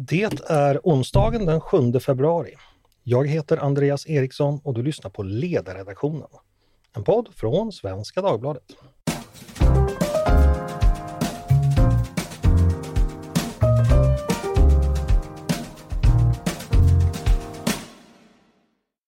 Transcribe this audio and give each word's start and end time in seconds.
Det 0.00 0.42
är 0.46 0.80
onsdagen 0.82 1.46
den 1.46 1.60
7 1.60 2.00
februari. 2.00 2.54
Jag 3.02 3.28
heter 3.28 3.56
Andreas 3.56 4.06
Eriksson 4.06 4.60
och 4.64 4.74
du 4.74 4.82
lyssnar 4.82 5.10
på 5.10 5.22
Ledarredaktionen. 5.22 6.28
En 6.96 7.04
podd 7.04 7.28
från 7.34 7.72
Svenska 7.72 8.22
Dagbladet. 8.22 8.62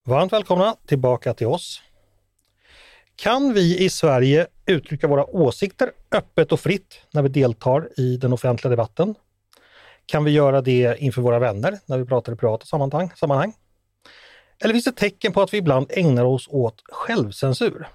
Varmt 0.06 0.32
välkomna 0.32 0.76
tillbaka 0.86 1.34
till 1.34 1.46
oss. 1.46 1.82
Kan 3.16 3.54
vi 3.54 3.84
i 3.84 3.88
Sverige 3.90 4.46
uttrycka 4.66 5.08
våra 5.08 5.24
åsikter 5.24 5.90
öppet 6.12 6.52
och 6.52 6.60
fritt 6.60 7.00
när 7.10 7.22
vi 7.22 7.28
deltar 7.28 7.88
i 7.96 8.16
den 8.16 8.32
offentliga 8.32 8.70
debatten? 8.70 9.14
Kan 10.10 10.24
vi 10.24 10.30
göra 10.30 10.60
det 10.60 10.96
inför 10.98 11.22
våra 11.22 11.38
vänner 11.38 11.78
när 11.86 11.98
vi 11.98 12.04
pratar 12.04 12.32
i 12.32 12.36
privata 12.36 12.66
sammanhang? 12.66 13.10
sammanhang? 13.16 13.54
Eller 14.58 14.74
finns 14.74 14.84
det 14.84 14.92
tecken 14.92 15.32
på 15.32 15.42
att 15.42 15.54
vi 15.54 15.58
ibland 15.58 15.86
ägnar 15.90 16.24
oss 16.24 16.48
åt 16.50 16.82
självcensur? 16.92 17.88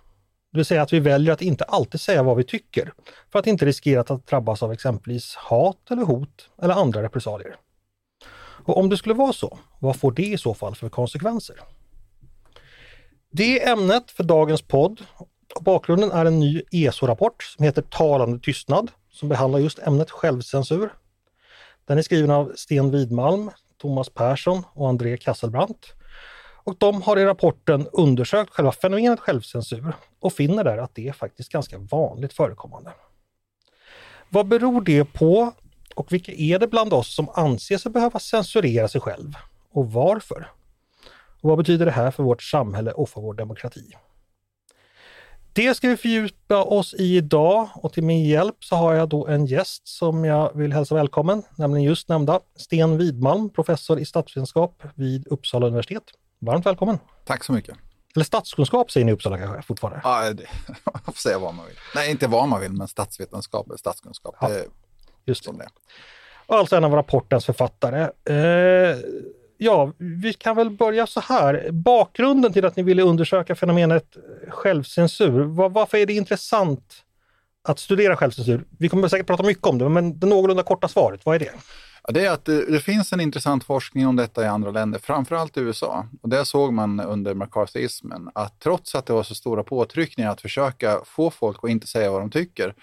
Det 0.51 0.57
vill 0.57 0.65
säga 0.65 0.81
att 0.81 0.93
vi 0.93 0.99
väljer 0.99 1.33
att 1.33 1.41
inte 1.41 1.63
alltid 1.63 2.01
säga 2.01 2.23
vad 2.23 2.37
vi 2.37 2.43
tycker 2.43 2.93
för 3.31 3.39
att 3.39 3.47
inte 3.47 3.65
riskera 3.65 4.01
att 4.01 4.27
drabbas 4.27 4.63
av 4.63 4.71
exempelvis 4.71 5.35
hat 5.35 5.91
eller 5.91 6.03
hot 6.03 6.49
eller 6.61 6.73
andra 6.73 7.03
repressalier. 7.03 7.55
Och 8.65 8.77
om 8.77 8.89
det 8.89 8.97
skulle 8.97 9.15
vara 9.15 9.33
så, 9.33 9.57
vad 9.79 9.95
får 9.95 10.11
det 10.11 10.27
i 10.27 10.37
så 10.37 10.53
fall 10.53 10.75
för 10.75 10.89
konsekvenser? 10.89 11.55
Det 13.31 13.63
är 13.63 13.71
ämnet 13.71 14.11
för 14.11 14.23
dagens 14.23 14.61
podd. 14.61 15.01
Bakgrunden 15.61 16.11
är 16.11 16.25
en 16.25 16.39
ny 16.39 16.61
ESO-rapport 16.71 17.43
som 17.43 17.65
heter 17.65 17.81
Talande 17.81 18.39
tystnad 18.39 18.91
som 19.11 19.29
behandlar 19.29 19.59
just 19.59 19.79
ämnet 19.79 20.11
självcensur. 20.11 20.89
Den 21.87 21.97
är 21.97 22.01
skriven 22.01 22.31
av 22.31 22.53
Sten 22.55 22.91
Widmalm, 22.91 23.51
Thomas 23.81 24.09
Persson 24.09 24.63
och 24.73 24.89
André 24.89 25.17
Kasselbrandt. 25.17 25.93
Och 26.63 26.75
de 26.77 27.01
har 27.01 27.17
i 27.17 27.25
rapporten 27.25 27.87
undersökt 27.93 28.53
själva 28.53 28.71
fenomenet 28.71 29.19
självcensur 29.19 29.93
och 30.19 30.33
finner 30.33 30.63
där 30.63 30.77
att 30.77 30.95
det 30.95 31.07
är 31.07 31.13
faktiskt 31.13 31.51
ganska 31.51 31.77
vanligt 31.77 32.33
förekommande. 32.33 32.91
Vad 34.29 34.47
beror 34.47 34.81
det 34.81 35.05
på 35.05 35.51
och 35.95 36.13
vilka 36.13 36.31
är 36.31 36.59
det 36.59 36.67
bland 36.67 36.93
oss 36.93 37.15
som 37.15 37.29
anser 37.33 37.77
sig 37.77 37.91
behöva 37.91 38.19
censurera 38.19 38.87
sig 38.87 39.01
själv 39.01 39.33
och 39.71 39.91
varför? 39.91 40.51
Och 41.41 41.49
vad 41.49 41.57
betyder 41.57 41.85
det 41.85 41.91
här 41.91 42.11
för 42.11 42.23
vårt 42.23 42.43
samhälle 42.43 42.91
och 42.91 43.09
för 43.09 43.21
vår 43.21 43.33
demokrati? 43.33 43.95
Det 45.55 45.75
ska 45.75 45.89
vi 45.89 45.97
fördjupa 45.97 46.63
oss 46.63 46.93
i 46.93 47.17
idag 47.17 47.69
och 47.75 47.93
till 47.93 48.03
min 48.03 48.25
hjälp 48.25 48.55
så 48.63 48.75
har 48.75 48.93
jag 48.93 49.09
då 49.09 49.27
en 49.27 49.45
gäst 49.45 49.87
som 49.87 50.25
jag 50.25 50.57
vill 50.57 50.73
hälsa 50.73 50.95
välkommen, 50.95 51.43
nämligen 51.57 51.83
just 51.83 52.09
nämnda 52.09 52.39
Sten 52.55 52.97
Widmalm, 52.97 53.49
professor 53.49 53.99
i 53.99 54.05
statsvetenskap 54.05 54.83
vid 54.95 55.27
Uppsala 55.27 55.67
universitet. 55.67 56.03
Varmt 56.39 56.65
välkommen! 56.65 56.99
Tack 57.25 57.43
så 57.43 57.53
mycket! 57.53 57.77
Eller 58.15 58.25
statskunskap 58.25 58.91
säger 58.91 59.05
ni 59.05 59.11
i 59.11 59.15
Uppsala 59.15 59.37
kanske 59.37 59.61
fortfarande? 59.61 60.01
Ja, 60.03 60.33
det, 60.33 60.45
man 60.83 61.01
får 61.05 61.13
säga 61.13 61.39
vad 61.39 61.53
man 61.53 61.65
vill. 61.65 61.75
Nej, 61.95 62.11
inte 62.11 62.27
vad 62.27 62.49
man 62.49 62.61
vill, 62.61 62.73
men 62.73 62.87
statsvetenskap 62.87 63.67
eller 63.67 63.77
statskunskap. 63.77 64.35
Ja, 64.41 64.49
det, 64.49 64.65
just 65.25 65.45
det. 65.45 65.51
det. 65.51 65.67
Och 66.45 66.55
alltså 66.55 66.75
en 66.75 66.83
av 66.83 66.93
rapportens 66.93 67.45
författare. 67.45 68.01
Eh, 68.25 68.97
ja, 69.57 69.93
vi 69.97 70.33
kan 70.33 70.55
väl 70.55 70.69
börja 70.69 71.07
så 71.07 71.19
här. 71.19 71.71
Bakgrunden 71.71 72.53
till 72.53 72.65
att 72.65 72.75
ni 72.75 72.83
ville 72.83 73.03
undersöka 73.03 73.55
fenomenet 73.55 74.17
självcensur, 74.49 75.43
var, 75.43 75.69
varför 75.69 75.97
är 75.97 76.05
det 76.05 76.13
intressant 76.13 76.95
att 77.67 77.79
studera 77.79 78.15
självcensur? 78.17 78.63
Vi 78.79 78.89
kommer 78.89 79.07
säkert 79.07 79.27
prata 79.27 79.43
mycket 79.43 79.67
om 79.67 79.77
det, 79.77 79.89
men 79.89 80.19
det 80.19 80.27
någorlunda 80.27 80.63
korta 80.63 80.87
svaret, 80.87 81.25
vad 81.25 81.35
är 81.35 81.39
det? 81.39 81.51
Ja, 82.07 82.13
det 82.13 82.25
är 82.25 82.31
att 82.31 82.45
det, 82.45 82.71
det, 82.71 82.79
finns 82.79 83.13
en 83.13 83.19
intressant 83.19 83.63
forskning 83.63 84.07
om 84.07 84.15
detta 84.15 84.43
i 84.43 84.47
andra 84.47 84.71
länder, 84.71 84.99
framförallt 84.99 85.57
i 85.57 85.59
USA. 85.59 86.07
Och 86.21 86.29
där 86.29 86.43
såg 86.43 86.73
man 86.73 86.99
under 86.99 87.33
McCarthyismen 87.33 88.29
att 88.35 88.59
trots 88.59 88.95
att 88.95 89.05
det 89.05 89.13
var 89.13 89.23
så 89.23 89.35
stora 89.35 89.63
påtryckningar 89.63 90.31
att 90.31 90.41
försöka 90.41 90.99
få 91.05 91.31
folk 91.31 91.63
att 91.63 91.69
inte 91.69 91.87
säga 91.87 92.11
vad 92.11 92.21
de 92.21 92.31
tycker, 92.31 92.73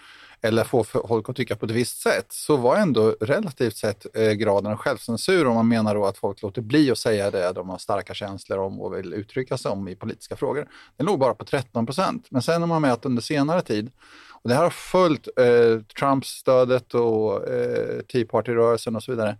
eller 0.42 0.64
få 0.64 0.84
folk 0.84 1.28
att 1.28 1.36
tycka 1.36 1.56
på 1.56 1.66
ett 1.66 1.72
visst 1.72 2.02
sätt, 2.02 2.26
så 2.28 2.56
var 2.56 2.76
ändå 2.76 3.16
relativt 3.20 3.76
sett 3.76 4.06
eh, 4.16 4.30
graden 4.30 4.72
av 4.72 4.78
självcensur, 4.78 5.46
om 5.46 5.54
man 5.54 5.68
menar 5.68 5.94
då 5.94 6.06
att 6.06 6.18
folk 6.18 6.42
låter 6.42 6.62
bli 6.62 6.90
att 6.90 6.98
säga 6.98 7.30
det 7.30 7.52
de 7.52 7.68
har 7.68 7.78
starka 7.78 8.14
känslor 8.14 8.58
om 8.58 8.80
och 8.80 8.96
vill 8.96 9.14
uttrycka 9.14 9.58
sig 9.58 9.70
om 9.70 9.88
i 9.88 9.96
politiska 9.96 10.36
frågor, 10.36 10.68
den 10.96 11.06
låg 11.06 11.18
bara 11.18 11.34
på 11.34 11.44
13 11.44 11.86
procent. 11.86 12.26
Men 12.30 12.42
sen 12.42 12.62
har 12.62 12.68
man 12.68 12.82
mätt 12.82 13.04
under 13.04 13.22
senare 13.22 13.62
tid, 13.62 13.90
och 14.42 14.48
det 14.48 14.54
här 14.54 14.62
har 14.62 14.70
följt 14.70 15.28
eh, 15.36 15.80
Trumps 15.98 16.28
stödet 16.28 16.94
och 16.94 17.48
eh, 17.48 18.00
Tea 18.00 18.26
Party-rörelsen 18.26 18.96
och 18.96 19.02
så 19.02 19.12
vidare, 19.12 19.36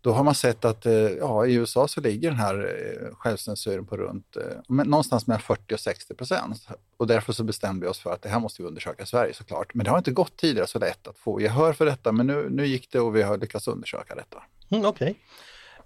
då 0.00 0.12
har 0.12 0.24
man 0.24 0.34
sett 0.34 0.64
att 0.64 0.86
eh, 0.86 0.92
ja, 0.92 1.46
i 1.46 1.54
USA 1.54 1.88
så 1.88 2.00
ligger 2.00 2.30
den 2.30 2.38
här 2.38 2.54
eh, 2.54 3.14
självcensuren 3.14 3.86
på 3.86 3.96
runt 3.96 4.36
eh, 4.36 4.74
någonstans 4.84 5.26
mellan 5.26 5.40
40 5.40 5.74
och 5.74 5.80
60 5.80 6.14
procent. 6.14 6.68
Och 6.96 7.06
därför 7.06 7.32
så 7.32 7.44
bestämde 7.44 7.86
vi 7.86 7.90
oss 7.90 7.98
för 7.98 8.12
att 8.12 8.22
det 8.22 8.28
här 8.28 8.40
måste 8.40 8.62
vi 8.62 8.68
undersöka 8.68 9.02
i 9.02 9.06
Sverige 9.06 9.34
såklart. 9.34 9.74
Men 9.74 9.84
det 9.84 9.90
har 9.90 9.98
inte 9.98 10.10
gått 10.10 10.36
tidigare 10.36 10.66
så 10.66 10.78
lätt 10.78 11.08
att 11.08 11.18
få 11.18 11.40
gehör 11.40 11.72
för 11.72 11.86
detta, 11.86 12.12
men 12.12 12.26
nu, 12.26 12.48
nu 12.50 12.66
gick 12.66 12.92
det 12.92 13.00
och 13.00 13.16
vi 13.16 13.22
har 13.22 13.38
lyckats 13.38 13.68
undersöka 13.68 14.14
detta. 14.14 14.42
Mm, 14.70 14.84
Okej. 14.84 15.14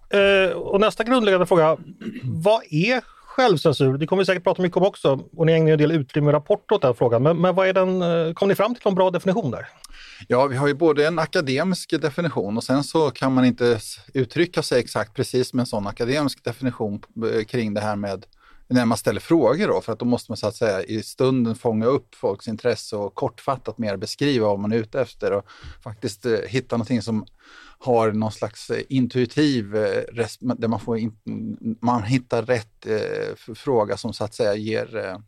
Okay. 0.08 0.20
Eh, 0.20 0.50
och 0.50 0.80
nästa 0.80 1.04
grundläggande 1.04 1.46
fråga, 1.46 1.76
vad 2.24 2.62
är 2.70 3.04
självcensur? 3.32 3.98
Det 3.98 4.06
kommer 4.06 4.22
vi 4.22 4.26
säkert 4.26 4.44
prata 4.44 4.62
mycket 4.62 4.76
om 4.76 4.82
också 4.82 5.20
och 5.36 5.46
ni 5.46 5.52
ägnar 5.52 5.72
en 5.72 5.78
del 5.78 5.92
utrymme 5.92 6.30
i 6.30 6.32
rapporter 6.32 6.74
åt 6.74 6.82
den 6.82 6.94
frågan. 6.94 7.22
Men, 7.22 7.36
men 7.36 7.54
vad 7.54 7.68
är 7.68 7.72
den, 7.72 8.02
eh, 8.02 8.32
kom 8.34 8.48
ni 8.48 8.54
fram 8.54 8.74
till 8.74 8.82
någon 8.84 8.94
bra 8.94 9.10
definition 9.10 9.50
där? 9.50 9.68
Ja, 10.28 10.46
vi 10.46 10.56
har 10.56 10.68
ju 10.68 10.74
både 10.74 11.06
en 11.06 11.18
akademisk 11.18 12.00
definition 12.00 12.56
och 12.56 12.64
sen 12.64 12.84
så 12.84 13.10
kan 13.10 13.32
man 13.32 13.44
inte 13.44 13.78
uttrycka 14.14 14.62
sig 14.62 14.80
exakt 14.80 15.14
precis 15.14 15.54
med 15.54 15.60
en 15.60 15.66
sån 15.66 15.86
akademisk 15.86 16.44
definition 16.44 17.00
eh, 17.34 17.44
kring 17.44 17.74
det 17.74 17.80
här 17.80 17.96
med 17.96 18.26
när 18.72 18.86
man 18.86 18.98
ställer 18.98 19.20
frågor 19.20 19.68
då, 19.68 19.80
för 19.80 19.92
att 19.92 19.98
då 19.98 20.04
måste 20.04 20.30
man 20.30 20.36
så 20.36 20.46
att 20.46 20.56
säga 20.56 20.82
i 20.82 21.02
stunden 21.02 21.54
fånga 21.54 21.86
upp 21.86 22.14
folks 22.14 22.48
intresse 22.48 22.96
och 22.96 23.14
kortfattat 23.14 23.78
mer 23.78 23.96
beskriva 23.96 24.46
vad 24.46 24.58
man 24.58 24.72
är 24.72 24.76
ute 24.76 25.00
efter 25.00 25.32
och 25.32 25.44
faktiskt 25.84 26.26
eh, 26.26 26.38
hitta 26.48 26.76
någonting 26.76 27.02
som 27.02 27.26
har 27.78 28.12
någon 28.12 28.32
slags 28.32 28.70
eh, 28.70 28.82
intuitiv, 28.88 29.76
eh, 29.76 30.26
där 30.42 30.68
man, 30.68 30.80
får 30.80 30.98
in, 30.98 31.16
man 31.80 32.02
hittar 32.02 32.42
rätt 32.42 32.86
eh, 32.86 33.54
fråga 33.54 33.96
som 33.96 34.12
så 34.12 34.24
att 34.24 34.34
säga 34.34 34.54
ger 34.54 34.96
eh, 34.96 35.18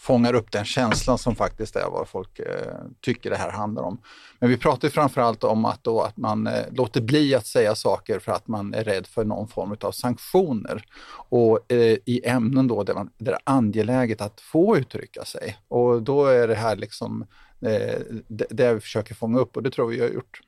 fångar 0.00 0.34
upp 0.34 0.52
den 0.52 0.64
känslan 0.64 1.18
som 1.18 1.36
faktiskt 1.36 1.76
är 1.76 1.90
vad 1.90 2.08
folk 2.08 2.38
eh, 2.38 2.74
tycker 3.00 3.30
det 3.30 3.36
här 3.36 3.50
handlar 3.50 3.82
om. 3.82 4.00
Men 4.38 4.50
vi 4.50 4.56
pratar 4.56 4.88
framförallt 4.88 5.44
om 5.44 5.64
att, 5.64 5.84
då, 5.84 6.00
att 6.00 6.16
man 6.16 6.46
eh, 6.46 6.64
låter 6.72 7.00
bli 7.00 7.34
att 7.34 7.46
säga 7.46 7.74
saker 7.74 8.18
för 8.18 8.32
att 8.32 8.48
man 8.48 8.74
är 8.74 8.84
rädd 8.84 9.06
för 9.06 9.24
någon 9.24 9.48
form 9.48 9.76
av 9.80 9.92
sanktioner. 9.92 10.84
Och 11.28 11.72
eh, 11.72 11.98
i 12.04 12.20
ämnen 12.24 12.68
då 12.68 12.82
där, 12.82 12.94
man, 12.94 13.10
där 13.18 13.32
det 13.32 13.36
är 13.36 13.42
angeläget 13.44 14.20
att 14.20 14.40
få 14.40 14.76
uttrycka 14.76 15.24
sig. 15.24 15.56
Och 15.68 16.02
då 16.02 16.26
är 16.26 16.48
det 16.48 16.54
här 16.54 16.76
liksom 16.76 17.26
eh, 17.60 18.00
det, 18.28 18.46
det 18.50 18.74
vi 18.74 18.80
försöker 18.80 19.14
fånga 19.14 19.38
upp 19.38 19.56
och 19.56 19.62
det 19.62 19.70
tror 19.70 19.88
vi 19.88 20.00
har 20.00 20.08
gjort. 20.08 20.40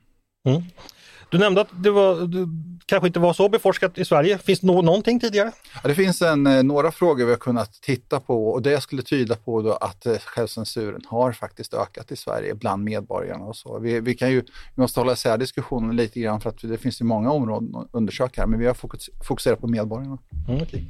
Mm. 0.47 0.61
Du 1.33 1.39
nämnde 1.39 1.61
att 1.61 1.83
det, 1.83 1.91
var, 1.91 2.27
det 2.27 2.47
kanske 2.85 3.07
inte 3.07 3.19
var 3.19 3.33
så 3.33 3.49
beforskat 3.49 3.97
i 3.97 4.05
Sverige. 4.05 4.37
Finns 4.37 4.59
det 4.59 4.67
någonting 4.67 5.19
tidigare? 5.19 5.51
Ja, 5.83 5.89
det 5.89 5.95
finns 5.95 6.21
en, 6.21 6.47
eh, 6.47 6.63
några 6.63 6.91
frågor 6.91 7.25
vi 7.25 7.31
har 7.31 7.37
kunnat 7.37 7.73
titta 7.73 8.19
på 8.19 8.47
och 8.47 8.61
det 8.61 8.81
skulle 8.81 9.01
tyda 9.01 9.35
på 9.35 9.61
då 9.61 9.73
att 9.73 10.05
eh, 10.05 10.17
självcensuren 10.17 11.01
har 11.07 11.31
faktiskt 11.31 11.73
ökat 11.73 12.11
i 12.11 12.15
Sverige 12.15 12.55
bland 12.55 12.83
medborgarna 12.83 13.45
och 13.45 13.55
så. 13.55 13.79
Vi, 13.79 13.99
vi 13.99 14.15
kan 14.15 14.31
ju, 14.31 14.41
vi 14.75 14.81
måste 14.81 14.99
hålla 14.99 15.13
isär 15.13 15.37
diskussionen 15.37 15.95
lite 15.95 16.19
grann 16.19 16.41
för 16.41 16.49
att 16.49 16.61
det 16.61 16.77
finns 16.77 17.01
ju 17.01 17.05
många 17.05 17.31
områden 17.31 17.75
att 17.75 17.87
undersöka 17.91 18.41
här, 18.41 18.47
men 18.47 18.59
vi 18.59 18.65
har 18.65 18.77
fokuserat 19.23 19.61
på 19.61 19.67
medborgarna. 19.67 20.17
Mm, 20.47 20.61
okay 20.61 20.85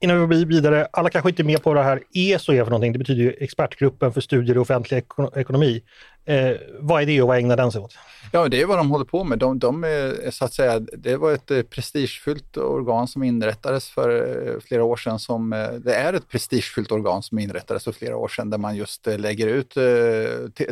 innan 0.00 0.20
vi 0.20 0.26
blir 0.26 0.46
vidare, 0.46 0.88
alla 0.92 1.10
kanske 1.10 1.30
inte 1.30 1.42
är 1.42 1.44
med 1.44 1.62
på 1.62 1.70
vad 1.70 1.76
det 1.76 1.82
här 1.82 2.02
ESO 2.14 2.52
är 2.52 2.64
för 2.64 2.70
någonting. 2.70 2.92
Det 2.92 2.98
betyder 2.98 3.22
ju 3.22 3.30
Expertgruppen 3.40 4.12
för 4.12 4.20
studier 4.20 4.56
i 4.56 4.58
offentlig 4.58 5.04
ekonomi. 5.36 5.82
Eh, 6.28 6.56
vad 6.80 7.02
är 7.02 7.06
det 7.06 7.22
och 7.22 7.28
vad 7.28 7.38
ägnar 7.38 7.56
den 7.56 7.72
sig 7.72 7.80
åt? 7.80 7.94
Ja, 8.32 8.48
det 8.48 8.60
är 8.60 8.66
vad 8.66 8.78
de 8.78 8.90
håller 8.90 9.04
på 9.04 9.24
med. 9.24 9.38
De, 9.38 9.58
de 9.58 9.84
är, 9.84 10.30
så 10.30 10.44
att 10.44 10.52
säga, 10.54 10.78
det 10.78 11.16
var 11.16 11.32
ett 11.32 11.50
eh, 11.50 11.62
prestigefyllt 11.62 12.56
organ 12.56 13.08
som 13.08 13.22
inrättades 13.22 13.88
för 13.88 14.10
eh, 14.48 14.60
flera 14.60 14.84
år 14.84 14.96
sedan. 14.96 15.18
Som, 15.18 15.52
eh, 15.52 15.70
det 15.70 15.94
är 15.94 16.12
ett 16.12 16.28
prestigefyllt 16.28 16.92
organ 16.92 17.22
som 17.22 17.38
inrättades 17.38 17.84
för 17.84 17.92
flera 17.92 18.16
år 18.16 18.28
sedan 18.28 18.50
där 18.50 18.58
man 18.58 18.76
just 18.76 19.06
lägger 19.06 19.46
ut, 19.46 19.74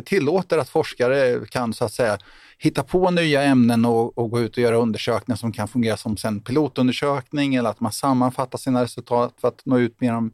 tillåter 0.05 0.57
att 0.57 0.69
forskare 0.69 1.39
kan 1.49 1.73
så 1.73 1.85
att 1.85 1.93
säga 1.93 2.17
hitta 2.59 2.83
på 2.83 3.11
nya 3.11 3.43
ämnen 3.43 3.85
och, 3.85 4.17
och, 4.17 4.31
gå 4.31 4.39
ut 4.39 4.51
och 4.51 4.63
göra 4.63 4.77
undersökningar 4.77 5.37
som 5.37 5.51
kan 5.51 5.67
fungera 5.67 5.97
som 5.97 6.17
sen 6.17 6.39
pilotundersökning 6.39 7.55
eller 7.55 7.69
att 7.69 7.79
man 7.79 7.91
sammanfattar 7.91 8.57
sina 8.57 8.83
resultat 8.83 9.33
för 9.41 9.47
att 9.47 9.61
nå 9.65 9.79
ut 9.79 10.01
med 10.01 10.13
dem, 10.13 10.31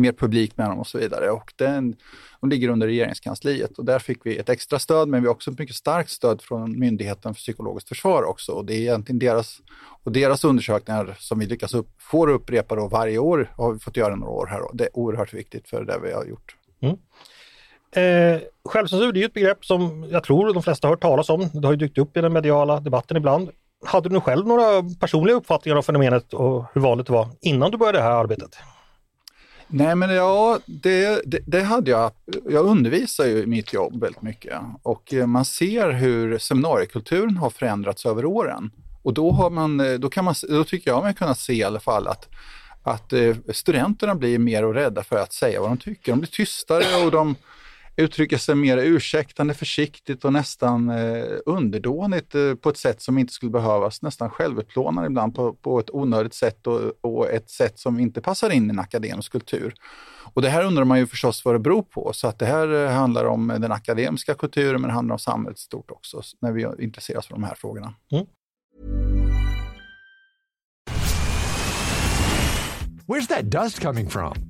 mer 0.00 0.12
publik 0.12 0.56
med 0.56 0.68
dem 0.68 0.78
och 0.78 0.86
så 0.86 0.98
vidare. 0.98 1.30
Och 1.30 1.52
den, 1.56 1.96
de 2.40 2.50
ligger 2.50 2.68
under 2.68 2.86
regeringskansliet 2.86 3.78
och 3.78 3.84
där 3.84 3.98
fick 3.98 4.26
vi 4.26 4.36
ett 4.36 4.48
extra 4.48 4.78
stöd 4.78 5.08
men 5.08 5.22
vi 5.22 5.26
har 5.26 5.34
också 5.34 5.50
ett 5.50 5.58
mycket 5.58 5.76
starkt 5.76 6.10
stöd 6.10 6.42
från 6.42 6.78
Myndigheten 6.78 7.34
för 7.34 7.40
psykologiskt 7.40 7.88
försvar 7.88 8.22
också. 8.22 8.52
Och 8.52 8.64
det 8.64 8.74
är 8.74 8.80
egentligen 8.80 9.18
deras, 9.18 9.60
och 10.04 10.12
deras 10.12 10.44
undersökningar 10.44 11.16
som 11.18 11.38
vi 11.38 11.46
lyckas 11.46 11.74
upp, 11.74 11.88
får 11.98 12.28
upprepa 12.28 12.74
då 12.74 12.88
varje 12.88 13.18
år, 13.18 13.52
har 13.56 13.72
vi 13.72 13.78
fått 13.78 13.96
göra 13.96 14.16
några 14.16 14.32
år 14.32 14.46
här 14.46 14.58
Då. 14.58 14.70
det 14.72 14.84
är 14.84 14.96
oerhört 14.96 15.34
viktigt 15.34 15.68
för 15.68 15.84
det 15.84 15.98
vi 16.02 16.12
har 16.12 16.24
gjort. 16.24 16.56
Mm. 16.80 16.96
Eh, 17.92 18.40
självcensur 18.64 19.16
är 19.16 19.24
ett 19.24 19.34
begrepp 19.34 19.64
som 19.64 20.08
jag 20.10 20.24
tror 20.24 20.54
de 20.54 20.62
flesta 20.62 20.88
har 20.88 20.92
hört 20.92 21.02
talas 21.02 21.30
om. 21.30 21.48
Det 21.52 21.66
har 21.66 21.72
ju 21.72 21.76
dykt 21.76 21.98
upp 21.98 22.16
i 22.16 22.20
den 22.20 22.32
mediala 22.32 22.80
debatten 22.80 23.16
ibland. 23.16 23.50
hade 23.86 24.08
du 24.08 24.20
själv 24.20 24.46
några 24.46 24.82
personliga 25.00 25.36
uppfattningar 25.36 25.76
om 25.76 25.82
fenomenet 25.82 26.34
och 26.34 26.64
hur 26.72 26.80
vanligt 26.80 27.06
det 27.06 27.12
var 27.12 27.28
innan 27.40 27.70
du 27.70 27.78
började 27.78 27.98
det 27.98 28.02
här 28.02 28.10
arbetet? 28.10 28.58
Nej, 29.72 29.96
men 29.96 30.10
ja, 30.10 30.58
det, 30.66 31.22
det, 31.26 31.38
det, 31.46 31.62
hade 31.62 31.90
jag. 31.90 32.12
Jag 32.48 32.66
undervisar 32.66 33.26
ju 33.26 33.42
i 33.42 33.46
mitt 33.46 33.72
jobb 33.72 34.00
väldigt 34.00 34.22
mycket 34.22 34.58
och 34.82 35.14
eh, 35.14 35.26
man 35.26 35.44
ser 35.44 35.90
hur 35.90 36.38
seminariekulturen 36.38 37.36
har 37.36 37.50
förändrats 37.50 38.06
över 38.06 38.24
åren. 38.24 38.70
Och 39.02 39.14
då, 39.14 39.30
har 39.30 39.50
man, 39.50 39.80
eh, 39.80 39.92
då, 39.92 40.10
kan 40.10 40.24
man, 40.24 40.34
då 40.48 40.64
tycker 40.64 40.90
jag 40.90 41.02
man 41.02 41.14
kunnat 41.14 41.38
se 41.38 41.52
i 41.52 41.64
alla 41.64 41.80
fall 41.80 42.08
att, 42.08 42.28
att 42.82 43.12
eh, 43.12 43.36
studenterna 43.52 44.14
blir 44.14 44.38
mer 44.38 44.64
och 44.64 44.74
rädda 44.74 45.02
för 45.02 45.16
att 45.16 45.32
säga 45.32 45.60
vad 45.60 45.70
de 45.70 45.76
tycker. 45.76 46.12
De 46.12 46.18
blir 46.18 46.30
tystare 46.30 47.04
och 47.04 47.10
de 47.10 47.36
uttrycker 48.00 48.38
sig 48.38 48.54
mer 48.54 48.78
ursäktande, 48.78 49.54
försiktigt 49.54 50.24
och 50.24 50.32
nästan 50.32 50.90
eh, 50.90 51.24
underdånigt 51.46 52.34
eh, 52.34 52.54
på 52.54 52.68
ett 52.68 52.76
sätt 52.76 53.02
som 53.02 53.18
inte 53.18 53.32
skulle 53.32 53.50
behövas. 53.50 54.02
Nästan 54.02 54.30
självutplånande 54.30 55.06
ibland 55.06 55.34
på, 55.34 55.54
på 55.54 55.80
ett 55.80 55.90
onödigt 55.90 56.34
sätt 56.34 56.66
och, 56.66 56.80
och, 57.00 57.30
ett 57.30 57.50
sätt 57.50 57.78
som 57.78 57.98
inte 57.98 58.20
passar 58.20 58.50
in 58.50 58.66
i 58.66 58.70
en 58.70 58.78
akademisk 58.78 59.32
kultur. 59.32 59.74
Och 60.34 60.42
det 60.42 60.48
här 60.48 60.64
undrar 60.64 60.84
man 60.84 60.98
ju 60.98 61.06
förstås 61.06 61.44
vad 61.44 61.54
det 61.54 61.58
beror 61.58 61.82
på. 61.82 62.10
Så 62.14 62.28
att 62.28 62.38
det 62.38 62.46
här 62.46 62.84
eh, 62.84 62.90
handlar 62.90 63.24
om 63.24 63.48
den 63.48 63.72
akademiska 63.72 64.34
kulturen 64.34 64.80
men 64.80 64.88
det 64.88 64.94
handlar 64.94 65.14
om 65.14 65.18
samhället 65.18 65.58
stort 65.58 65.90
också 65.90 66.22
när 66.40 66.52
vi 66.52 66.84
intresserar 66.84 67.18
oss 67.18 67.26
för 67.26 67.34
de 67.34 67.44
här 67.44 67.54
frågorna. 67.54 67.94
Mm. 68.12 68.26
Where's 73.06 73.26
that 73.28 73.50
dust 73.50 73.82
coming 73.82 74.08
from? 74.08 74.49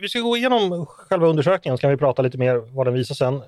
Vi 0.00 0.08
ska 0.08 0.20
gå 0.20 0.36
igenom 0.36 0.86
själva 0.86 1.26
undersökningen 1.26 1.78
så 1.78 1.80
kan 1.80 1.90
vi 1.90 1.96
prata 1.96 2.22
lite 2.22 2.38
mer 2.38 2.56
vad 2.76 2.86
den 2.86 2.94
visar 2.94 3.14
sen. 3.14 3.34
Eh, 3.34 3.40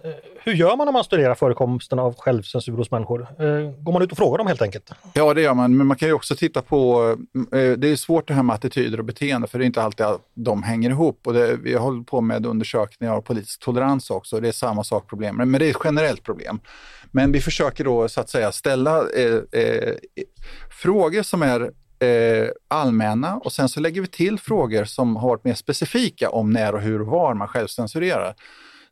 hur 0.42 0.52
gör 0.52 0.76
man 0.76 0.86
när 0.86 0.92
man 0.92 1.04
studerar 1.04 1.34
förekomsten 1.34 1.98
av 1.98 2.14
självcensur 2.18 2.72
hos 2.72 2.90
människor? 2.90 3.20
Eh, 3.20 3.70
går 3.78 3.92
man 3.92 4.02
ut 4.02 4.12
och 4.12 4.18
frågar 4.18 4.38
dem 4.38 4.46
helt 4.46 4.62
enkelt? 4.62 4.90
Ja, 5.12 5.34
det 5.34 5.42
gör 5.42 5.54
man, 5.54 5.76
men 5.76 5.86
man 5.86 5.96
kan 5.96 6.08
ju 6.08 6.14
också 6.14 6.36
titta 6.36 6.62
på, 6.62 7.10
eh, 7.52 7.72
det 7.72 7.88
är 7.88 7.96
svårt 7.96 8.28
det 8.28 8.34
här 8.34 8.42
med 8.42 8.54
attityder 8.54 8.98
och 8.98 9.04
beteende, 9.04 9.46
för 9.46 9.58
det 9.58 9.64
är 9.64 9.66
inte 9.66 9.82
alltid 9.82 10.06
att 10.06 10.20
de 10.34 10.62
hänger 10.62 10.90
ihop. 10.90 11.26
Och 11.26 11.32
det, 11.32 11.56
vi 11.56 11.74
håller 11.74 12.02
på 12.02 12.20
med 12.20 12.46
undersökningar 12.46 13.14
av 13.14 13.20
politisk 13.20 13.60
tolerans 13.60 14.10
också, 14.10 14.40
det 14.40 14.48
är 14.48 14.52
samma 14.52 14.84
sak 14.84 15.08
problem, 15.08 15.36
men 15.36 15.52
det 15.52 15.66
är 15.66 15.70
ett 15.70 15.76
generellt 15.84 16.22
problem. 16.22 16.60
Men 17.10 17.32
vi 17.32 17.40
försöker 17.40 17.84
då 17.84 18.08
så 18.08 18.20
att 18.20 18.30
säga 18.30 18.52
ställa 18.52 18.98
eh, 18.98 19.60
eh, 19.60 19.94
frågor 20.82 21.22
som 21.22 21.42
är 21.42 21.70
eh, 22.00 22.48
allmänna 22.68 23.36
och 23.36 23.52
sen 23.52 23.68
så 23.68 23.80
lägger 23.80 24.00
vi 24.00 24.06
till 24.06 24.38
frågor 24.38 24.84
som 24.84 25.16
har 25.16 25.28
varit 25.28 25.44
mer 25.44 25.54
specifika 25.54 26.30
om 26.30 26.50
när 26.50 26.74
och 26.74 26.80
hur 26.80 27.00
och 27.00 27.06
var 27.06 27.34
man 27.34 27.48
självcensurerar. 27.48 28.34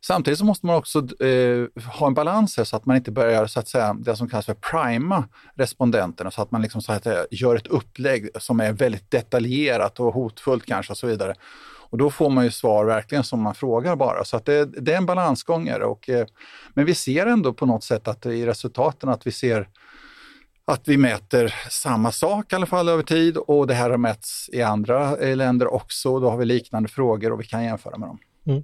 Samtidigt 0.01 0.39
så 0.39 0.45
måste 0.45 0.65
man 0.65 0.75
också 0.75 1.23
eh, 1.23 1.67
ha 1.99 2.07
en 2.07 2.13
balans 2.13 2.57
här 2.57 2.63
så 2.63 2.75
att 2.75 2.85
man 2.85 2.95
inte 2.95 3.11
börjar 3.11 3.47
så 3.47 3.59
att 3.59 3.67
säga, 3.67 3.93
det 3.93 4.15
som 4.15 4.29
kallas 4.29 4.45
för 4.45 4.53
prima 4.53 5.23
respondenterna 5.55 6.31
så 6.31 6.41
att 6.41 6.51
man 6.51 6.61
liksom 6.61 6.81
så 6.81 6.91
att 6.91 7.03
säga, 7.03 7.25
gör 7.31 7.55
ett 7.55 7.67
upplägg 7.67 8.29
som 8.39 8.59
är 8.59 8.73
väldigt 8.73 9.11
detaljerat 9.11 9.99
och 9.99 10.13
hotfullt 10.13 10.65
kanske 10.65 10.93
och 10.93 10.97
så 10.97 11.07
vidare. 11.07 11.35
Och 11.89 11.97
då 11.97 12.09
får 12.09 12.29
man 12.29 12.43
ju 12.43 12.51
svar 12.51 12.85
verkligen 12.85 13.23
som 13.23 13.41
man 13.41 13.55
frågar 13.55 13.95
bara. 13.95 14.25
Så 14.25 14.37
att 14.37 14.45
det, 14.45 14.65
det 14.65 14.93
är 14.93 14.97
en 14.97 15.05
balansgångare. 15.05 15.85
Och, 15.85 16.09
eh, 16.09 16.27
men 16.73 16.85
vi 16.85 16.95
ser 16.95 17.25
ändå 17.25 17.53
på 17.53 17.65
något 17.65 17.83
sätt 17.83 18.07
att 18.07 18.25
i 18.25 18.45
resultaten 18.45 19.09
att 19.09 19.27
vi 19.27 19.31
ser 19.31 19.67
att 20.69 20.87
vi 20.87 20.97
mäter 20.97 21.55
samma 21.69 22.11
sak 22.11 22.53
i 22.53 22.55
alla 22.55 22.65
fall 22.65 22.89
över 22.89 23.03
tid 23.03 23.37
och 23.37 23.67
det 23.67 23.73
här 23.73 23.89
har 23.89 23.97
mätts 23.97 24.49
i 24.53 24.61
andra 24.61 25.17
eh, 25.17 25.35
länder 25.35 25.73
också. 25.73 26.19
Då 26.19 26.29
har 26.29 26.37
vi 26.37 26.45
liknande 26.45 26.89
frågor 26.89 27.31
och 27.31 27.39
vi 27.39 27.43
kan 27.43 27.63
jämföra 27.63 27.97
med 27.97 28.09
dem. 28.09 28.19
Mm. 28.47 28.63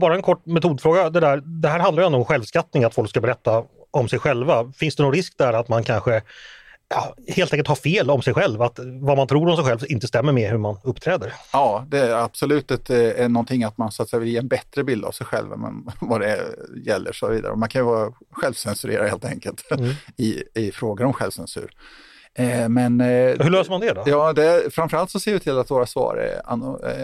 Bara 0.00 0.14
en 0.14 0.22
kort 0.22 0.46
metodfråga. 0.46 1.10
Det, 1.10 1.20
där, 1.20 1.36
det 1.36 1.68
här 1.68 1.78
handlar 1.78 2.02
ju 2.02 2.14
om 2.14 2.24
självskattning, 2.24 2.84
att 2.84 2.94
folk 2.94 3.10
ska 3.10 3.20
berätta 3.20 3.64
om 3.90 4.08
sig 4.08 4.18
själva. 4.18 4.72
Finns 4.72 4.96
det 4.96 5.02
någon 5.02 5.12
risk 5.12 5.38
där 5.38 5.52
att 5.52 5.68
man 5.68 5.84
kanske 5.84 6.22
ja, 6.88 7.14
helt 7.28 7.52
enkelt 7.52 7.68
har 7.68 7.76
fel 7.76 8.10
om 8.10 8.22
sig 8.22 8.34
själv, 8.34 8.62
att 8.62 8.78
vad 9.00 9.16
man 9.16 9.26
tror 9.26 9.48
om 9.48 9.56
sig 9.56 9.64
själv 9.64 9.80
inte 9.88 10.06
stämmer 10.06 10.32
med 10.32 10.50
hur 10.50 10.58
man 10.58 10.76
uppträder. 10.84 11.32
Ja, 11.52 11.84
det 11.88 11.98
är 11.98 12.14
absolut 12.14 12.70
ett, 12.70 12.90
är 12.90 13.22
eh, 13.22 13.28
någonting 13.28 13.64
att 13.64 13.78
man 13.78 13.92
så 13.92 14.02
att 14.02 14.08
säga, 14.08 14.20
vill 14.20 14.28
ge 14.28 14.38
en 14.38 14.48
bättre 14.48 14.84
bild 14.84 15.04
av 15.04 15.12
sig 15.12 15.26
själv 15.26 15.52
än 15.52 15.90
vad 16.00 16.20
det 16.20 16.54
gäller. 16.86 17.12
Så 17.12 17.28
vidare. 17.28 17.56
Man 17.56 17.68
kan 17.68 17.80
ju 17.80 17.86
vara 17.86 18.12
självcensurera 18.30 19.08
helt 19.08 19.24
enkelt 19.24 19.64
mm. 19.70 19.90
i, 20.16 20.42
i 20.54 20.72
frågor 20.72 21.04
om 21.04 21.12
självcensur. 21.12 21.70
Eh, 22.36 22.68
men, 22.68 23.00
eh, 23.00 23.06
Hur 23.06 23.50
löser 23.50 23.70
man 23.70 23.80
det 23.80 23.92
då? 23.92 24.02
Ja, 24.06 24.32
det, 24.32 24.74
framförallt 24.74 25.10
så 25.10 25.20
ser 25.20 25.32
vi 25.32 25.40
till 25.40 25.58
att 25.58 25.70
våra 25.70 25.86
svar 25.86 26.16
är 26.16 26.40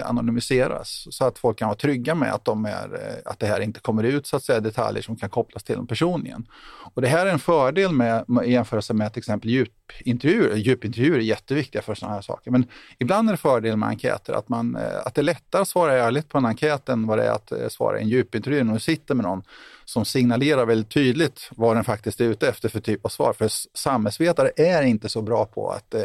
anonymiseras 0.05 1.07
så 1.11 1.25
att 1.25 1.39
folk 1.39 1.59
kan 1.59 1.69
vara 1.69 1.77
trygga 1.77 2.15
med 2.15 2.33
att, 2.35 2.45
de 2.45 2.67
är, 2.67 3.21
att 3.25 3.39
det 3.39 3.47
här 3.47 3.61
inte 3.61 3.81
kommer 3.81 4.03
ut 4.03 4.27
så 4.27 4.37
att 4.37 4.43
säga, 4.43 4.61
detaljer 4.61 5.03
som 5.03 5.17
kan 5.17 5.31
kopplas 5.31 5.63
till 5.63 5.77
dem 5.77 5.87
personligen. 5.87 6.47
Och 6.95 7.03
det 7.03 7.09
här 7.09 7.27
är 7.27 7.31
en 7.31 7.39
fördel 7.39 7.93
med, 7.93 8.25
i 8.45 8.53
jämförelse 8.53 8.95
med 8.95 9.13
till 9.13 9.21
exempel 9.21 9.51
djupintervjuer. 9.51 10.57
Djupintervjuer 10.57 11.19
är 11.19 11.23
jätteviktiga 11.23 11.83
för 11.83 11.95
sådana 11.95 12.15
här 12.15 12.23
saker, 12.23 12.51
men 12.51 12.65
ibland 12.99 13.29
är 13.29 13.33
det 13.33 13.37
fördel 13.37 13.77
med 13.77 13.89
enkäter 13.89 14.33
att, 14.33 14.49
man, 14.49 14.79
att 15.05 15.15
det 15.15 15.21
är 15.21 15.23
lättare 15.23 15.63
att 15.63 15.69
svara 15.69 15.99
ärligt 15.99 16.29
på 16.29 16.39
en 16.39 16.47
enkät 16.47 16.89
än 16.89 17.07
vad 17.07 17.19
det 17.19 17.25
är 17.25 17.33
att 17.33 17.73
svara 17.73 17.99
i 17.99 18.03
en 18.03 18.09
djupintervju 18.09 18.65
när 18.65 18.75
du 18.75 18.81
sitter 18.81 19.15
med 19.15 19.25
någon 19.25 19.43
som 19.91 20.05
signalerar 20.05 20.67
väldigt 20.67 20.91
tydligt 20.91 21.49
vad 21.51 21.77
den 21.77 21.85
faktiskt 21.85 22.21
är 22.21 22.25
ute 22.25 22.49
efter 22.49 22.69
för 22.69 22.81
typ 22.81 23.05
av 23.05 23.09
svar. 23.09 23.33
För 23.33 23.51
samhällsvetare 23.79 24.51
är 24.57 24.83
inte 24.83 25.09
så 25.09 25.23
bra 25.23 25.45
på 25.45 25.71
att, 25.71 25.95
eh, 25.95 26.03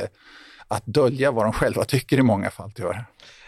att 0.67 0.85
dölja 0.85 1.31
vad 1.31 1.45
de 1.45 1.53
själva 1.53 1.83
tycker 1.83 2.17
i 2.17 2.21
många 2.21 2.49
fall 2.49 2.71
tyvärr. 2.75 3.05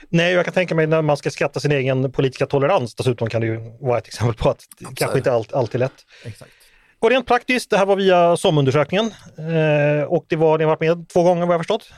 Nej, 0.10 0.34
jag 0.34 0.46
kan 0.46 0.54
tänka 0.54 0.76
mig 0.76 0.88
när 0.88 1.02
man 1.02 1.18
ska 1.18 1.30
skatta 1.30 1.60
sin 1.60 1.72
egen 1.72 2.12
politiska 2.12 2.46
tolerans 2.46 2.96
dessutom 2.96 3.30
kan 3.30 3.42
det 3.42 3.48
ju 3.48 3.78
vara 3.80 3.98
ett 3.98 4.08
exempel 4.08 4.36
på 4.36 4.50
att 4.50 4.60
det 4.60 4.86
Absolut. 4.86 4.98
kanske 4.98 5.18
inte 5.18 5.32
allt, 5.32 5.54
alltid 5.54 5.76
är 5.76 5.86
lätt. 5.86 6.06
Exakt. 6.26 6.52
Och 7.00 7.10
rent 7.10 7.28
praktiskt, 7.28 7.70
det 7.70 7.78
här 7.78 7.86
var 7.86 7.96
via 7.96 8.38
SOM-undersökningen 8.38 9.06
eh, 9.38 10.04
och 10.04 10.26
det 10.28 10.36
var, 10.36 10.58
ni 10.58 10.64
har 10.64 10.70
varit 10.70 10.80
med 10.80 11.10
två 11.10 11.24
gånger 11.24 11.46
vad 11.46 11.54
jag 11.54 11.60
förstått? 11.60 11.90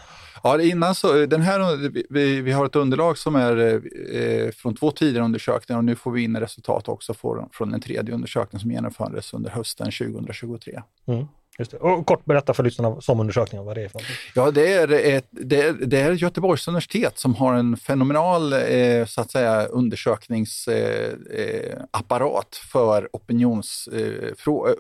Ja, 0.44 0.62
innan 0.62 0.96
så, 0.96 1.22
eh, 1.22 1.28
den 1.28 1.42
här, 1.42 1.60
eh, 1.60 1.92
vi, 2.10 2.42
vi 2.42 2.52
har 2.52 2.66
ett 2.66 2.76
underlag 2.76 3.18
som 3.18 3.36
är 3.36 3.58
eh, 3.58 4.22
eh, 4.22 4.52
från 4.52 4.76
två 4.76 4.92
tidigare 4.92 5.26
undersökningar 5.26 5.78
och 5.78 5.86
nu 5.86 5.96
får 5.96 6.12
vi 6.12 6.24
in 6.24 6.38
resultat 6.38 6.88
också 6.88 7.14
från, 7.14 7.50
från 7.52 7.74
en 7.74 7.82
tredje 7.82 8.14
undersökning 8.14 8.60
som 8.60 8.72
genomfördes 8.72 9.34
under 9.34 9.50
hösten 9.50 9.86
2023. 9.92 10.82
Mm. 11.08 11.26
Just 11.60 11.72
det. 11.72 11.78
Och 11.78 12.06
kort 12.06 12.26
berätta 12.26 12.54
för 12.54 12.64
lyssnarna 12.64 13.02
som 13.02 13.20
undersökningen 13.20 13.66
vad 13.66 13.78
det 13.78 13.84
är 13.84 13.90
för 13.90 14.00
något. 14.00 14.08
Ja, 14.36 14.52
det 14.52 14.74
är, 14.74 14.92
ett, 14.92 15.28
det, 15.30 15.62
är, 15.62 15.74
det 15.74 16.00
är 16.00 16.12
Göteborgs 16.12 16.68
universitet 16.68 17.20
som 17.20 17.36
har 17.36 17.54
en 17.54 17.78
fenomenal 17.78 18.54
eh, 18.54 19.06
så 19.06 19.22
att 19.22 19.32
säga, 19.32 19.66
undersökningsapparat 19.66 22.60
eh, 22.62 22.68
för 22.72 23.10
opinions... 23.14 23.88
Eh, 23.88 24.34
frå, 24.38 24.68
eh, 24.68 24.74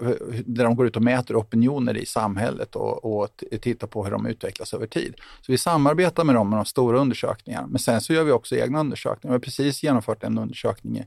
där 0.45 0.63
de 0.63 0.75
går 0.75 0.87
ut 0.87 0.95
och 0.95 1.01
mäter 1.01 1.35
opinioner 1.35 1.97
i 1.97 2.05
samhället 2.05 2.75
och, 2.75 3.21
och 3.21 3.43
tittar 3.61 3.87
på 3.87 4.03
hur 4.03 4.11
de 4.11 4.25
utvecklas 4.25 4.73
över 4.73 4.87
tid. 4.87 5.13
Så 5.41 5.51
vi 5.51 5.57
samarbetar 5.57 6.23
med 6.23 6.35
dem 6.35 6.49
med 6.49 6.59
de 6.59 6.65
stora 6.65 6.99
undersökningarna. 6.99 7.67
Men 7.67 7.79
sen 7.79 8.01
så 8.01 8.13
gör 8.13 8.23
vi 8.23 8.31
också 8.31 8.55
egna 8.55 8.79
undersökningar. 8.79 9.31
Vi 9.31 9.35
har 9.35 9.39
precis 9.39 9.83
genomfört 9.83 10.23
en 10.23 10.37
undersökning 10.37 11.05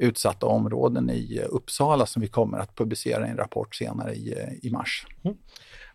utsatta 0.00 0.46
områden 0.46 1.10
i 1.10 1.40
Uppsala 1.48 2.06
som 2.06 2.22
vi 2.22 2.28
kommer 2.28 2.58
att 2.58 2.76
publicera 2.76 3.26
i 3.26 3.30
en 3.30 3.36
rapport 3.36 3.74
senare 3.74 4.14
i, 4.14 4.58
i 4.62 4.70
mars. 4.70 5.06
Mm. 5.24 5.36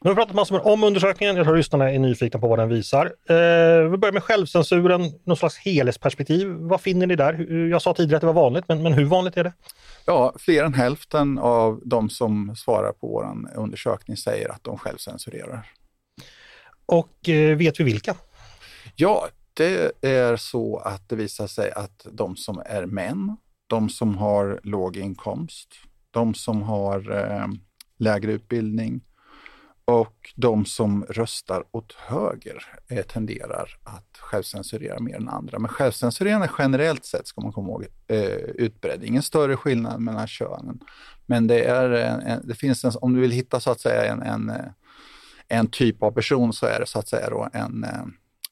Nu 0.01 0.09
har 0.09 0.15
vi 0.15 0.19
pratat 0.19 0.35
massor 0.35 0.67
om 0.67 0.83
undersökningen, 0.83 1.35
jag 1.35 1.45
tror 1.45 1.57
lyssnarna 1.57 1.91
är 1.91 1.99
nyfikna 1.99 2.39
på 2.39 2.47
vad 2.47 2.59
den 2.59 2.69
visar. 2.69 3.05
Eh, 3.05 3.89
vi 3.89 3.97
börjar 3.97 4.11
med 4.11 4.23
självcensuren, 4.23 5.01
någon 5.23 5.37
slags 5.37 5.57
helhetsperspektiv. 5.57 6.47
Vad 6.47 6.81
finner 6.81 7.07
ni 7.07 7.15
där? 7.15 7.51
Jag 7.69 7.81
sa 7.81 7.93
tidigare 7.93 8.17
att 8.17 8.21
det 8.21 8.27
var 8.27 8.33
vanligt, 8.33 8.65
men, 8.67 8.83
men 8.83 8.93
hur 8.93 9.05
vanligt 9.05 9.37
är 9.37 9.43
det? 9.43 9.53
Ja, 10.05 10.33
fler 10.39 10.63
än 10.63 10.73
hälften 10.73 11.37
av 11.37 11.81
de 11.85 12.09
som 12.09 12.55
svarar 12.55 12.91
på 12.91 13.07
vår 13.07 13.27
undersökning 13.55 14.17
säger 14.17 14.51
att 14.51 14.63
de 14.63 14.77
självcensurerar. 14.77 15.71
Och 16.85 17.29
eh, 17.29 17.57
vet 17.57 17.79
vi 17.79 17.83
vilka? 17.83 18.15
Ja, 18.95 19.27
det 19.53 19.91
är 20.01 20.37
så 20.37 20.77
att 20.77 21.09
det 21.09 21.15
visar 21.15 21.47
sig 21.47 21.71
att 21.71 22.07
de 22.11 22.35
som 22.35 22.61
är 22.65 22.85
män 22.85 23.37
de 23.67 23.89
som 23.89 24.17
har 24.17 24.59
låg 24.63 24.97
inkomst, 24.97 25.69
de 26.11 26.33
som 26.33 26.61
har 26.61 27.11
eh, 27.11 27.47
lägre 27.97 28.31
utbildning 28.31 29.01
och 29.85 30.33
de 30.35 30.65
som 30.65 31.03
röstar 31.03 31.63
åt 31.71 31.93
höger 31.93 32.63
eh, 32.87 33.05
tenderar 33.05 33.69
att 33.83 34.17
självcensurera 34.17 34.99
mer 34.99 35.15
än 35.15 35.29
andra. 35.29 35.59
Men 35.59 35.69
självcensureringen 35.69 36.41
är 36.41 36.51
generellt 36.57 37.05
sett, 37.05 37.27
ska 37.27 37.41
man 37.41 37.51
komma 37.51 37.69
ihåg, 37.69 37.85
eh, 38.07 38.25
utbredd. 38.35 39.03
Ingen 39.03 39.23
större 39.23 39.57
skillnad 39.57 40.01
mellan 40.01 40.27
könen. 40.27 40.79
Men 41.25 41.47
det, 41.47 41.63
är 41.63 41.91
eh, 41.91 42.33
en, 42.33 42.47
det 42.47 42.55
finns 42.55 42.85
en, 42.85 42.91
om 43.01 43.13
du 43.13 43.21
vill 43.21 43.31
hitta 43.31 43.59
så 43.59 43.71
att 43.71 43.79
säga 43.79 44.11
en, 44.11 44.21
en, 44.21 44.49
eh, 44.49 44.65
en 45.47 45.67
typ 45.67 46.03
av 46.03 46.11
person 46.11 46.53
så 46.53 46.65
är 46.65 46.79
det 46.79 46.85
så 46.85 46.99
att 46.99 47.07
säga 47.07 47.29
då 47.29 47.49
en, 47.53 47.83
eh, 47.83 48.05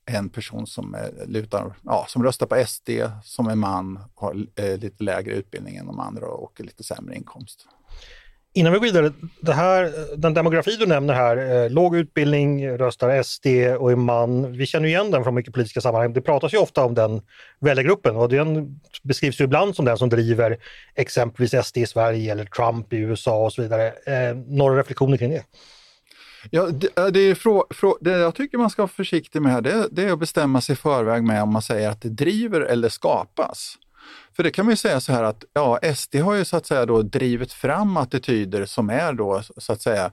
en 0.06 0.30
person 0.30 0.68
som, 0.68 0.96
lutar, 1.28 1.76
ja, 1.84 2.06
som 2.10 2.24
röstar 2.24 2.46
på 2.46 2.66
SD, 2.68 2.90
som 3.24 3.48
är 3.48 3.56
man, 3.56 4.00
har 4.16 4.36
eh, 4.56 4.78
lite 4.78 5.04
lägre 5.04 5.34
utbildning 5.34 5.76
än 5.76 5.86
de 5.86 6.00
andra 6.00 6.28
och 6.28 6.62
lite 6.62 6.84
sämre 6.84 7.16
inkomst. 7.16 7.68
Innan 8.56 8.74
vi 8.74 8.80
går 8.80 8.86
vidare, 8.86 9.12
det 9.42 9.54
här, 9.54 9.94
den 10.18 10.34
demografi 10.34 10.76
du 10.76 10.86
nämner 10.86 11.14
här, 11.14 11.64
eh, 11.64 11.70
låg 11.70 11.96
utbildning, 11.96 12.70
röstar 12.70 13.24
SD 13.24 13.48
och 13.80 13.92
är 13.92 13.96
man. 13.96 14.58
Vi 14.58 14.66
känner 14.66 14.88
igen 14.88 15.12
den 15.12 15.24
från 15.24 15.36
mycket 15.36 15.54
politiska 15.54 15.82
sammanhang. 15.82 16.14
Det 16.14 16.22
pratas 16.22 16.54
ju 16.54 16.58
ofta 16.58 16.86
om 16.86 16.94
den 16.94 17.22
väljargruppen 17.60 18.16
och 18.16 18.30
den 18.30 18.80
beskrivs 19.04 19.42
ju 19.42 19.44
ibland 19.44 19.76
som 19.76 19.86
den 19.86 19.98
som 19.98 20.10
driver 20.10 20.58
exempelvis 20.96 21.66
SD 21.66 21.78
i 21.78 21.86
Sverige 21.86 22.32
eller 22.32 22.46
Trump 22.46 22.94
i 22.94 22.98
USA 22.98 23.46
och 23.46 23.54
så 23.54 23.62
vidare. 23.62 23.88
Eh, 23.88 24.36
några 24.36 24.80
reflektioner 24.80 25.18
kring 25.18 25.30
det? 25.30 25.44
Ja, 26.52 26.68
det, 26.68 27.12
det, 27.12 27.20
är 27.20 27.36
frå, 27.36 27.68
frå, 27.70 27.98
det 28.02 28.12
jag 28.12 28.36
tycker 28.36 28.58
man 28.58 28.70
ska 28.70 28.82
vara 28.82 28.88
försiktig 28.88 29.42
med 29.42 29.64
det, 29.64 29.88
det 29.92 30.04
är 30.04 30.14
att 30.14 30.20
bestämma 30.20 30.62
sig 30.62 30.74
i 30.74 30.76
förväg 30.76 31.24
med 31.24 31.44
om 31.44 31.54
man 31.54 31.62
säger 31.62 31.90
att 31.90 32.02
det 32.02 32.10
driver 32.10 32.62
eller 32.62 32.90
skapas. 32.90 33.78
För 34.36 34.44
det 34.44 34.52
kan 34.52 34.66
man 34.66 34.72
ju 34.72 34.78
säga 34.78 35.00
så 35.00 35.12
här 35.12 35.24
att 35.24 35.44
ja, 35.54 35.80
SD 35.96 36.16
har 36.16 36.34
ju 36.34 36.46
så 36.46 36.58
att 36.58 36.66
säga 36.66 36.86
då 36.86 37.02
drivit 37.02 37.54
fram 37.54 37.98
attityder 37.98 38.66
som 38.66 38.90
är 38.90 39.14
då 39.14 39.42
så 39.58 39.74
att 39.74 39.82
säga 39.82 40.12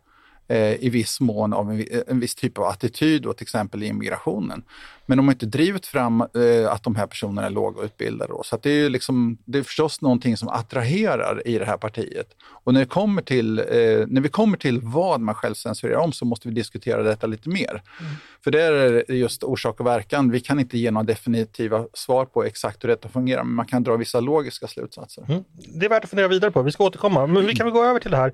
eh, 0.48 0.84
i 0.84 0.88
viss 0.88 1.20
mån 1.20 1.52
av 1.52 1.70
en, 1.70 1.86
en 2.06 2.20
viss 2.20 2.34
typ 2.34 2.58
av 2.58 2.64
attityd, 2.64 3.22
då, 3.22 3.32
till 3.32 3.44
exempel 3.44 3.82
i 3.82 3.86
immigrationen. 3.86 4.62
Men 5.10 5.16
de 5.16 5.28
har 5.28 5.32
inte 5.32 5.46
drivit 5.46 5.86
fram 5.86 6.20
eh, 6.20 6.72
att 6.72 6.82
de 6.82 6.96
här 6.96 7.06
personerna 7.06 7.46
är 7.46 7.50
lågutbildade. 7.50 8.32
Då. 8.32 8.42
Så 8.42 8.58
det, 8.62 8.70
är 8.70 8.90
liksom, 8.90 9.38
det 9.44 9.58
är 9.58 9.62
förstås 9.62 10.00
någonting 10.00 10.36
som 10.36 10.48
attraherar 10.48 11.42
i 11.46 11.58
det 11.58 11.64
här 11.64 11.76
partiet. 11.76 12.26
Och 12.42 12.74
när, 12.74 12.80
det 12.80 12.86
kommer 12.86 13.22
till, 13.22 13.58
eh, 13.58 13.64
när 14.06 14.20
vi 14.20 14.28
kommer 14.28 14.56
till 14.56 14.80
vad 14.80 15.20
man 15.20 15.34
själv 15.34 15.54
censurerar 15.54 15.98
om 15.98 16.12
så 16.12 16.24
måste 16.24 16.48
vi 16.48 16.54
diskutera 16.54 17.02
detta 17.02 17.26
lite 17.26 17.48
mer. 17.48 17.70
Mm. 17.70 18.12
För 18.44 18.50
det 18.50 18.62
är 18.62 19.12
just 19.12 19.42
orsak 19.42 19.80
och 19.80 19.86
verkan. 19.86 20.30
Vi 20.30 20.40
kan 20.40 20.60
inte 20.60 20.78
ge 20.78 20.90
några 20.90 21.04
definitiva 21.04 21.86
svar 21.92 22.24
på 22.24 22.44
exakt 22.44 22.84
hur 22.84 22.88
detta 22.88 23.08
fungerar, 23.08 23.44
men 23.44 23.54
man 23.54 23.66
kan 23.66 23.82
dra 23.82 23.96
vissa 23.96 24.20
logiska 24.20 24.66
slutsatser. 24.66 25.24
Mm. 25.28 25.44
Det 25.74 25.86
är 25.86 25.90
värt 25.90 26.04
att 26.04 26.10
fundera 26.10 26.28
vidare 26.28 26.50
på. 26.50 26.62
Vi 26.62 26.72
ska 26.72 26.84
återkomma. 26.84 27.26
Men 27.26 27.46
vi 27.46 27.54
kan 27.54 27.66
väl 27.66 27.72
gå 27.72 27.84
över 27.84 28.00
till 28.00 28.10
det 28.10 28.16
här. 28.16 28.32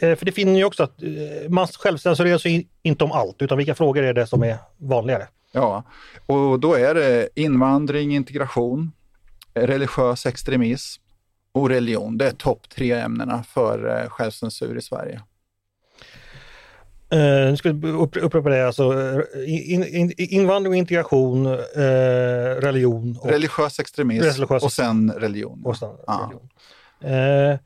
Eh, 0.00 0.16
för 0.16 0.24
det 0.24 0.32
finner 0.32 0.58
ju 0.58 0.64
också 0.64 0.82
att 0.82 1.02
eh, 1.02 1.08
man 1.48 1.66
självcensurerar 1.66 2.38
sig 2.38 2.68
inte 2.82 3.04
om 3.04 3.12
allt, 3.12 3.42
utan 3.42 3.58
vilka 3.58 3.74
frågor 3.74 4.02
är 4.02 4.14
det 4.14 4.26
som 4.26 4.42
är 4.42 4.56
vanligare? 4.78 5.28
Ja, 5.52 5.84
och 6.26 6.60
då 6.60 6.74
är 6.74 6.94
det 6.94 7.28
invandring, 7.34 8.14
integration, 8.14 8.92
religiös 9.54 10.26
extremism 10.26 11.02
och 11.52 11.68
religion. 11.68 12.18
Det 12.18 12.26
är 12.26 12.30
topp 12.30 12.68
tre 12.68 12.92
ämnena 12.92 13.42
för 13.42 14.02
eh, 14.02 14.08
självcensur 14.08 14.78
i 14.78 14.82
Sverige. 14.82 15.20
Uh, 17.14 17.50
nu 17.50 17.56
ska 17.56 17.72
vi 17.72 17.90
upprepa 18.20 18.48
det, 18.48 18.66
alltså 18.66 18.92
in, 19.46 19.84
in, 19.84 20.12
invandring, 20.16 20.74
integration, 20.74 21.46
uh, 21.46 21.60
religion. 22.60 23.18
Och, 23.20 23.30
religiös 23.30 23.80
extremism 23.80 24.24
religiös 24.24 24.62
och 24.62 24.72
sen 24.72 25.12
religion. 25.12 25.62
Och, 25.64 25.76
sen 25.76 25.88
religion. 26.08 26.48
Uh, 27.04 27.58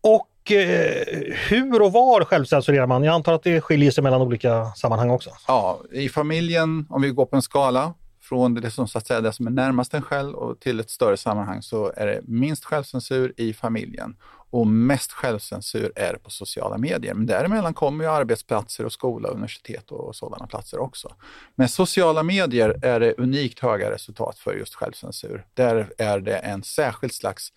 och 0.00 0.26
Eh, 0.50 1.34
hur 1.48 1.82
och 1.82 1.92
var 1.92 2.24
självcensurerar 2.24 2.86
man? 2.86 3.04
Jag 3.04 3.14
antar 3.14 3.32
att 3.32 3.42
det 3.42 3.60
skiljer 3.60 3.90
sig 3.90 4.04
mellan 4.04 4.22
olika 4.22 4.64
sammanhang 4.64 5.10
också? 5.10 5.30
Ja, 5.48 5.80
i 5.92 6.08
familjen, 6.08 6.86
om 6.90 7.02
vi 7.02 7.10
går 7.10 7.26
på 7.26 7.36
en 7.36 7.42
skala, 7.42 7.94
från 8.22 8.54
det 8.54 8.70
som, 8.70 8.88
så 8.88 8.98
att 8.98 9.06
säga, 9.06 9.20
det 9.20 9.32
som 9.32 9.46
är 9.46 9.50
närmast 9.50 9.94
en 9.94 10.02
själv 10.02 10.34
och 10.34 10.60
till 10.60 10.80
ett 10.80 10.90
större 10.90 11.16
sammanhang 11.16 11.62
så 11.62 11.92
är 11.96 12.06
det 12.06 12.20
minst 12.24 12.64
självcensur 12.64 13.32
i 13.36 13.52
familjen 13.52 14.16
och 14.50 14.66
mest 14.66 15.12
självcensur 15.12 15.92
är 15.96 16.14
på 16.14 16.30
sociala 16.30 16.78
medier. 16.78 17.14
Men 17.14 17.26
däremellan 17.26 17.74
kommer 17.74 18.04
ju 18.04 18.10
arbetsplatser 18.10 18.84
och 18.84 18.92
skola, 18.92 19.28
universitet 19.28 19.90
och 19.90 20.16
sådana 20.16 20.46
platser 20.46 20.78
också. 20.78 21.14
Men 21.54 21.68
sociala 21.68 22.22
medier 22.22 22.78
är 22.82 23.00
det 23.00 23.14
unikt 23.18 23.60
höga 23.60 23.90
resultat 23.90 24.38
för 24.38 24.54
just 24.54 24.74
självcensur. 24.74 25.46
Där 25.54 25.92
är 25.98 26.20
det 26.20 26.36
en 26.36 26.62
särskild 26.62 27.14
slags 27.14 27.52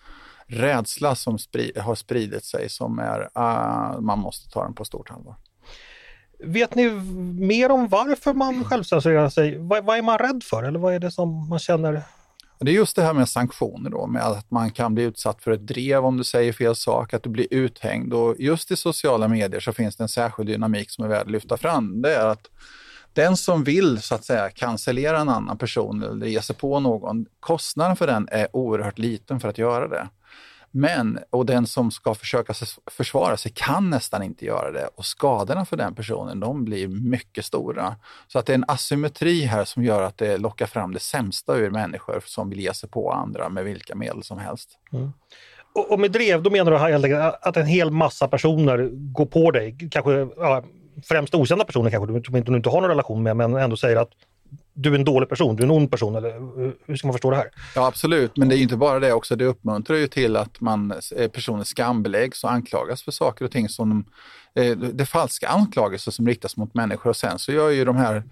rädsla 0.46 1.14
som 1.14 1.38
sprid, 1.38 1.78
har 1.78 1.94
spridit 1.94 2.44
sig 2.44 2.68
som 2.68 2.98
är, 2.98 3.20
uh, 3.20 4.00
man 4.00 4.18
måste 4.18 4.50
ta 4.50 4.64
den 4.64 4.74
på 4.74 4.84
stort 4.84 5.10
allvar. 5.10 5.36
Vet 6.44 6.74
ni 6.74 6.90
mer 7.40 7.70
om 7.70 7.88
varför 7.88 8.34
man 8.34 8.64
självcensurerar 8.64 9.28
sig? 9.28 9.58
Vad, 9.58 9.84
vad, 9.84 9.98
är 9.98 10.02
man 10.02 10.18
rädd 10.18 10.42
för 10.44 10.62
eller 10.62 10.78
vad 10.78 10.94
är 10.94 10.98
det 10.98 11.10
som 11.10 11.48
man 11.48 11.58
känner? 11.58 12.02
Det 12.58 12.70
är 12.70 12.74
just 12.74 12.96
det 12.96 13.02
här 13.02 13.12
med 13.12 13.28
sanktioner 13.28 13.90
då, 13.90 14.06
med 14.06 14.22
att 14.22 14.50
man 14.50 14.70
kan 14.70 14.94
bli 14.94 15.04
utsatt 15.04 15.42
för 15.42 15.50
ett 15.50 15.66
drev 15.66 16.04
om 16.04 16.16
du 16.16 16.24
säger 16.24 16.52
fel 16.52 16.76
sak, 16.76 17.14
att 17.14 17.22
du 17.22 17.28
blir 17.30 17.46
uthängd 17.50 18.12
och 18.12 18.36
just 18.38 18.70
i 18.70 18.76
sociala 18.76 19.28
medier 19.28 19.60
så 19.60 19.72
finns 19.72 19.96
det 19.96 20.04
en 20.04 20.08
särskild 20.08 20.48
dynamik 20.48 20.90
som 20.90 21.04
är 21.04 21.08
värd 21.08 21.22
att 21.22 21.30
lyfta 21.30 21.56
fram. 21.56 22.02
Det 22.02 22.14
är 22.14 22.26
att 22.26 22.50
den 23.12 23.36
som 23.36 23.64
vill 23.64 24.02
så 24.02 24.14
att 24.14 24.24
säga 24.24 24.50
cancellera 24.50 25.20
en 25.20 25.28
annan 25.28 25.58
person 25.58 26.02
eller 26.02 26.26
ge 26.26 26.42
sig 26.42 26.56
på 26.56 26.80
någon, 26.80 27.26
kostnaden 27.40 27.96
för 27.96 28.06
den 28.06 28.28
är 28.30 28.56
oerhört 28.56 28.98
liten 28.98 29.40
för 29.40 29.48
att 29.48 29.58
göra 29.58 29.88
det. 29.88 30.08
Men, 30.76 31.18
och 31.30 31.46
den 31.46 31.66
som 31.66 31.90
ska 31.90 32.14
försöka 32.14 32.54
försvara 32.90 33.36
sig 33.36 33.52
kan 33.54 33.90
nästan 33.90 34.22
inte 34.22 34.44
göra 34.44 34.70
det 34.70 34.88
och 34.94 35.04
skadorna 35.04 35.64
för 35.64 35.76
den 35.76 35.94
personen 35.94 36.40
de 36.40 36.64
blir 36.64 36.88
mycket 36.88 37.44
stora. 37.44 37.96
Så 38.28 38.38
att 38.38 38.46
det 38.46 38.52
är 38.52 38.54
en 38.54 38.64
asymmetri 38.68 39.40
här 39.40 39.64
som 39.64 39.84
gör 39.84 40.02
att 40.02 40.18
det 40.18 40.36
lockar 40.38 40.66
fram 40.66 40.92
det 40.92 41.00
sämsta 41.00 41.56
ur 41.56 41.70
människor 41.70 42.22
som 42.24 42.50
vill 42.50 42.60
ge 42.60 42.74
sig 42.74 42.88
på 42.88 43.12
andra 43.12 43.48
med 43.48 43.64
vilka 43.64 43.94
medel 43.94 44.22
som 44.22 44.38
helst. 44.38 44.78
Mm. 44.92 45.12
Och, 45.74 45.92
och 45.92 46.00
med 46.00 46.12
drev, 46.12 46.42
då 46.42 46.50
menar 46.50 46.70
du 46.70 47.16
att 47.22 47.56
en 47.56 47.66
hel 47.66 47.90
massa 47.90 48.28
personer 48.28 48.88
går 48.92 49.26
på 49.26 49.50
dig, 49.50 49.78
kanske 49.90 50.28
ja, 50.36 50.64
främst 51.04 51.34
okända 51.34 51.64
personer 51.64 51.90
kanske 51.90 52.22
som 52.24 52.44
du 52.44 52.56
inte 52.56 52.70
har 52.70 52.80
någon 52.80 52.90
relation 52.90 53.22
med, 53.22 53.36
men 53.36 53.54
ändå 53.54 53.76
säger 53.76 53.96
att 53.96 54.10
du 54.74 54.90
är 54.90 54.94
en 54.94 55.04
dålig 55.04 55.28
person, 55.28 55.56
du 55.56 55.62
är 55.62 55.66
en 55.66 55.70
ond 55.70 55.90
person, 55.90 56.16
eller 56.16 56.28
eh, 56.28 56.72
hur 56.86 56.96
ska 56.96 57.06
man 57.06 57.14
förstå 57.14 57.30
det 57.30 57.36
här? 57.36 57.50
Ja 57.74 57.86
absolut, 57.86 58.36
men 58.36 58.48
det 58.48 58.56
är 58.56 58.58
inte 58.58 58.76
bara 58.76 59.00
det 59.00 59.12
också, 59.12 59.36
det 59.36 59.44
uppmuntrar 59.44 59.96
ju 59.96 60.06
till 60.06 60.36
att 60.36 60.60
man, 60.60 60.94
eh, 61.16 61.30
personer 61.30 61.64
skambeläggs 61.64 62.44
och 62.44 62.52
anklagas 62.52 63.02
för 63.02 63.12
saker 63.12 63.44
och 63.44 63.50
ting 63.50 63.68
som 63.68 64.04
eh, 64.54 64.76
det 64.76 65.02
är 65.02 65.06
falska 65.06 65.48
anklagelser 65.48 66.10
som 66.10 66.26
riktas 66.26 66.56
mot 66.56 66.74
människor 66.74 67.10
och 67.10 67.16
sen 67.16 67.38
så 67.38 67.52
gör 67.52 67.70
ju 67.70 67.84
de 67.84 67.96
här 67.96 68.22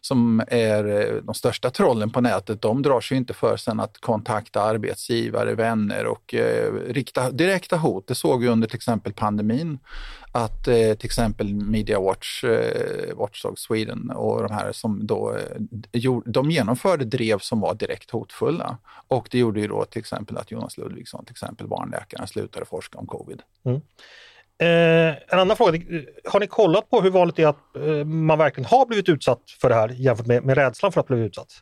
som 0.00 0.42
är 0.48 1.20
de 1.22 1.34
största 1.34 1.70
trollen 1.70 2.10
på 2.10 2.20
nätet, 2.20 2.62
de 2.62 2.82
drar 2.82 3.00
sig 3.00 3.16
inte 3.16 3.34
för 3.34 3.56
sen 3.56 3.80
att 3.80 4.00
kontakta 4.00 4.62
arbetsgivare, 4.62 5.54
vänner 5.54 6.06
och 6.06 6.34
eh, 6.34 6.72
rikta 6.88 7.30
direkta 7.30 7.76
hot. 7.76 8.06
Det 8.06 8.14
såg 8.14 8.40
vi 8.40 8.48
under 8.48 8.68
till 8.68 8.76
exempel 8.76 9.12
pandemin 9.12 9.78
att 10.32 10.68
eh, 10.68 10.94
till 10.94 11.06
exempel 11.06 11.54
Media 11.54 12.00
Watch, 12.00 12.44
eh, 12.44 13.14
Watchdog 13.16 13.58
Sweden 13.58 14.10
och 14.10 14.42
de 14.42 14.54
här 14.54 14.72
som 14.72 15.06
då 15.06 15.36
eh, 15.92 16.12
de 16.24 16.50
genomförde 16.50 17.04
drev 17.04 17.38
som 17.38 17.60
var 17.60 17.74
direkt 17.74 18.10
hotfulla. 18.10 18.78
Och 19.08 19.28
det 19.30 19.38
gjorde 19.38 19.60
ju 19.60 19.68
då 19.68 19.84
till 19.84 20.00
exempel 20.00 20.36
att 20.36 20.50
Jonas 20.50 20.78
Ludvigsson, 20.78 21.24
till 21.24 21.32
exempel 21.32 21.66
barnläkaren, 21.66 22.26
slutade 22.26 22.66
forska 22.66 22.98
om 22.98 23.06
covid. 23.06 23.42
Mm. 23.64 23.80
Eh, 24.58 25.16
en 25.28 25.38
annan 25.38 25.56
fråga, 25.56 25.80
har 26.24 26.40
ni 26.40 26.46
kollat 26.46 26.90
på 26.90 27.00
hur 27.00 27.10
vanligt 27.10 27.36
det 27.36 27.42
är 27.42 27.48
att 27.48 27.76
eh, 27.76 28.04
man 28.04 28.38
verkligen 28.38 28.70
har 28.70 28.86
blivit 28.86 29.08
utsatt 29.08 29.42
för 29.60 29.68
det 29.68 29.74
här 29.74 29.88
jämfört 29.88 30.26
med, 30.26 30.44
med 30.44 30.56
rädslan 30.56 30.92
för 30.92 31.00
att 31.00 31.06
bli 31.06 31.18
utsatt? 31.18 31.52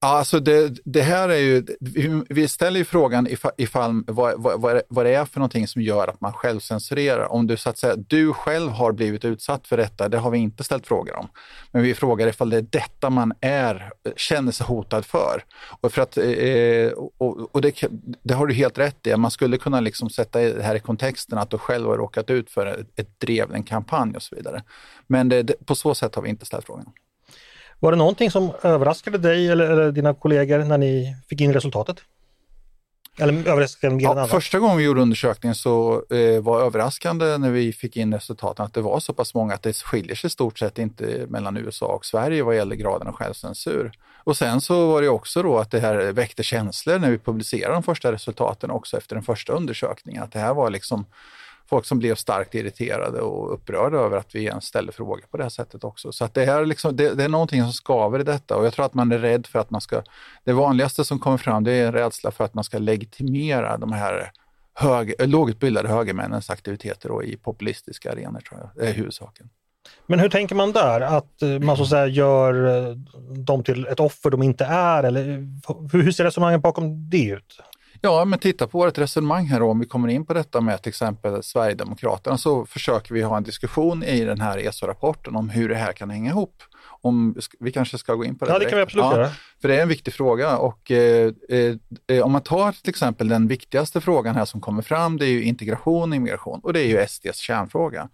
Alltså 0.00 0.40
det, 0.40 0.78
det, 0.84 1.02
här 1.02 1.28
är 1.28 1.38
ju, 1.38 1.64
vi 2.28 2.48
ställer 2.48 2.78
ju 2.78 2.84
frågan 2.84 3.26
ifall, 3.26 3.52
ifall 3.56 4.04
vad, 4.06 4.42
vad, 4.42 4.82
vad 4.88 5.06
det 5.06 5.14
är 5.14 5.24
för 5.24 5.40
någonting 5.40 5.68
som 5.68 5.82
gör 5.82 6.08
att 6.08 6.20
man 6.20 6.32
självcensurerar. 6.32 7.32
Om 7.32 7.46
du 7.46 7.56
så 7.56 7.70
att 7.70 7.78
säga, 7.78 7.96
du 7.96 8.32
själv 8.32 8.70
har 8.70 8.92
blivit 8.92 9.24
utsatt 9.24 9.66
för 9.66 9.76
detta, 9.76 10.08
det 10.08 10.18
har 10.18 10.30
vi 10.30 10.38
inte 10.38 10.64
ställt 10.64 10.86
frågor 10.86 11.16
om. 11.16 11.28
Men 11.72 11.82
vi 11.82 11.94
frågar 11.94 12.26
ifall 12.26 12.50
det 12.50 12.56
är 12.56 12.66
detta 12.70 13.10
man 13.10 13.32
är, 13.40 13.92
känner 14.16 14.52
sig 14.52 14.66
hotad 14.66 15.06
för. 15.06 15.44
Och, 15.80 15.92
för 15.92 16.02
att, 16.02 16.16
eh, 16.16 16.92
och, 17.18 17.54
och 17.54 17.60
det, 17.60 17.84
det, 18.22 18.34
har 18.34 18.46
du 18.46 18.54
helt 18.54 18.78
rätt 18.78 19.06
i, 19.06 19.16
man 19.16 19.30
skulle 19.30 19.58
kunna 19.58 19.80
liksom 19.80 20.10
sätta 20.10 20.38
det 20.38 20.62
här 20.62 20.74
i 20.74 20.80
kontexten 20.80 21.38
att 21.38 21.50
du 21.50 21.58
själv 21.58 21.86
har 21.86 21.96
råkat 21.96 22.30
ut 22.30 22.50
för 22.50 22.66
ett, 22.66 23.00
ett 23.00 23.20
drev, 23.20 23.54
en 23.54 23.62
kampanj 23.62 24.16
och 24.16 24.22
så 24.22 24.36
vidare. 24.36 24.62
Men 25.06 25.28
det, 25.28 25.66
på 25.66 25.74
så 25.74 25.94
sätt 25.94 26.14
har 26.14 26.22
vi 26.22 26.28
inte 26.28 26.46
ställt 26.46 26.66
frågan. 26.66 26.92
Var 27.80 27.92
det 27.92 27.98
någonting 27.98 28.30
som 28.30 28.52
överraskade 28.62 29.18
dig 29.18 29.48
eller, 29.48 29.70
eller 29.70 29.92
dina 29.92 30.14
kollegor 30.14 30.58
när 30.58 30.78
ni 30.78 31.16
fick 31.28 31.40
in 31.40 31.52
resultatet? 31.52 31.96
Eller 33.18 33.48
överraskande 33.48 34.04
ja, 34.04 34.26
Första 34.26 34.58
gången 34.58 34.76
vi 34.76 34.84
gjorde 34.84 35.00
undersökningen 35.00 35.54
så 35.54 36.02
eh, 36.10 36.42
var 36.42 36.60
överraskande 36.60 37.38
när 37.38 37.50
vi 37.50 37.72
fick 37.72 37.96
in 37.96 38.14
resultaten 38.14 38.64
att 38.64 38.74
det 38.74 38.80
var 38.80 39.00
så 39.00 39.12
pass 39.12 39.34
många 39.34 39.54
att 39.54 39.62
det 39.62 39.76
skiljer 39.76 40.16
sig 40.16 40.30
stort 40.30 40.58
sett 40.58 40.78
inte 40.78 41.26
mellan 41.28 41.56
USA 41.56 41.86
och 41.86 42.06
Sverige 42.06 42.42
vad 42.42 42.56
gäller 42.56 42.76
graden 42.76 43.08
av 43.08 43.14
självcensur. 43.14 43.92
Och 44.24 44.36
sen 44.36 44.60
så 44.60 44.86
var 44.86 45.02
det 45.02 45.08
också 45.08 45.42
då 45.42 45.58
att 45.58 45.70
det 45.70 45.80
här 45.80 46.12
väckte 46.12 46.42
känslor 46.42 46.98
när 46.98 47.10
vi 47.10 47.18
publicerade 47.18 47.74
de 47.74 47.82
första 47.82 48.12
resultaten 48.12 48.70
också 48.70 48.96
efter 48.96 49.14
den 49.14 49.24
första 49.24 49.52
undersökningen. 49.52 50.22
Att 50.22 50.32
det 50.32 50.38
här 50.38 50.54
var 50.54 50.70
liksom 50.70 51.06
folk 51.68 51.86
som 51.86 51.98
blev 51.98 52.14
starkt 52.14 52.54
irriterade 52.54 53.20
och 53.20 53.54
upprörda 53.54 53.98
över 53.98 54.16
att 54.16 54.34
vi 54.34 54.44
ens 54.44 54.64
ställer 54.64 54.92
frågor 54.92 55.24
på 55.30 55.36
det 55.36 55.42
här 55.42 55.50
sättet 55.50 55.84
också. 55.84 56.12
Så 56.12 56.24
att 56.24 56.34
det, 56.34 56.44
här 56.44 56.66
liksom, 56.66 56.96
det, 56.96 57.14
det, 57.14 57.24
är 57.24 57.28
någonting 57.28 57.62
som 57.62 57.72
skaver 57.72 58.20
i 58.20 58.22
detta 58.22 58.56
och 58.56 58.66
jag 58.66 58.72
tror 58.72 58.86
att 58.86 58.94
man 58.94 59.12
är 59.12 59.18
rädd 59.18 59.46
för 59.46 59.58
att 59.58 59.70
man 59.70 59.80
ska... 59.80 60.02
Det 60.44 60.52
vanligaste 60.52 61.04
som 61.04 61.18
kommer 61.18 61.36
fram 61.36 61.64
det 61.64 61.72
är 61.72 61.86
en 61.86 61.92
rädsla 61.92 62.30
för 62.30 62.44
att 62.44 62.54
man 62.54 62.64
ska 62.64 62.78
legitimera 62.78 63.76
de 63.78 63.92
här 63.92 64.32
hög, 64.74 65.14
lågutbildade 65.18 65.88
högermännens 65.88 66.50
aktiviteter 66.50 67.08
då, 67.08 67.22
i 67.22 67.36
populistiska 67.36 68.12
arenor 68.12 68.40
tror 68.40 68.60
jag. 68.60 68.70
Det 68.74 68.90
är 68.90 68.94
huvudsaken. 68.94 69.48
Men 70.06 70.18
hur 70.18 70.28
tänker 70.28 70.54
man 70.54 70.72
där? 70.72 71.00
Att 71.00 71.42
eh, 71.42 71.48
man 71.48 71.76
så 71.76 71.82
att 71.82 71.88
säga 71.88 72.06
gör 72.06 72.66
eh, 72.66 72.96
dem 73.44 73.62
till 73.62 73.86
ett 73.86 74.00
offer 74.00 74.30
de 74.30 74.42
inte 74.42 74.64
är? 74.64 75.02
Eller 75.02 75.24
hur 75.92 76.12
ser 76.12 76.24
resonemanget 76.24 76.62
bakom 76.62 77.10
det 77.10 77.24
ut? 77.24 77.60
Ja, 78.06 78.24
men 78.24 78.38
titta 78.38 78.66
på 78.66 78.78
vårt 78.78 78.98
resonemang 78.98 79.46
här 79.46 79.60
då, 79.60 79.70
om 79.70 79.80
vi 79.80 79.86
kommer 79.86 80.08
in 80.08 80.26
på 80.26 80.34
detta 80.34 80.60
med 80.60 80.82
till 80.82 80.88
exempel 80.88 81.42
Sverigedemokraterna 81.42 82.38
så 82.38 82.66
försöker 82.66 83.14
vi 83.14 83.22
ha 83.22 83.36
en 83.36 83.42
diskussion 83.42 84.02
i 84.02 84.24
den 84.24 84.40
här 84.40 84.58
ESO-rapporten 84.58 85.36
om 85.36 85.48
hur 85.48 85.68
det 85.68 85.74
här 85.74 85.92
kan 85.92 86.10
hänga 86.10 86.30
ihop. 86.30 86.62
Om, 87.00 87.36
vi 87.60 87.72
kanske 87.72 87.98
ska 87.98 88.14
gå 88.14 88.24
in 88.24 88.38
på 88.38 88.44
det 88.44 88.52
Ja, 88.52 88.58
det 88.58 88.64
kan 88.64 88.76
vi 88.76 88.82
absolut 88.82 89.04
ja, 89.04 89.16
göra. 89.16 89.30
För 89.60 89.68
det 89.68 89.76
är 89.76 89.82
en 89.82 89.88
viktig 89.88 90.14
fråga 90.14 90.56
och 90.56 90.90
eh, 90.90 91.32
eh, 92.06 92.22
om 92.22 92.32
man 92.32 92.40
tar 92.42 92.72
till 92.72 92.90
exempel 92.90 93.28
den 93.28 93.48
viktigaste 93.48 94.00
frågan 94.00 94.34
här 94.34 94.44
som 94.44 94.60
kommer 94.60 94.82
fram, 94.82 95.16
det 95.16 95.26
är 95.26 95.30
ju 95.30 95.42
integration 95.42 96.12
och 96.12 96.16
immigration 96.16 96.60
och 96.62 96.72
det 96.72 96.80
är 96.80 96.86
ju 96.86 97.06
SDs 97.08 97.38
kärnfråga. 97.38 98.08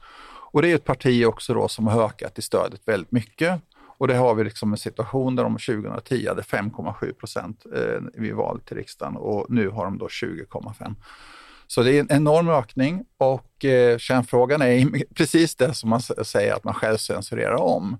Och 0.53 0.63
det 0.63 0.71
är 0.71 0.75
ett 0.75 0.85
parti 0.85 1.25
också 1.27 1.55
då 1.55 1.69
som 1.69 1.87
har 1.87 2.05
ökat 2.05 2.39
i 2.39 2.43
stödet 2.43 2.81
väldigt 2.85 3.13
mycket. 3.13 3.61
Och 4.03 4.09
det 4.09 4.15
har 4.15 4.35
vi 4.35 4.45
liksom 4.45 4.73
en 4.73 4.79
situation 4.79 5.37
där 5.37 5.43
de 5.43 5.53
2010 5.53 6.29
hade 6.29 6.43
5,7 6.43 7.13
procent 7.13 7.67
eh, 7.75 8.01
vid 8.15 8.35
val 8.35 8.61
till 8.61 8.77
riksdagen 8.77 9.17
och 9.17 9.47
nu 9.49 9.69
har 9.69 9.85
de 9.85 9.99
då 9.99 10.07
20,5. 10.07 10.95
Så 11.67 11.83
det 11.83 11.93
är 11.93 12.01
en 12.01 12.13
enorm 12.13 12.49
ökning 12.49 13.05
och 13.19 13.65
eh, 13.65 13.99
kärnfrågan 13.99 14.63
är 14.63 15.05
precis 15.15 15.55
det 15.55 15.75
som 15.75 15.91
man 15.91 16.01
säger 16.03 16.55
att 16.55 16.65
man 16.65 16.75
själv 16.75 16.97
censurerar 16.97 17.55
om. 17.55 17.99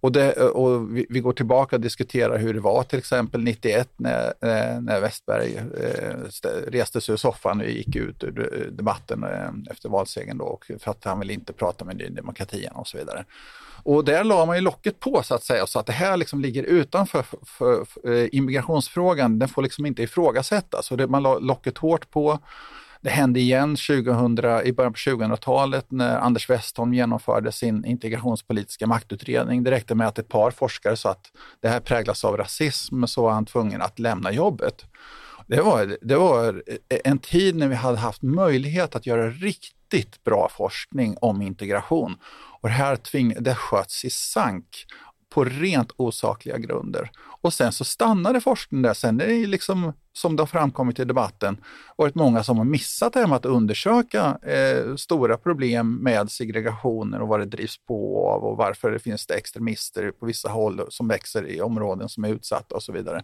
Och, 0.00 0.12
det, 0.12 0.32
eh, 0.32 0.46
och 0.46 0.96
vi, 0.96 1.06
vi, 1.08 1.20
går 1.20 1.32
tillbaka 1.32 1.76
och 1.76 1.82
diskuterar 1.82 2.38
hur 2.38 2.54
det 2.54 2.60
var 2.60 2.82
till 2.82 2.98
exempel 2.98 3.42
91 3.42 3.88
när, 3.96 4.26
eh, 4.26 4.80
när 4.80 5.00
Westberg 5.00 5.56
eh, 5.56 6.16
reste 6.66 7.00
sig 7.00 7.12
ur 7.12 7.16
soffan 7.16 7.60
och 7.60 7.66
gick 7.66 7.96
ut 7.96 8.24
ur 8.24 8.54
eh, 8.54 8.72
debatten 8.72 9.24
eh, 9.24 9.72
efter 9.72 9.88
valsegern 9.88 10.38
då, 10.38 10.44
och 10.44 10.70
för 10.78 10.90
att 10.90 11.04
han 11.04 11.20
ville 11.20 11.32
inte 11.32 11.52
prata 11.52 11.84
med 11.84 11.96
Ny 11.96 12.08
Demokrati 12.08 12.68
och 12.74 12.88
så 12.88 12.98
vidare. 12.98 13.24
Och 13.84 14.04
där 14.04 14.24
la 14.24 14.46
man 14.46 14.56
ju 14.56 14.62
locket 14.62 15.00
på 15.00 15.22
så 15.22 15.34
att 15.34 15.44
säga, 15.44 15.66
så 15.66 15.78
att 15.78 15.86
det 15.86 15.92
här 15.92 16.16
liksom 16.16 16.40
ligger 16.40 16.62
utanför 16.62 17.22
för, 17.22 17.38
för, 17.44 17.84
för, 17.84 18.12
eh, 18.12 18.28
immigrationsfrågan, 18.32 19.38
den 19.38 19.48
får 19.48 19.62
liksom 19.62 19.86
inte 19.86 20.02
ifrågasättas. 20.02 20.86
Så 20.86 20.96
det, 20.96 21.06
man 21.06 21.22
la 21.22 21.38
locket 21.38 21.78
hårt 21.78 22.10
på. 22.10 22.38
Det 23.00 23.10
hände 23.10 23.40
igen 23.40 23.76
2000, 23.76 24.38
i 24.64 24.72
början 24.72 24.92
på 24.92 24.98
2000-talet 24.98 25.90
när 25.90 26.18
Anders 26.18 26.50
Westholm 26.50 26.94
genomförde 26.94 27.52
sin 27.52 27.84
integrationspolitiska 27.84 28.86
maktutredning. 28.86 29.64
Det 29.64 29.70
räckte 29.70 29.94
med 29.94 30.08
att 30.08 30.18
ett 30.18 30.28
par 30.28 30.50
forskare 30.50 30.96
sa 30.96 31.10
att 31.10 31.30
det 31.60 31.68
här 31.68 31.80
präglas 31.80 32.24
av 32.24 32.36
rasism, 32.36 33.04
så 33.06 33.22
var 33.22 33.32
han 33.32 33.46
tvungen 33.46 33.82
att 33.82 33.98
lämna 33.98 34.32
jobbet. 34.32 34.84
Det 35.46 35.60
var, 35.60 35.96
det 36.02 36.16
var 36.16 36.62
en 37.04 37.18
tid 37.18 37.56
när 37.56 37.68
vi 37.68 37.74
hade 37.74 37.98
haft 37.98 38.22
möjlighet 38.22 38.96
att 38.96 39.06
göra 39.06 39.30
riktigt 39.30 40.24
bra 40.24 40.48
forskning 40.56 41.16
om 41.20 41.42
integration. 41.42 42.16
Och 42.62 42.68
det 42.68 42.74
här 42.74 42.96
tving, 42.96 43.34
det 43.40 43.54
sköts 43.54 44.04
i 44.04 44.10
sank 44.10 44.86
på 45.32 45.44
rent 45.44 45.92
osakliga 45.96 46.58
grunder. 46.58 47.10
Och 47.42 47.52
sen 47.52 47.72
så 47.72 47.84
stannade 47.84 48.40
forskningen 48.40 48.82
där. 48.82 48.94
Sen 48.94 49.20
är 49.20 49.26
det 49.26 49.46
liksom, 49.46 49.92
som 50.12 50.36
det 50.36 50.42
har 50.42 50.46
framkommit 50.46 50.98
i 50.98 51.04
debatten, 51.04 51.56
varit 51.96 52.14
många 52.14 52.42
som 52.42 52.58
har 52.58 52.64
missat 52.64 53.12
det 53.12 53.20
här 53.20 53.26
med 53.26 53.36
att 53.36 53.46
undersöka 53.46 54.38
eh, 54.42 54.96
stora 54.96 55.36
problem 55.36 55.94
med 55.94 56.30
segregationer 56.30 57.20
och 57.22 57.28
vad 57.28 57.40
det 57.40 57.46
drivs 57.46 57.76
på 57.88 58.28
av 58.30 58.44
och 58.44 58.56
varför 58.56 58.90
det 58.90 58.98
finns 58.98 59.26
det 59.26 59.34
extremister 59.34 60.10
på 60.10 60.26
vissa 60.26 60.48
håll 60.48 60.80
som 60.88 61.08
växer 61.08 61.46
i 61.46 61.60
områden 61.60 62.08
som 62.08 62.24
är 62.24 62.28
utsatta 62.28 62.74
och 62.74 62.82
så 62.82 62.92
vidare. 62.92 63.22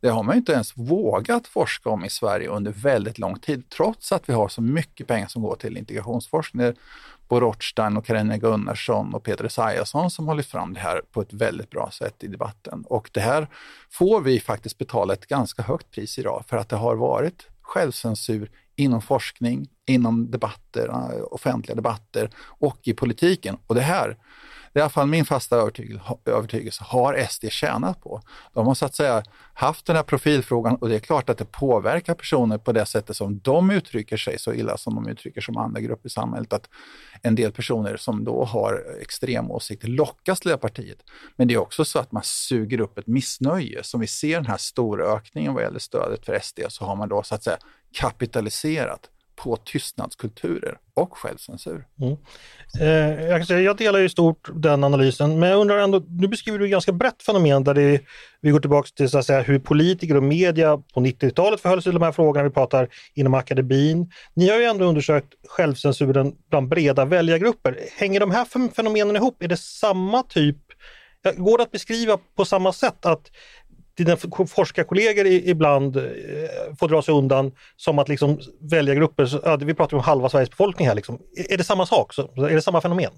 Det 0.00 0.08
har 0.08 0.22
man 0.22 0.36
inte 0.36 0.52
ens 0.52 0.76
vågat 0.76 1.46
forska 1.46 1.90
om 1.90 2.04
i 2.04 2.10
Sverige 2.10 2.48
under 2.48 2.72
väldigt 2.72 3.18
lång 3.18 3.38
tid, 3.38 3.68
trots 3.68 4.12
att 4.12 4.28
vi 4.28 4.32
har 4.32 4.48
så 4.48 4.62
mycket 4.62 5.06
pengar 5.06 5.28
som 5.28 5.42
går 5.42 5.56
till 5.56 5.76
integrationsforskning. 5.76 6.72
Bo 7.30 7.40
Rothstein 7.40 7.96
och 7.96 8.06
Carina 8.06 8.36
Gunnarsson 8.36 9.14
och 9.14 9.22
Peter 9.24 9.44
Esaiasson 9.44 10.10
som 10.10 10.28
har 10.28 10.34
lyft 10.34 10.50
fram 10.50 10.74
det 10.74 10.80
här 10.80 11.02
på 11.12 11.20
ett 11.20 11.32
väldigt 11.32 11.70
bra 11.70 11.90
sätt 11.90 12.24
i 12.24 12.26
debatten. 12.26 12.84
Och 12.86 13.10
det 13.12 13.20
här 13.20 13.48
får 13.90 14.20
vi 14.20 14.40
faktiskt 14.40 14.78
betala 14.78 15.12
ett 15.12 15.26
ganska 15.26 15.62
högt 15.62 15.90
pris 15.90 16.18
idag 16.18 16.44
för 16.46 16.56
att 16.56 16.68
det 16.68 16.76
har 16.76 16.96
varit 16.96 17.48
självcensur 17.62 18.50
inom 18.80 19.02
forskning, 19.02 19.68
inom 19.86 20.30
debatter, 20.30 20.88
eh, 20.88 21.22
offentliga 21.30 21.74
debatter 21.74 22.30
och 22.46 22.78
i 22.82 22.92
politiken. 22.92 23.56
Och 23.66 23.74
det 23.74 23.80
här 23.80 24.16
det 24.72 24.78
är 24.78 24.80
i 24.80 24.82
alla 24.82 24.90
fall 24.90 25.06
min 25.06 25.24
fasta 25.24 25.56
övertygelse, 26.24 26.84
har 26.84 27.26
SD 27.30 27.50
tjänat 27.50 28.00
på. 28.00 28.22
De 28.52 28.66
har 28.66 28.74
så 28.74 28.86
att 28.86 28.94
säga 28.94 29.22
haft 29.54 29.86
den 29.86 29.96
här 29.96 30.02
profilfrågan 30.02 30.76
och 30.76 30.88
det 30.88 30.94
är 30.94 31.00
klart 31.00 31.30
att 31.30 31.38
det 31.38 31.44
påverkar 31.44 32.14
personer 32.14 32.58
på 32.58 32.72
det 32.72 32.86
sättet 32.86 33.16
som 33.16 33.38
de 33.38 33.70
uttrycker 33.70 34.16
sig 34.16 34.38
så 34.38 34.52
illa 34.52 34.76
som 34.76 34.94
de 34.94 35.08
uttrycker 35.08 35.40
som 35.40 35.56
andra 35.56 35.80
grupper 35.80 36.06
i 36.08 36.10
samhället. 36.10 36.52
Att 36.52 36.68
en 37.22 37.34
del 37.34 37.52
personer 37.52 37.96
som 37.96 38.24
då 38.24 38.44
har 38.44 38.84
extrema 39.00 39.54
åsikter 39.54 39.88
lockas 39.88 40.40
till 40.40 40.50
det 40.50 40.58
partiet. 40.58 40.98
Men 41.36 41.48
det 41.48 41.54
är 41.54 41.58
också 41.58 41.84
så 41.84 41.98
att 41.98 42.12
man 42.12 42.22
suger 42.24 42.80
upp 42.80 42.98
ett 42.98 43.06
missnöje. 43.06 43.82
Som 43.82 44.00
vi 44.00 44.06
ser 44.06 44.36
den 44.36 44.46
här 44.46 44.56
stora 44.56 45.04
ökningen 45.04 45.54
vad 45.54 45.62
gäller 45.62 45.78
stödet 45.78 46.26
för 46.26 46.38
SD 46.42 46.60
så 46.68 46.84
har 46.84 46.96
man 46.96 47.08
då 47.08 47.22
så 47.22 47.34
att 47.34 47.44
säga 47.44 47.58
kapitaliserat 47.92 49.10
på 49.36 49.56
tystnadskulturer 49.56 50.78
och 50.94 51.18
självcensur. 51.18 51.86
Mm. 52.00 52.16
Eh, 52.80 53.26
jag, 53.26 53.46
säga, 53.46 53.60
jag 53.60 53.76
delar 53.76 54.00
i 54.00 54.08
stort 54.08 54.48
den 54.54 54.84
analysen, 54.84 55.38
men 55.38 55.48
jag 55.48 55.60
undrar 55.60 55.78
ändå, 55.78 56.02
nu 56.08 56.28
beskriver 56.28 56.58
du 56.58 56.64
ett 56.64 56.70
ganska 56.70 56.92
brett 56.92 57.22
fenomen 57.22 57.64
där 57.64 57.74
det, 57.74 58.00
vi 58.40 58.50
går 58.50 58.60
tillbaka 58.60 58.88
till 58.96 59.08
så 59.08 59.18
att 59.18 59.26
säga, 59.26 59.42
hur 59.42 59.58
politiker 59.58 60.16
och 60.16 60.22
media 60.22 60.76
på 60.76 61.00
90-talet 61.00 61.60
förhöll 61.60 61.82
sig 61.82 61.90
till 61.90 62.00
de 62.00 62.04
här 62.04 62.12
frågorna, 62.12 62.44
vi 62.44 62.50
pratar 62.50 62.88
inom 63.14 63.34
akademin. 63.34 64.12
Ni 64.34 64.48
har 64.48 64.58
ju 64.58 64.64
ändå 64.64 64.84
undersökt 64.84 65.34
självcensuren 65.48 66.34
bland 66.50 66.68
breda 66.68 67.04
väljargrupper. 67.04 67.78
Hänger 67.96 68.20
de 68.20 68.30
här 68.30 68.68
fenomenen 68.74 69.16
ihop? 69.16 69.42
Är 69.42 69.48
det 69.48 69.56
samma 69.56 70.22
typ 70.22 70.56
Går 71.36 71.58
det 71.58 71.62
att 71.62 71.70
beskriva 71.70 72.18
på 72.36 72.44
samma 72.44 72.72
sätt 72.72 73.06
att 73.06 73.30
dina 74.04 74.16
forskarkollegor 74.46 75.26
ibland 75.26 75.96
eh, 75.96 76.02
får 76.78 76.88
dra 76.88 77.02
sig 77.02 77.14
undan 77.14 77.52
som 77.76 77.98
att 77.98 78.08
liksom 78.08 78.38
välja 78.60 78.94
grupper, 78.94 79.40
ja, 79.44 79.56
vi 79.56 79.74
pratar 79.74 79.96
om 79.96 80.02
halva 80.02 80.28
Sveriges 80.28 80.50
befolkning 80.50 80.88
här, 80.88 80.94
liksom. 80.94 81.18
är 81.48 81.56
det 81.56 81.64
samma 81.64 81.86
sak? 81.86 82.18
Är 82.18 82.54
det 82.54 82.62
samma 82.62 82.80
fenomen? 82.80 83.12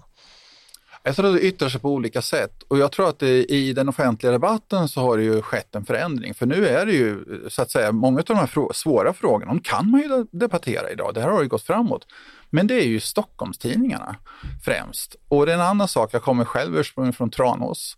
Jag 1.05 1.17
tror 1.17 1.27
att 1.27 1.35
det 1.35 1.47
yttrar 1.47 1.69
sig 1.69 1.81
på 1.81 1.91
olika 1.91 2.23
sätt 2.23 2.63
och 2.69 2.79
jag 2.79 2.93
tror 2.93 3.09
att 3.09 3.19
det, 3.19 3.45
i 3.45 3.73
den 3.73 3.89
offentliga 3.89 4.33
debatten 4.33 4.89
så 4.89 5.01
har 5.01 5.17
det 5.17 5.25
ju 5.25 5.43
skett 5.43 5.75
en 5.75 5.85
förändring. 5.85 6.35
För 6.35 6.47
nu 6.47 6.67
är 6.67 6.87
det 6.87 6.93
ju 6.93 7.25
så 7.49 7.63
att 7.63 7.71
säga, 7.71 7.93
många 7.93 8.19
av 8.19 8.25
de 8.25 8.37
här 8.37 8.47
frå 8.47 8.71
svåra 8.75 9.13
frågorna, 9.13 9.47
de 9.47 9.61
kan 9.61 9.91
man 9.91 10.01
ju 10.01 10.27
debattera 10.31 10.91
idag. 10.91 11.15
Det 11.15 11.21
här 11.21 11.29
har 11.29 11.43
ju 11.43 11.49
gått 11.49 11.63
framåt. 11.63 12.07
Men 12.51 12.67
det 12.67 12.75
är 12.75 12.87
ju 12.87 13.01
Stockholmstidningarna 13.01 14.17
främst. 14.65 15.17
Och 15.29 15.47
det 15.47 15.53
är 15.53 15.57
en 15.57 15.63
annan 15.63 15.89
sak, 15.89 16.15
jag 16.15 16.23
kommer 16.23 16.45
själv 16.45 16.77
ursprungligen 16.77 17.13
från 17.13 17.31
Tranås 17.31 17.97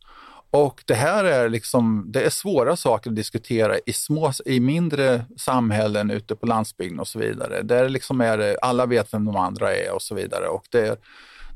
och 0.54 0.82
det 0.86 0.94
här 0.94 1.24
är 1.24 1.48
liksom, 1.48 2.04
det 2.08 2.22
är 2.22 2.30
svåra 2.30 2.76
saker 2.76 3.10
att 3.10 3.16
diskutera 3.16 3.78
i, 3.86 3.92
små, 3.92 4.32
i 4.44 4.60
mindre 4.60 5.24
samhällen 5.36 6.10
ute 6.10 6.36
på 6.36 6.46
landsbygden 6.46 7.00
och 7.00 7.08
så 7.08 7.18
vidare. 7.18 7.62
Där 7.62 7.88
liksom 7.88 8.20
är 8.20 8.56
alla 8.62 8.86
vet 8.86 9.14
vem 9.14 9.24
de 9.24 9.36
andra 9.36 9.76
är 9.76 9.92
och 9.92 10.02
så 10.02 10.14
vidare. 10.14 10.48
Och 10.48 10.66
det, 10.70 11.00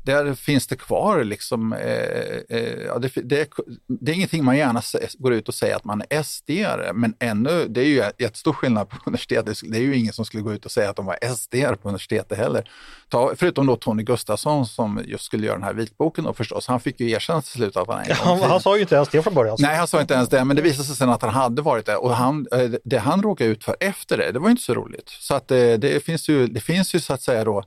där 0.03 0.33
finns 0.33 0.67
det 0.67 0.75
kvar 0.75 1.23
liksom, 1.23 1.73
eh, 1.73 2.57
eh, 2.57 2.99
det, 2.99 3.11
det, 3.15 3.49
det, 3.87 4.11
är 4.11 4.15
ingenting 4.15 4.43
man 4.43 4.57
gärna 4.57 4.81
går 5.17 5.33
ut 5.33 5.47
och 5.47 5.53
säger 5.53 5.75
att 5.75 5.85
man 5.85 6.03
är 6.09 6.23
sd 6.23 6.49
men 6.93 7.15
ännu, 7.19 7.65
det 7.69 7.81
är 7.81 7.85
ju 7.85 8.03
jättestor 8.17 8.53
skillnad 8.53 8.89
på 8.89 8.97
universitetet. 9.05 9.57
Det 9.63 9.77
är 9.77 9.81
ju 9.81 9.95
ingen 9.95 10.13
som 10.13 10.25
skulle 10.25 10.43
gå 10.43 10.53
ut 10.53 10.65
och 10.65 10.71
säga 10.71 10.89
att 10.89 10.95
de 10.95 11.05
var 11.05 11.17
sd 11.35 11.81
på 11.81 11.89
universitetet 11.89 12.37
heller. 12.37 12.69
Ta, 13.09 13.33
förutom 13.35 13.67
då 13.67 13.75
Tony 13.75 14.03
Gustafsson 14.03 14.65
som 14.65 15.01
just 15.05 15.23
skulle 15.23 15.45
göra 15.45 15.55
den 15.55 15.63
här 15.63 15.73
vitboken 15.73 16.25
och 16.25 16.37
förstås. 16.37 16.67
Han 16.67 16.79
fick 16.79 16.99
ju 16.99 17.09
erkänna 17.09 17.41
till 17.41 17.51
slut 17.51 17.77
att 17.77 17.87
han 17.87 17.99
en 17.99 18.15
han, 18.15 18.39
han 18.39 18.61
sa 18.61 18.75
ju 18.75 18.81
inte 18.81 18.95
ens 18.95 19.09
det 19.09 19.21
från 19.21 19.33
början. 19.33 19.57
Nej, 19.59 19.77
han 19.77 19.87
sa 19.87 20.01
inte 20.01 20.13
ens 20.13 20.29
det, 20.29 20.45
men 20.45 20.55
det 20.55 20.61
visade 20.61 20.83
sig 20.83 20.95
sen 20.95 21.09
att 21.09 21.21
han 21.21 21.33
hade 21.33 21.61
varit 21.61 21.85
det 21.85 21.95
och 21.95 22.15
han, 22.15 22.47
eh, 22.51 22.69
det 22.83 22.97
han 22.97 23.23
råkade 23.23 23.49
ut 23.49 23.63
för 23.63 23.75
efter 23.79 24.17
det, 24.17 24.31
det 24.31 24.39
var 24.39 24.49
inte 24.49 24.63
så 24.63 24.73
roligt. 24.73 25.09
Så 25.09 25.35
att 25.35 25.47
det, 25.47 25.71
eh, 25.71 25.79
det 25.79 26.03
finns 26.05 26.29
ju, 26.29 26.47
det 26.47 26.59
finns 26.59 26.95
ju 26.95 26.99
så 26.99 27.13
att 27.13 27.21
säga 27.21 27.43
då 27.43 27.63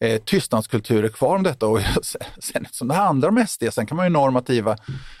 eh, 0.00 0.20
tystnadskulturer 0.20 1.08
kvar 1.08 1.36
om 1.36 1.42
detta. 1.42 1.66
Och 1.66 1.80
sen 2.38 2.64
eftersom 2.64 2.88
det 2.88 2.94
handlar 2.94 3.28
om 3.28 3.46
SD, 3.46 3.64
sen 3.72 3.86
kan 3.86 3.96
man 3.96 4.06
ju 4.06 4.10
normativa 4.10 4.76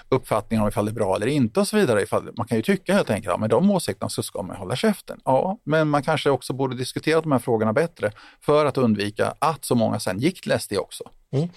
uppfattningar 0.08 0.62
om 0.62 0.68
ifall 0.68 0.84
det 0.84 0.90
är 0.90 0.94
bra 0.94 1.16
eller 1.16 1.26
inte 1.26 1.60
och 1.60 1.68
så 1.68 1.76
vidare. 1.76 2.02
Ifall, 2.02 2.30
man 2.36 2.46
kan 2.46 2.56
ju 2.56 2.62
tycka 2.62 2.94
helt 2.94 3.10
enkelt, 3.10 3.32
ja, 3.32 3.36
med 3.36 3.50
de 3.50 3.70
åsikterna 3.70 4.08
så 4.08 4.22
ska 4.22 4.42
man 4.42 4.56
hålla 4.56 4.76
käften. 4.76 5.20
Ja, 5.24 5.58
men 5.64 5.88
man 5.88 6.02
kanske 6.02 6.30
också 6.30 6.52
borde 6.52 6.76
diskutera 6.76 7.20
de 7.20 7.32
här 7.32 7.38
frågorna 7.38 7.72
bättre 7.72 8.12
för 8.40 8.66
att 8.66 8.78
undvika 8.78 9.34
att 9.38 9.64
så 9.64 9.74
många 9.74 10.00
sen 10.00 10.18
gick 10.18 10.40
till 10.40 10.60
SD 10.60 10.72
också. 10.72 11.04
Mm. 11.30 11.48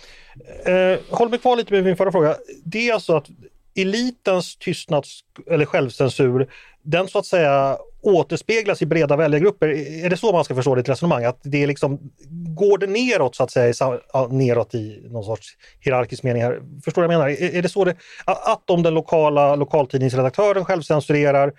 Eh, 0.66 1.00
håll 1.10 1.30
mig 1.30 1.40
kvar 1.40 1.56
lite 1.56 1.74
med 1.74 1.84
min 1.84 1.98
förra 1.98 2.12
fråga. 2.12 2.36
Det 2.64 2.90
är 2.90 2.94
alltså 2.94 3.16
att 3.16 3.28
elitens 3.76 4.56
tystnads 4.56 5.20
eller 5.48 5.66
självcensur, 5.66 6.50
den 6.82 7.08
så 7.08 7.20
att 7.20 7.26
säga 7.26 7.78
återspeglas 8.02 8.82
i 8.82 8.86
breda 8.86 9.16
väljargrupper. 9.16 9.68
Är 10.06 10.10
det 10.10 10.18
så 10.18 10.32
man 10.32 10.44
ska 10.44 10.56
förstå 10.56 10.76
ditt 10.76 10.90
resonemang? 10.90 11.24
Att 11.24 11.40
det 11.44 11.64
är 11.64 11.68
liksom, 11.68 12.12
går 12.62 12.78
det 12.78 12.88
neråt 12.88 13.36
så 13.36 13.44
att 13.44 13.52
säga, 13.52 14.00
neråt 14.30 14.76
i 14.76 15.08
någon 15.10 15.24
sorts 15.24 15.48
hierarkisk 15.80 16.24
mening 16.24 16.44
här? 16.44 16.62
Förstår 16.84 17.02
du 17.02 17.08
vad 17.08 17.16
jag 17.16 17.20
menar? 17.20 17.56
Är 17.58 17.62
det 17.62 17.70
så 17.70 17.86
det, 17.86 17.96
att 18.26 18.70
om 18.70 18.84
den 18.84 18.94
lokala 18.94 19.56
lokaltidningsredaktören 19.56 20.66
självcensurerar, 20.66 21.54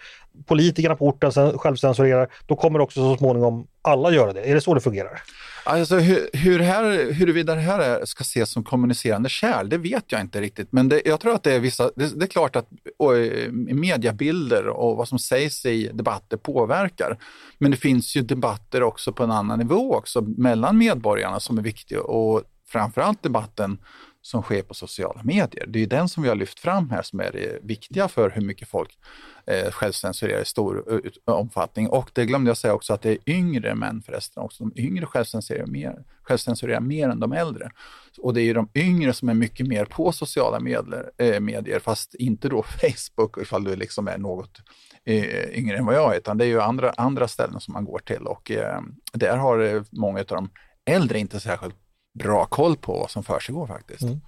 politikerna 0.46 0.96
på 0.96 1.06
orten 1.06 1.58
självcensurerar, 1.58 2.28
då 2.46 2.56
kommer 2.56 2.80
också 2.80 3.00
så 3.00 3.16
småningom 3.16 3.66
alla 3.82 4.10
göra 4.10 4.32
det. 4.32 4.40
Är 4.40 4.54
det 4.54 4.60
så 4.60 4.74
det 4.74 4.80
fungerar? 4.80 5.22
Alltså 5.64 5.96
hur, 5.96 6.30
hur 6.32 6.58
här, 6.58 7.12
huruvida 7.12 7.54
det 7.54 7.60
här 7.60 7.78
är, 7.78 8.04
ska 8.04 8.22
ses 8.22 8.50
som 8.50 8.64
kommunicerande 8.64 9.28
kärl, 9.28 9.68
det 9.68 9.78
vet 9.78 10.04
jag 10.12 10.20
inte 10.20 10.40
riktigt. 10.40 10.68
Men 10.72 10.88
det, 10.88 11.02
jag 11.04 11.20
tror 11.20 11.34
att 11.34 11.42
det 11.42 11.52
är 11.52 11.60
vissa, 11.60 11.90
det, 11.96 12.18
det 12.18 12.24
är 12.24 12.28
klart 12.28 12.56
att 12.56 12.68
och, 12.98 13.16
eh, 13.16 13.52
mediebilder 13.52 14.66
och 14.66 14.96
vad 14.96 15.08
som 15.08 15.18
sägs 15.18 15.66
i 15.66 15.90
debatter 15.92 16.36
påverkar. 16.36 17.18
Men 17.58 17.70
det 17.70 17.76
finns 17.76 18.16
ju 18.16 18.22
debatter 18.22 18.82
också 18.82 19.12
på 19.12 19.24
en 19.24 19.30
annan 19.30 19.58
nivå 19.58 19.94
också 19.94 20.20
mellan 20.20 20.78
medborgarna 20.78 21.40
som 21.40 21.58
är 21.58 21.62
viktiga 21.62 22.00
och 22.00 22.42
framförallt 22.68 23.22
debatten 23.22 23.78
som 24.22 24.42
sker 24.42 24.62
på 24.62 24.74
sociala 24.74 25.20
medier. 25.24 25.66
Det 25.66 25.82
är 25.82 25.86
den 25.86 26.08
som 26.08 26.22
vi 26.22 26.28
har 26.28 26.36
lyft 26.36 26.60
fram 26.60 26.90
här 26.90 27.02
som 27.02 27.20
är 27.20 27.32
det 27.32 27.58
viktiga 27.62 28.08
för 28.08 28.30
hur 28.30 28.42
mycket 28.42 28.68
folk 28.68 28.98
eh, 29.46 29.70
självcensurerar 29.70 30.42
i 30.42 30.44
stor 30.44 31.02
omfattning. 31.24 31.88
Och 31.88 32.10
det 32.12 32.26
glömde 32.26 32.50
jag 32.50 32.56
säga 32.56 32.74
också 32.74 32.94
att 32.94 33.02
det 33.02 33.10
är 33.10 33.18
yngre 33.26 33.74
män 33.74 34.02
förresten 34.02 34.42
också. 34.42 34.64
De 34.64 34.82
yngre 34.82 35.06
självcensurerar 35.06 35.66
mer, 35.66 36.04
självcensurerar 36.22 36.80
mer 36.80 37.08
än 37.08 37.20
de 37.20 37.32
äldre. 37.32 37.70
Och 38.18 38.34
det 38.34 38.40
är 38.40 38.44
ju 38.44 38.54
de 38.54 38.68
yngre 38.74 39.12
som 39.12 39.28
är 39.28 39.34
mycket 39.34 39.66
mer 39.66 39.84
på 39.84 40.12
sociala 40.12 40.60
medier, 40.60 41.10
eh, 41.18 41.40
medier 41.40 41.78
fast 41.78 42.14
inte 42.14 42.48
då 42.48 42.62
Facebook 42.80 43.38
ifall 43.38 43.64
du 43.64 43.76
liksom 43.76 44.08
är 44.08 44.18
något 44.18 44.60
eh, 45.04 45.58
yngre 45.58 45.76
än 45.76 45.86
vad 45.86 45.94
jag 45.94 46.14
är, 46.14 46.18
utan 46.18 46.38
det 46.38 46.44
är 46.44 46.48
ju 46.48 46.60
andra, 46.60 46.92
andra 46.96 47.28
ställen 47.28 47.60
som 47.60 47.72
man 47.72 47.84
går 47.84 47.98
till 47.98 48.22
och 48.22 48.50
eh, 48.50 48.80
där 49.12 49.36
har 49.36 49.58
eh, 49.58 49.82
många 49.90 50.20
av 50.20 50.26
de 50.26 50.50
äldre 50.84 51.18
inte 51.18 51.40
särskilt 51.40 51.76
bra 52.14 52.46
koll 52.46 52.76
på 52.76 52.92
vad 52.92 53.10
som 53.10 53.24
försiggår 53.24 53.66
faktiskt. 53.66 54.02
Mm. 54.02 54.20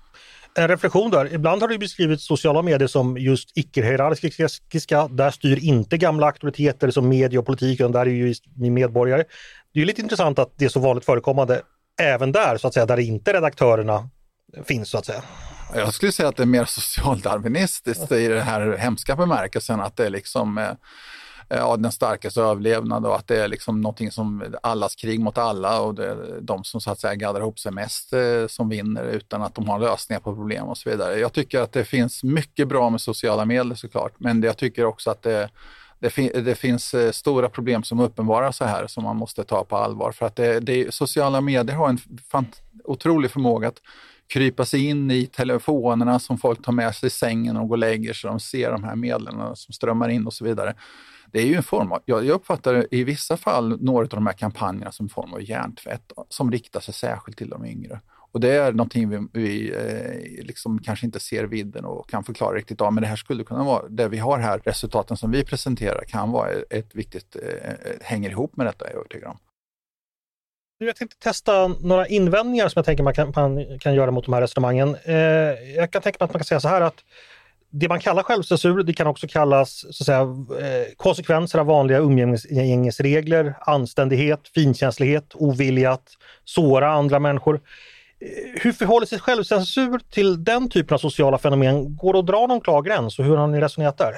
En 0.56 0.68
reflektion 0.68 1.10
där. 1.10 1.34
Ibland 1.34 1.62
har 1.62 1.68
det 1.68 1.78
beskrivit 1.78 2.20
sociala 2.20 2.62
medier 2.62 2.88
som 2.88 3.18
just 3.18 3.50
icke-hierarkiska. 3.54 5.08
Där 5.08 5.30
styr 5.30 5.64
inte 5.64 5.98
gamla 5.98 6.26
auktoriteter 6.26 6.90
som 6.90 7.08
media 7.08 7.40
och 7.40 7.46
politik, 7.46 7.80
utan 7.80 7.92
där 7.92 8.00
är 8.00 8.10
ju 8.10 8.34
medborgare. 8.70 9.24
Det 9.74 9.80
är 9.80 9.84
lite 9.84 10.00
intressant 10.00 10.38
att 10.38 10.52
det 10.58 10.64
är 10.64 10.68
så 10.68 10.80
vanligt 10.80 11.04
förekommande 11.04 11.62
även 12.00 12.32
där, 12.32 12.56
så 12.56 12.68
att 12.68 12.74
säga, 12.74 12.86
där 12.86 13.00
inte 13.00 13.32
redaktörerna 13.32 14.08
finns 14.64 14.90
så 14.90 14.98
att 14.98 15.06
säga. 15.06 15.22
Jag 15.74 15.94
skulle 15.94 16.12
säga 16.12 16.28
att 16.28 16.36
det 16.36 16.42
är 16.42 16.46
mer 16.46 16.64
socialdarwinistiskt 16.64 18.12
i 18.12 18.28
den 18.28 18.42
här 18.42 18.76
hemska 18.76 19.16
bemärkelsen 19.16 19.80
att 19.80 19.96
det 19.96 20.06
är 20.06 20.10
liksom 20.10 20.58
eh, 20.58 20.70
Eh, 21.50 21.58
ja, 21.58 21.76
den 21.76 21.92
starkaste 21.92 22.40
överlevnad 22.42 23.06
och 23.06 23.16
att 23.16 23.28
det 23.28 23.36
är 23.36 23.48
liksom 23.48 23.80
någonting 23.80 24.10
som 24.10 24.44
allas 24.62 24.94
krig 24.94 25.20
mot 25.20 25.38
alla 25.38 25.80
och 25.80 25.94
det 25.94 26.06
är 26.06 26.38
de 26.40 26.64
som 26.64 26.80
så 26.80 26.90
att 26.90 27.00
säga 27.00 27.14
gaddar 27.14 27.40
ihop 27.40 27.58
sig 27.58 27.72
mest 27.72 28.12
eh, 28.12 28.46
som 28.48 28.68
vinner 28.68 29.04
utan 29.04 29.42
att 29.42 29.54
de 29.54 29.68
har 29.68 29.78
lösningar 29.78 30.20
på 30.20 30.34
problem 30.34 30.64
och 30.64 30.78
så 30.78 30.90
vidare. 30.90 31.18
Jag 31.18 31.32
tycker 31.32 31.60
att 31.60 31.72
det 31.72 31.84
finns 31.84 32.24
mycket 32.24 32.68
bra 32.68 32.90
med 32.90 33.00
sociala 33.00 33.44
medel 33.44 33.76
såklart, 33.76 34.12
men 34.18 34.42
jag 34.42 34.56
tycker 34.56 34.84
också 34.84 35.10
att 35.10 35.22
det 35.22 35.48
det, 35.98 36.10
fin 36.10 36.30
det, 36.34 36.54
finns 36.54 36.94
eh, 36.94 37.10
stora 37.10 37.48
problem 37.48 37.82
som 37.82 38.00
uppenbarar 38.00 38.52
sig 38.52 38.66
här 38.66 38.86
som 38.86 39.04
man 39.04 39.16
måste 39.16 39.44
ta 39.44 39.64
på 39.64 39.76
allvar. 39.76 40.12
För 40.12 40.26
att 40.26 40.36
det, 40.36 40.60
det, 40.60 40.94
sociala 40.94 41.40
medier 41.40 41.76
har 41.76 41.88
en 41.88 41.98
otrolig 42.84 43.30
förmåga 43.30 43.68
att 43.68 43.80
krypa 44.26 44.64
sig 44.64 44.86
in 44.86 45.10
i 45.10 45.26
telefonerna 45.26 46.18
som 46.18 46.38
folk 46.38 46.64
tar 46.64 46.72
med 46.72 46.94
sig 46.94 47.06
i 47.06 47.10
sängen 47.10 47.56
och 47.56 47.68
går 47.68 47.74
och 47.74 47.78
lägger 47.78 48.12
sig. 48.12 48.30
De 48.30 48.40
ser 48.40 48.70
de 48.70 48.84
här 48.84 48.96
medlen 48.96 49.56
som 49.56 49.72
strömmar 49.72 50.08
in 50.08 50.26
och 50.26 50.32
så 50.32 50.44
vidare 50.44 50.74
det 51.34 51.42
är 51.42 51.46
ju 51.46 51.54
en 51.54 51.62
form 51.62 51.92
av, 51.92 52.02
jag, 52.04 52.28
uppfattar 52.28 52.94
i 52.94 53.04
vissa 53.04 53.36
fall 53.36 53.82
några 53.82 54.04
av 54.04 54.08
de 54.08 54.26
här 54.26 54.32
kampanjerna 54.32 54.92
som 54.92 55.06
en 55.06 55.10
form 55.10 55.32
av 55.32 55.42
hjärntvätt 55.42 56.12
som 56.28 56.52
riktar 56.52 56.80
sig 56.80 56.94
särskilt 56.94 57.38
till 57.38 57.48
de 57.48 57.64
yngre. 57.66 58.00
Och 58.32 58.40
det 58.40 58.50
är 58.50 58.72
någonting 58.72 59.08
vi, 59.08 59.28
vi 59.32 59.72
eh, 59.74 60.44
liksom 60.44 60.78
kanske 60.78 61.06
inte 61.06 61.20
ser 61.20 61.44
vidden 61.44 61.84
och 61.84 62.08
kan 62.08 62.24
förklara 62.24 62.56
riktigt 62.56 62.80
av, 62.80 62.92
men 62.92 63.02
det 63.02 63.08
här 63.08 63.16
skulle 63.16 63.44
kunna 63.44 63.64
vara, 63.64 63.88
det 63.88 64.08
vi 64.08 64.18
har 64.18 64.38
här, 64.38 64.60
resultaten 64.64 65.16
som 65.16 65.30
vi 65.30 65.44
presenterar 65.44 66.04
kan 66.08 66.30
vara 66.30 66.48
ett 66.70 66.94
viktigt, 66.94 67.36
eh, 67.36 67.70
eh 67.70 67.96
hänger 68.02 68.30
ihop 68.30 68.56
med 68.56 68.66
detta, 68.66 68.84
är 68.84 68.90
jag 68.90 68.98
övertygad 68.98 69.30
om. 69.30 69.38
Jag 70.78 70.96
tänkte 70.96 71.18
testa 71.18 71.68
några 71.68 72.06
invändningar 72.06 72.68
som 72.68 72.78
jag 72.78 72.84
tänker 72.84 73.02
man 73.02 73.14
kan, 73.14 73.32
man 73.36 73.78
kan 73.78 73.94
göra 73.94 74.10
mot 74.10 74.24
de 74.24 74.34
här 74.34 74.40
resonemangen. 74.40 74.96
Eh, 75.04 75.14
jag 75.76 75.90
kan 75.90 76.02
tänka 76.02 76.16
mig 76.20 76.24
att 76.24 76.32
man 76.32 76.38
kan 76.40 76.44
säga 76.44 76.60
så 76.60 76.68
här 76.68 76.80
att 76.80 77.04
det 77.70 77.88
man 77.88 78.00
kallar 78.00 78.22
självcensur, 78.22 78.82
det 78.82 78.92
kan 78.92 79.06
också 79.06 79.26
kallas 79.28 79.84
så 79.90 80.02
att 80.02 80.06
säga, 80.06 80.20
eh, 80.20 80.94
konsekvenser 80.96 81.58
av 81.58 81.66
vanliga 81.66 81.98
umgängesregler, 81.98 83.54
anständighet, 83.60 84.40
finkänslighet, 84.54 85.30
ovilja 85.34 85.92
att 85.92 86.08
såra 86.44 86.92
andra 86.92 87.18
människor. 87.18 87.54
Eh, 87.54 88.62
hur 88.62 88.72
förhåller 88.72 89.06
sig 89.06 89.18
självcensur 89.18 90.00
till 90.10 90.44
den 90.44 90.70
typen 90.70 90.94
av 90.94 90.98
sociala 90.98 91.38
fenomen? 91.38 91.96
Går 91.96 92.12
det 92.12 92.18
att 92.18 92.26
dra 92.26 92.46
någon 92.46 92.60
klar 92.60 92.82
gräns 92.82 93.18
och 93.18 93.24
hur 93.24 93.36
har 93.36 93.46
ni 93.46 93.60
resonerat 93.60 93.98
där? 93.98 94.14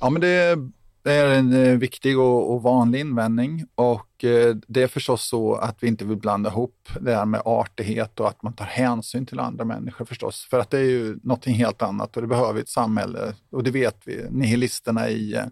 Ja, 0.00 0.10
men 0.10 0.20
det 0.20 0.56
är 1.04 1.26
en 1.34 1.66
eh, 1.66 1.78
viktig 1.78 2.18
och, 2.18 2.54
och, 2.54 2.62
vanlig 2.62 3.00
invändning 3.00 3.64
och 3.74 4.06
Eh, 4.24 4.54
det 4.68 4.82
är 4.82 4.88
förstås 4.88 5.28
så 5.28 5.54
att 5.54 5.76
vi 5.80 5.88
inte 5.88 6.04
vill 6.04 6.16
blanda 6.16 6.50
ihop 6.50 6.88
det 7.00 7.14
här 7.14 7.26
med 7.26 7.42
artighet 7.44 8.20
och 8.20 8.28
att 8.28 8.42
man 8.42 8.52
tar 8.52 8.64
hänsyn 8.64 9.26
till 9.26 9.40
andra 9.40 9.64
människor 9.64 10.04
förstås. 10.04 10.46
För 10.50 10.58
att 10.58 10.70
det 10.70 10.78
är 10.78 10.84
ju 10.84 11.18
någonting 11.22 11.54
helt 11.54 11.82
annat 11.82 12.16
och 12.16 12.22
det 12.22 12.28
behöver 12.28 12.52
vi 12.52 12.60
ett 12.60 12.68
samhälle 12.68 13.34
och 13.50 13.62
det 13.62 13.70
vet 13.70 13.96
vi. 14.04 14.26
Nihilisterna 14.30 15.08
i 15.08 15.34
eh, 15.34 15.44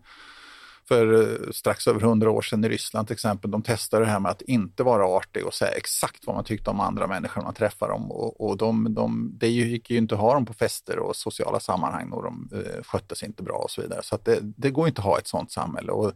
för 0.90 1.22
eh, 1.22 1.50
strax 1.50 1.87
över 1.87 2.00
hundra 2.00 2.30
år 2.30 2.42
sedan 2.42 2.64
i 2.64 2.68
Ryssland 2.68 3.06
till 3.06 3.14
exempel. 3.14 3.50
De 3.50 3.62
testade 3.62 4.04
det 4.04 4.11
här 4.11 4.20
med 4.20 4.30
att 4.30 4.42
inte 4.42 4.83
vara 4.83 5.06
artig 5.06 5.46
och 5.46 5.54
säga 5.54 5.70
exakt 5.70 6.26
vad 6.26 6.37
man 6.37 6.44
tyckte 6.44 6.70
om 6.70 6.80
andra 6.80 7.06
människor 7.06 7.40
när 7.40 7.46
man 7.46 7.54
träffar 7.54 7.88
dem. 7.88 8.11
Och, 8.11 8.40
och 8.40 8.56
de, 8.56 8.94
de, 8.94 9.33
det 9.35 9.48
gick 9.48 9.90
ju 9.90 9.96
inte 9.96 10.14
att 10.14 10.20
ha 10.20 10.35
dem 10.35 10.46
på 10.46 10.52
fester 10.52 10.98
och 10.98 11.16
sociala 11.16 11.61
sammanhang 11.61 12.11
och 12.11 12.22
de 12.22 12.48
eh, 12.52 12.83
skötte 12.83 13.16
sig 13.16 13.28
inte 13.28 13.42
bra 13.42 13.56
och 13.56 13.70
så 13.70 13.83
vidare. 13.83 14.00
Så 14.02 14.18
det, 14.24 14.38
det 14.42 14.70
går 14.70 14.88
inte 14.88 15.00
att 15.00 15.06
ha 15.06 15.18
ett 15.18 15.28
sådant 15.28 15.52
samhälle. 15.52 15.92
Och 15.92 16.12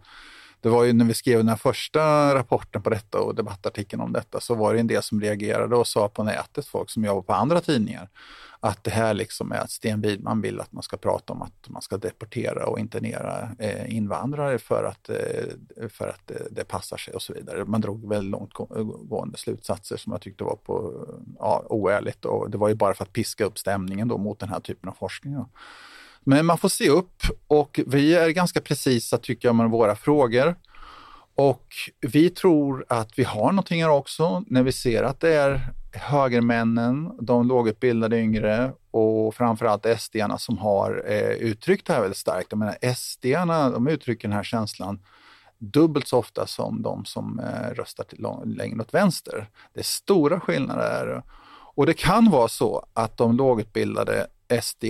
det 0.64 0.70
var 0.70 0.84
ju 0.84 0.92
när 0.92 1.04
vi 1.04 1.14
skrev 1.14 1.38
den 1.38 1.48
här 1.48 1.56
första 1.56 2.34
rapporten 2.34 2.82
på 2.82 2.90
detta 2.90 3.20
och 3.20 3.34
debattartikeln 3.34 4.02
om 4.02 4.12
detta 4.12 4.40
så 4.40 4.54
var 4.54 4.74
det 4.74 4.80
en 4.80 4.86
del 4.86 5.02
som 5.02 5.20
reagerade 5.20 5.76
och 5.76 5.86
sa 5.86 6.08
på 6.08 6.22
nätet, 6.22 6.66
folk 6.66 6.90
som 6.90 7.04
jobbar 7.04 7.22
på 7.22 7.32
andra 7.32 7.60
tidningar, 7.60 8.08
att 8.60 8.84
det 8.84 8.90
här 8.90 9.14
liksom 9.14 9.52
är 9.52 9.56
att 9.56 9.70
Sten 9.70 10.00
Widman 10.00 10.40
vill 10.40 10.60
att 10.60 10.72
man 10.72 10.82
ska 10.82 10.96
prata 10.96 11.32
om 11.32 11.42
att 11.42 11.68
man 11.68 11.82
ska 11.82 11.96
deportera 11.96 12.66
och 12.66 12.78
internera 12.78 13.48
eh, 13.58 13.94
invandrare 13.96 14.58
för 14.58 14.84
att, 14.84 15.08
eh, 15.08 15.88
för 15.88 16.08
att 16.08 16.30
eh, 16.30 16.36
det 16.50 16.64
passar 16.64 16.96
sig 16.96 17.14
och 17.14 17.22
så 17.22 17.32
vidare. 17.32 17.64
Man 17.64 17.80
drog 17.80 18.08
väldigt 18.08 18.30
långtgående 18.30 19.38
slutsatser 19.38 19.96
som 19.96 20.12
jag 20.12 20.20
tyckte 20.20 20.44
var 20.44 20.56
på, 20.56 21.06
ja, 21.38 21.64
oärligt 21.68 22.24
och 22.24 22.50
det 22.50 22.58
var 22.58 22.68
ju 22.68 22.74
bara 22.74 22.94
för 22.94 23.04
att 23.04 23.12
piska 23.12 23.44
upp 23.44 23.58
stämningen 23.58 24.08
då 24.08 24.18
mot 24.18 24.38
den 24.38 24.48
här 24.48 24.60
typen 24.60 24.88
av 24.88 24.94
forskning. 24.94 25.34
Då. 25.34 25.48
Men 26.24 26.46
man 26.46 26.58
får 26.58 26.68
se 26.68 26.88
upp 26.88 27.22
och 27.46 27.80
vi 27.86 28.14
är 28.14 28.30
ganska 28.30 28.60
precisa 28.60 29.18
tycker 29.18 29.48
jag 29.48 29.54
med 29.54 29.70
våra 29.70 29.96
frågor. 29.96 30.56
Och 31.34 31.66
vi 32.00 32.30
tror 32.30 32.84
att 32.88 33.18
vi 33.18 33.24
har 33.24 33.52
någonting 33.52 33.82
här 33.82 33.90
också 33.90 34.44
när 34.46 34.62
vi 34.62 34.72
ser 34.72 35.02
att 35.02 35.20
det 35.20 35.34
är 35.34 35.72
högermännen, 35.92 37.10
de 37.20 37.46
lågutbildade 37.48 38.18
yngre 38.20 38.72
och 38.90 39.34
framförallt 39.34 39.86
sd 39.98 40.16
som 40.38 40.58
har 40.58 41.02
eh, 41.06 41.30
uttryckt 41.30 41.86
det 41.86 41.92
här 41.92 42.00
väldigt 42.00 42.18
starkt. 42.18 42.46
Jag 42.50 42.58
menar 42.58 42.94
sd 42.94 43.24
de 43.72 43.88
uttrycker 43.88 44.28
den 44.28 44.36
här 44.36 44.44
känslan 44.44 44.98
dubbelt 45.58 46.08
så 46.08 46.18
ofta 46.18 46.46
som 46.46 46.82
de 46.82 47.04
som 47.04 47.38
eh, 47.38 47.74
röstar 47.74 48.04
till 48.04 48.26
längre 48.44 48.80
åt 48.80 48.94
vänster. 48.94 49.48
Det 49.72 49.80
är 49.80 49.84
stora 49.84 50.40
skillnader. 50.40 51.22
Och 51.76 51.86
det 51.86 51.94
kan 51.94 52.30
vara 52.30 52.48
så 52.48 52.86
att 52.92 53.16
de 53.16 53.36
lågutbildade 53.36 54.26
sd 54.62 54.84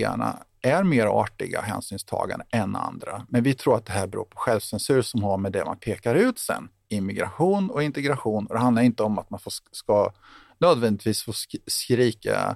är 0.61 0.83
mer 0.83 1.05
artiga 1.05 1.59
och 1.59 1.65
hänsynstagande 1.65 2.45
än 2.51 2.75
andra. 2.75 3.25
Men 3.29 3.43
vi 3.43 3.53
tror 3.53 3.75
att 3.77 3.85
det 3.85 3.93
här 3.93 4.07
beror 4.07 4.25
på 4.25 4.37
självcensur 4.37 5.01
som 5.01 5.23
har 5.23 5.37
med 5.37 5.51
det 5.51 5.65
man 5.65 5.77
pekar 5.77 6.15
ut 6.15 6.39
sen. 6.39 6.69
Immigration 6.89 7.69
och 7.69 7.83
integration. 7.83 8.45
Och 8.45 8.53
det 8.53 8.59
handlar 8.59 8.81
inte 8.81 9.03
om 9.03 9.19
att 9.19 9.29
man 9.29 9.39
får, 9.39 9.53
ska 9.71 10.13
nödvändigtvis 10.57 11.23
få 11.23 11.33
skrika 11.67 12.55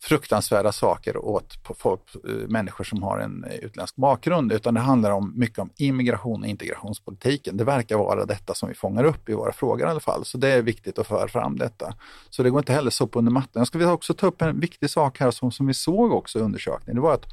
fruktansvärda 0.00 0.72
saker 0.72 1.16
åt 1.16 1.58
folk, 1.78 2.00
eh, 2.14 2.48
människor 2.48 2.84
som 2.84 3.02
har 3.02 3.18
en 3.18 3.44
eh, 3.44 3.56
utländsk 3.56 3.96
bakgrund, 3.96 4.52
utan 4.52 4.74
det 4.74 4.80
handlar 4.80 5.10
om 5.10 5.32
mycket 5.36 5.58
om 5.58 5.70
immigration 5.76 6.42
och 6.42 6.48
integrationspolitiken. 6.48 7.56
Det 7.56 7.64
verkar 7.64 7.96
vara 7.96 8.24
detta 8.24 8.54
som 8.54 8.68
vi 8.68 8.74
fångar 8.74 9.04
upp 9.04 9.28
i 9.28 9.32
våra 9.32 9.52
frågor 9.52 9.86
i 9.86 9.90
alla 9.90 10.00
fall, 10.00 10.24
så 10.24 10.38
det 10.38 10.48
är 10.48 10.62
viktigt 10.62 10.98
att 10.98 11.06
föra 11.06 11.28
fram 11.28 11.58
detta. 11.58 11.94
Så 12.30 12.42
det 12.42 12.50
går 12.50 12.60
inte 12.60 12.72
heller 12.72 12.90
sopa 12.90 13.18
under 13.18 13.32
mattan. 13.32 13.60
Jag 13.60 13.66
skulle 13.66 13.86
också 13.86 14.14
ta 14.14 14.26
upp 14.26 14.42
en 14.42 14.60
viktig 14.60 14.90
sak 14.90 15.20
här 15.20 15.30
som, 15.30 15.52
som 15.52 15.66
vi 15.66 15.74
såg 15.74 16.12
också 16.12 16.38
i 16.38 16.42
undersökningen. 16.42 16.96
Det 16.96 17.02
var 17.02 17.14
att 17.14 17.26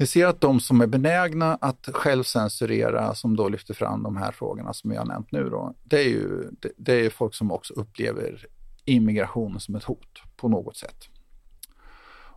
vi 0.00 0.06
ser 0.06 0.26
att 0.26 0.40
de 0.40 0.60
som 0.60 0.80
är 0.80 0.86
benägna 0.86 1.58
att 1.60 1.88
självcensurera, 1.92 3.14
som 3.14 3.36
då 3.36 3.48
lyfter 3.48 3.74
fram 3.74 4.02
de 4.02 4.16
här 4.16 4.32
frågorna 4.32 4.72
som 4.72 4.90
vi 4.90 4.96
har 4.96 5.04
nämnt 5.04 5.32
nu, 5.32 5.48
då, 5.50 5.74
det, 5.84 6.00
är 6.00 6.08
ju, 6.08 6.50
det, 6.50 6.70
det 6.76 7.06
är 7.06 7.10
folk 7.10 7.34
som 7.34 7.52
också 7.52 7.74
upplever 7.74 8.46
immigration 8.88 9.60
som 9.60 9.74
ett 9.74 9.84
hot 9.84 10.22
på 10.36 10.48
något 10.48 10.76
sätt. 10.76 11.08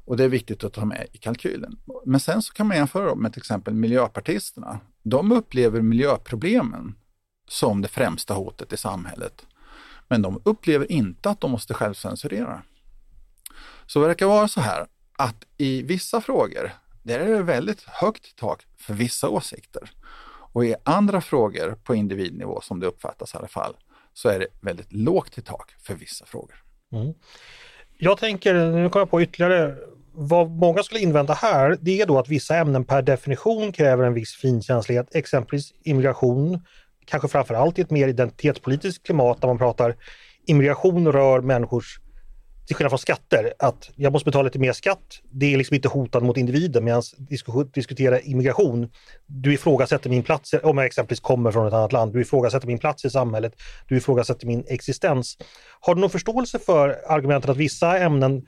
Och 0.06 0.18
det 0.18 0.24
är 0.24 0.30
viktigt 0.30 0.64
att 0.64 0.74
ta 0.74 0.86
med 0.86 1.08
i 1.14 1.18
kalkylen. 1.18 1.78
Men 2.06 2.20
sen 2.20 2.42
så 2.42 2.54
kan 2.54 2.68
man 2.68 2.78
jämföra 2.78 3.16
med 3.16 3.34
till 3.34 3.40
exempel 3.40 3.74
miljöpartisterna. 3.74 4.80
De 5.04 5.32
upplever 5.32 5.82
miljöproblemen 5.82 6.96
som 7.48 7.82
det 7.82 7.88
främsta 7.88 8.34
hotet 8.34 8.74
i 8.74 8.78
samhället. 8.78 9.46
Men 10.08 10.22
de 10.22 10.42
upplever 10.46 10.92
inte 10.92 11.30
att 11.30 11.42
de 11.42 11.52
måste 11.52 11.74
självcensurera. 11.74 12.62
Så 13.86 14.02
det 14.02 14.08
verkar 14.08 14.26
vara 14.26 14.48
så 14.48 14.62
här 14.62 14.88
att 15.18 15.46
i 15.58 15.82
vissa 15.82 16.22
frågor 16.22 16.72
där 17.04 17.20
är 17.20 17.30
det 17.30 17.44
väldigt 17.44 17.82
högt 17.82 18.36
tak 18.36 18.68
för 18.78 18.94
vissa 18.94 19.30
åsikter. 19.30 19.92
Och 20.54 20.66
i 20.66 20.76
andra 20.84 21.22
frågor 21.22 21.80
på 21.84 21.96
individnivå, 21.96 22.62
som 22.62 22.80
det 22.80 22.88
uppfattas 22.88 23.34
i 23.34 23.38
alla 23.38 23.48
fall, 23.48 23.76
så 24.14 24.30
är 24.30 24.40
det 24.40 24.48
väldigt 24.62 24.94
lågt 24.94 25.38
i 25.38 25.42
tak 25.42 25.72
för 25.84 25.94
vissa 25.94 26.26
frågor. 26.26 26.56
Mm. 26.94 27.14
Jag 27.98 28.18
tänker, 28.18 28.54
nu 28.54 28.90
kommer 28.90 29.02
jag 29.02 29.10
på 29.10 29.22
ytterligare, 29.22 29.76
vad 30.14 30.50
många 30.50 30.84
skulle 30.84 31.00
invända 31.00 31.34
här, 31.34 31.78
det 31.82 32.02
är 32.02 32.06
då 32.06 32.20
att 32.20 32.30
vissa 32.30 32.56
ämnen 32.56 32.86
per 32.86 33.02
definition 33.02 33.72
kräver 33.72 34.04
en 34.04 34.14
viss 34.14 34.36
finkänslighet, 34.36 35.16
exempelvis 35.16 35.74
immigration, 35.84 36.66
kanske 37.06 37.28
framförallt 37.28 37.80
i 37.80 37.82
ett 37.82 37.92
mer 37.92 38.08
identitetspolitiskt 38.08 39.06
klimat 39.06 39.42
där 39.42 39.48
man 39.48 39.58
pratar 39.58 39.96
immigration 40.46 41.12
rör 41.12 41.42
människors 41.42 42.00
till 42.72 42.76
skillnad 42.76 42.92
från 42.92 43.00
skatter, 43.00 43.54
att 43.60 43.90
jag 43.96 44.14
måste 44.14 44.26
betala 44.26 44.44
lite 44.44 44.60
mer 44.60 44.74
skatt, 44.74 45.20
det 45.32 45.54
är 45.54 45.58
liksom 45.58 45.76
inte 45.76 45.88
hotande 45.88 46.28
mot 46.28 46.38
individen 46.38 46.84
medan 46.84 47.02
diskutera 47.74 48.20
immigration, 48.20 48.90
du 49.26 49.54
ifrågasätter 49.54 50.10
min 50.10 50.24
plats, 50.24 50.54
om 50.64 50.78
jag 50.78 50.86
exempelvis 50.86 51.20
kommer 51.20 51.52
från 51.52 51.68
ett 51.68 51.74
annat 51.74 51.92
land, 51.92 52.14
du 52.14 52.22
ifrågasätter 52.22 52.68
min 52.68 52.80
plats 52.80 53.06
i 53.06 53.10
samhället, 53.10 53.54
du 53.88 53.98
ifrågasätter 53.98 54.48
min 54.48 54.64
existens. 54.68 55.38
Har 55.80 55.96
du 55.96 56.02
någon 56.02 56.10
förståelse 56.10 56.60
för 56.60 57.02
argumentet 57.08 57.50
att 57.50 57.58
vissa 57.58 57.98
ämnen 57.98 58.48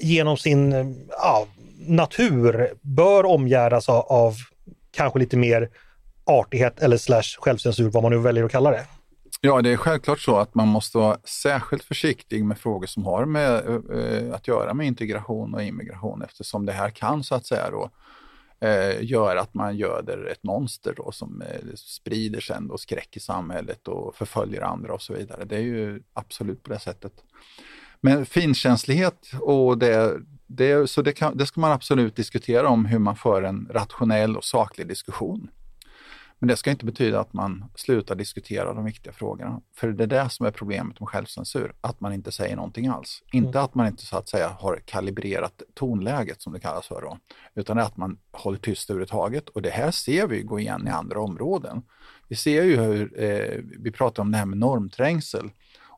genom 0.00 0.36
sin 0.36 0.72
ja, 1.10 1.46
natur 1.86 2.74
bör 2.80 3.24
omgärdas 3.24 3.88
av, 3.88 4.06
av 4.06 4.34
kanske 4.90 5.18
lite 5.18 5.36
mer 5.36 5.70
artighet 6.24 6.80
eller 6.80 6.96
slash 6.96 7.38
självcensur, 7.38 7.90
vad 7.90 8.02
man 8.02 8.12
nu 8.12 8.18
väljer 8.18 8.44
att 8.44 8.52
kalla 8.52 8.70
det? 8.70 8.84
Ja, 9.40 9.62
det 9.62 9.70
är 9.70 9.76
självklart 9.76 10.20
så 10.20 10.36
att 10.36 10.54
man 10.54 10.68
måste 10.68 10.98
vara 10.98 11.18
särskilt 11.24 11.84
försiktig 11.84 12.44
med 12.44 12.58
frågor 12.58 12.86
som 12.86 13.04
har 13.04 13.24
med 13.24 13.66
eh, 13.68 14.34
att 14.34 14.48
göra 14.48 14.74
med 14.74 14.86
integration 14.86 15.54
och 15.54 15.62
immigration 15.62 16.22
eftersom 16.22 16.66
det 16.66 16.72
här 16.72 16.90
kan 16.90 17.24
så 17.24 17.34
att 17.34 17.46
säga 17.46 17.70
då 17.70 17.90
eh, 18.66 19.04
göra 19.04 19.40
att 19.40 19.54
man 19.54 19.76
göder 19.76 20.26
ett 20.32 20.42
monster 20.42 20.94
då 20.96 21.12
som 21.12 21.42
eh, 21.42 21.74
sprider 21.74 22.40
sen 22.40 22.68
då 22.68 22.78
skräck 22.78 23.16
i 23.16 23.20
samhället 23.20 23.88
och 23.88 24.16
förföljer 24.16 24.62
andra 24.62 24.94
och 24.94 25.02
så 25.02 25.12
vidare. 25.12 25.44
Det 25.44 25.56
är 25.56 25.60
ju 25.60 26.02
absolut 26.12 26.62
på 26.62 26.72
det 26.72 26.78
sättet. 26.78 27.12
Men 28.00 28.26
finkänslighet 28.26 29.30
och 29.40 29.78
det, 29.78 30.20
det, 30.46 30.90
så 30.90 31.02
det, 31.02 31.12
kan, 31.12 31.36
det 31.36 31.46
ska 31.46 31.60
man 31.60 31.72
absolut 31.72 32.16
diskutera 32.16 32.68
om 32.68 32.84
hur 32.84 32.98
man 32.98 33.16
för 33.16 33.42
en 33.42 33.68
rationell 33.70 34.36
och 34.36 34.44
saklig 34.44 34.88
diskussion. 34.88 35.48
Men 36.46 36.50
det 36.50 36.56
ska 36.56 36.70
inte 36.70 36.84
betyda 36.84 37.20
att 37.20 37.32
man 37.32 37.64
slutar 37.74 38.14
diskutera 38.14 38.74
de 38.74 38.84
viktiga 38.84 39.12
frågorna. 39.12 39.60
För 39.74 39.88
det 39.88 40.04
är 40.04 40.06
det 40.06 40.28
som 40.30 40.46
är 40.46 40.50
problemet 40.50 41.00
med 41.00 41.08
självcensur, 41.08 41.72
att 41.80 42.00
man 42.00 42.12
inte 42.12 42.32
säger 42.32 42.56
någonting 42.56 42.86
alls. 42.86 43.22
Mm. 43.32 43.44
Inte 43.44 43.60
att 43.60 43.74
man 43.74 43.86
inte 43.86 44.06
så 44.06 44.16
att 44.16 44.28
säga 44.28 44.48
har 44.48 44.82
kalibrerat 44.84 45.62
tonläget 45.74 46.42
som 46.42 46.52
det 46.52 46.60
kallas 46.60 46.86
för 46.86 47.00
då, 47.00 47.18
utan 47.54 47.78
att 47.78 47.96
man 47.96 48.18
håller 48.32 48.58
tyst 48.58 48.90
överhuvudtaget. 48.90 49.48
Och 49.48 49.62
det 49.62 49.70
här 49.70 49.90
ser 49.90 50.26
vi 50.26 50.42
gå 50.42 50.60
igen 50.60 50.86
i 50.86 50.90
andra 50.90 51.20
områden. 51.20 51.82
Vi 52.28 52.36
ser 52.36 52.62
ju 52.62 52.76
hur, 52.76 53.22
eh, 53.22 53.60
vi 53.78 53.90
pratar 53.90 54.22
om 54.22 54.32
det 54.32 54.38
här 54.38 54.46
med 54.46 54.58
normträngsel. 54.58 55.50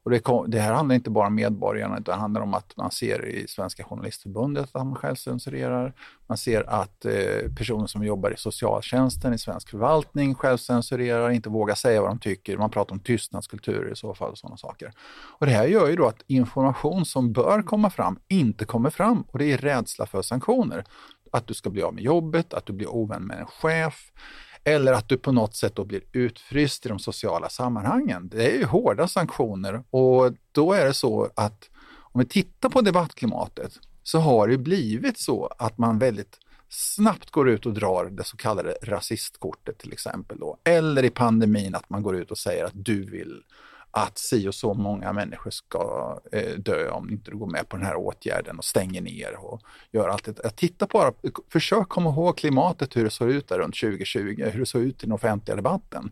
Och 0.09 0.13
det, 0.13 0.21
kom, 0.21 0.51
det, 0.51 0.61
här 0.61 0.73
handlar 0.73 0.95
inte 0.95 1.11
bara 1.11 1.27
om 1.27 1.35
medborgarna, 1.35 1.99
utan 1.99 2.15
det 2.15 2.21
handlar 2.21 2.41
om 2.41 2.55
att 2.55 2.77
man 2.77 2.91
ser 2.91 3.27
i 3.27 3.49
Svenska 3.49 3.85
Journalistförbundet 3.85 4.65
att 4.65 4.87
man 4.87 4.95
självcensurerar. 4.95 5.95
Man 6.27 6.39
ser 6.39 6.71
att 6.71 7.05
eh, 7.05 7.53
personer 7.57 7.87
som 7.87 8.05
jobbar 8.05 8.31
i 8.31 8.37
socialtjänsten, 8.37 9.35
i 9.35 9.39
svensk 9.39 9.71
förvaltning 9.71 10.35
självcensurerar, 10.35 11.31
inte 11.31 11.49
vågar 11.49 11.75
säga 11.75 12.01
vad 12.01 12.11
de 12.11 12.19
tycker. 12.19 12.57
Man 12.57 12.71
pratar 12.71 12.93
om 12.93 13.01
tystnadskulturer 13.01 13.93
i 13.93 13.97
så 13.97 14.15
fall 14.15 14.31
och 14.31 14.39
sådana 14.39 14.57
saker. 14.57 14.93
Och 15.39 15.47
det 15.47 15.53
här 15.53 15.67
gör 15.67 15.89
ju 15.89 15.97
då 15.97 16.07
att 16.07 16.23
information 16.27 17.05
som 17.05 17.33
bör 17.33 17.63
komma 17.63 17.91
fram 17.91 18.19
inte 18.29 18.65
kommer 18.65 18.91
fram 18.91 19.23
och 19.23 19.39
det 19.39 19.53
är 19.53 19.59
rädsla 19.59 20.07
för 20.07 20.23
sanktioner. 20.23 20.85
Att 21.33 21.47
du 21.47 21.55
ska 21.55 21.71
bli 21.71 21.83
av 21.83 21.95
med 21.95 22.03
jobbet, 22.03 22.55
att 22.55 22.67
du 22.67 22.73
blir 22.73 22.89
ovän 22.89 23.23
med 23.23 23.39
en 23.39 23.47
chef, 23.47 24.13
eller 24.65 24.93
att 24.93 25.09
du 25.09 25.17
på 25.17 25.33
något 25.33 25.57
sätt 25.57 25.77
då 25.77 25.85
blir 25.85 26.03
utfryst 26.13 26.87
i 26.87 26.89
de 26.89 26.99
sociala 26.99 27.49
sammanhangen. 27.49 28.29
Det 28.29 28.55
är 28.55 28.59
ju 28.59 28.65
hårda 28.65 29.09
sanktioner 29.09 29.83
och 29.91 30.33
då 30.53 30.73
är 30.73 30.85
det 30.85 30.95
så 30.95 31.31
att 31.35 31.71
om 31.97 32.19
vi 32.21 32.27
tittar 32.27 32.69
på 32.69 32.81
debattklimatet 32.81 33.73
så 34.03 34.19
har 34.19 34.49
det 34.49 34.59
blivit 34.59 35.19
så 35.19 35.47
att 35.59 35.79
man 35.79 35.99
väldigt 35.99 36.39
snabbt 36.69 37.31
går 37.31 37.49
ut 37.49 37.67
och 37.67 37.73
drar 37.73 38.05
det 38.05 38.25
så 38.25 38.37
kallade 38.37 38.77
rasistkortet 38.83 39.79
till 39.79 39.93
exempel. 39.93 40.39
Då. 40.39 40.59
Eller 40.65 41.05
i 41.05 41.11
pandemin 41.11 41.75
att 41.75 41.91
man 41.91 42.03
går 42.03 42.17
ut 42.17 42.31
och 42.31 42.39
säger 42.39 42.65
att 42.65 42.73
du 42.75 43.05
vill 43.05 43.43
att 43.91 44.19
si 44.19 44.49
och 44.49 44.55
så 44.55 44.75
många 44.75 45.13
människor 45.13 45.51
ska 45.51 46.19
eh, 46.33 46.59
dö 46.59 46.91
om 46.91 47.11
inte 47.11 47.31
du 47.31 47.37
går 47.37 47.47
med 47.47 47.69
på 47.69 47.77
den 47.77 47.87
här 47.87 47.97
åtgärden 47.97 48.59
och 48.59 48.65
stänger 48.65 49.01
ner 49.01 49.37
och 49.37 49.61
gör 49.93 50.09
allt 50.09 50.25
det. 50.25 50.51
Titta 50.57 50.87
bara, 50.87 51.13
försök 51.53 51.89
komma 51.89 52.11
ihåg 52.11 52.37
klimatet, 52.39 52.97
hur 52.97 53.05
det 53.05 53.11
såg 53.11 53.31
ut 53.31 53.49
där 53.49 53.59
runt 53.59 53.81
2020, 53.81 54.51
hur 54.53 54.61
det 54.61 54.67
såg 54.67 54.83
ut 54.83 55.03
i 55.03 55.07
den 55.07 55.13
offentliga 55.13 55.57
debatten. 55.57 56.11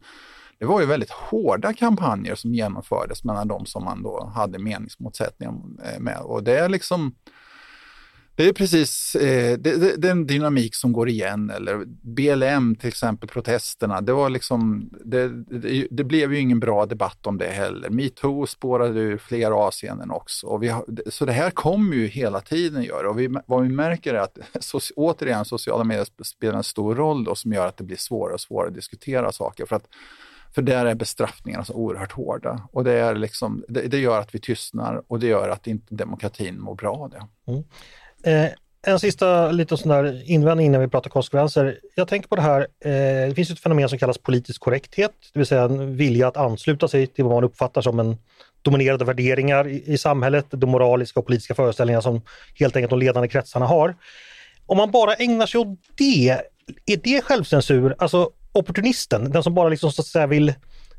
Det 0.59 0.65
var 0.65 0.81
ju 0.81 0.87
väldigt 0.87 1.11
hårda 1.11 1.73
kampanjer 1.73 2.35
som 2.35 2.55
genomfördes 2.55 3.25
mellan 3.25 3.49
de 3.49 3.67
som 3.67 3.85
man 3.85 4.03
då 4.03 4.33
hade 4.35 4.59
meningsmotsättningar 4.59 5.55
eh, 5.85 6.01
med 6.01 6.19
och 6.19 6.43
det 6.43 6.59
är 6.59 6.69
liksom 6.69 7.15
det 8.37 8.49
är 8.49 8.53
precis 8.53 9.15
eh, 9.15 9.59
det, 9.59 9.77
det, 9.77 9.97
den 9.97 10.27
dynamik 10.27 10.75
som 10.75 10.93
går 10.93 11.09
igen. 11.09 11.51
Eller 11.51 11.85
BLM 11.87 12.75
till 12.75 12.89
exempel, 12.89 13.29
protesterna. 13.29 14.01
Det, 14.01 14.13
var 14.13 14.31
liksom, 14.31 14.91
det, 15.05 15.29
det, 15.29 15.87
det 15.91 16.05
blev 16.05 16.33
ju 16.33 16.41
ingen 16.41 16.61
bra 16.61 16.87
debatt 16.87 17.27
om 17.27 17.39
det 17.39 17.49
heller. 17.49 17.91
Metoo 17.91 18.47
spårade 18.47 19.01
ur 19.01 19.19
flera 19.19 19.55
avseenden 19.55 20.11
också. 20.11 20.47
Och 20.47 20.63
vi 20.63 20.69
har, 20.69 20.85
så 21.11 21.25
det 21.25 21.33
här 21.33 21.51
kommer 21.51 21.97
ju 21.97 22.07
hela 22.07 22.41
tiden 22.41 22.83
göra. 22.83 23.11
Och 23.11 23.21
vi, 23.21 23.37
vad 23.47 23.63
vi 23.63 23.69
märker 23.69 24.15
är 24.15 24.19
att 24.19 24.39
så, 24.61 24.81
återigen 24.97 25.45
sociala 25.45 25.85
medier 25.85 26.07
spelar 26.25 26.57
en 26.57 26.65
stor 26.65 26.95
roll 26.95 27.25
då, 27.25 27.35
som 27.35 27.53
gör 27.53 27.67
att 27.67 27.77
det 27.77 27.85
blir 27.85 27.97
svårare 27.97 28.35
och 28.35 28.41
svårare 28.41 28.69
att 28.69 28.75
diskutera 28.75 29.33
saker. 29.33 29.67
För 29.67 29.77
att 29.77 29.89
för 30.55 30.63
där 30.63 30.87
är 30.87 30.95
bestraffningarna 30.95 31.65
så 31.65 31.73
oerhört 31.73 32.13
hårda 32.13 32.69
och 32.73 32.85
det, 32.85 32.93
är 32.93 33.15
liksom, 33.15 33.65
det, 33.69 33.81
det, 33.81 33.99
gör 33.99 34.21
att 34.21 34.35
vi 34.35 34.39
tystnar 34.39 35.03
och 35.07 35.21
det 35.21 35.27
gör 35.27 35.49
att 35.49 35.67
inte 35.67 35.95
demokratin 35.95 36.61
mår 36.61 36.75
bra 36.75 36.97
av 36.97 37.11
det. 37.11 37.23
Mm. 37.53 37.65
Eh, 38.27 38.49
en 38.87 39.01
sista 39.01 39.51
liten 39.53 39.79
sån 39.79 39.89
där 39.89 40.31
invändning 40.31 40.67
innan 40.67 40.81
vi 40.81 40.89
pratar 40.89 41.11
konsekvenser. 41.11 41.79
Jag 41.95 42.09
tänker 42.09 42.29
på 42.29 42.37
det 42.37 42.43
här, 42.43 42.61
eh, 42.61 43.29
det 43.29 43.35
finns 43.35 43.51
ett 43.51 43.61
fenomen 43.61 43.89
som 43.89 43.99
kallas 43.99 44.19
politisk 44.19 44.61
korrekthet, 44.61 45.13
det 45.33 45.39
vill 45.39 45.47
säga 45.47 45.63
en 45.63 45.97
vilja 45.97 46.29
att 46.29 46.37
ansluta 46.37 46.89
sig 46.89 47.07
till 47.07 47.25
vad 47.25 47.35
man 47.35 47.45
uppfattar 47.45 47.83
som 47.83 48.01
en 48.01 48.17
dominerade 48.63 49.05
värderingar 49.05 49.69
i, 49.69 49.93
i 49.93 49.99
samhället, 49.99 50.47
de 50.51 50.71
moraliska 50.71 51.21
och 51.21 51.27
politiska 51.27 51.55
föreställningar 51.55 52.01
som 52.01 52.23
helt 52.55 52.77
enkelt 52.77 52.91
de 52.91 52.99
ledande 52.99 53.29
kretsarna 53.29 53.67
har. 53.67 53.95
Om 54.67 54.77
man 54.77 54.91
bara 54.91 55.15
ägnar 55.15 55.47
sig 55.47 55.61
åt 55.61 55.79
det, 55.97 56.29
är 56.87 56.97
det 56.97 57.25
självcensur? 57.25 57.95
Alltså 57.99 58.31
opportunisten, 58.53 59.31
den 59.31 59.43
som 59.43 59.55
bara 59.55 59.69
liksom 59.69 59.93
så 59.93 60.03
att 60.03 60.07
säga 60.07 60.27
vill 60.27 60.55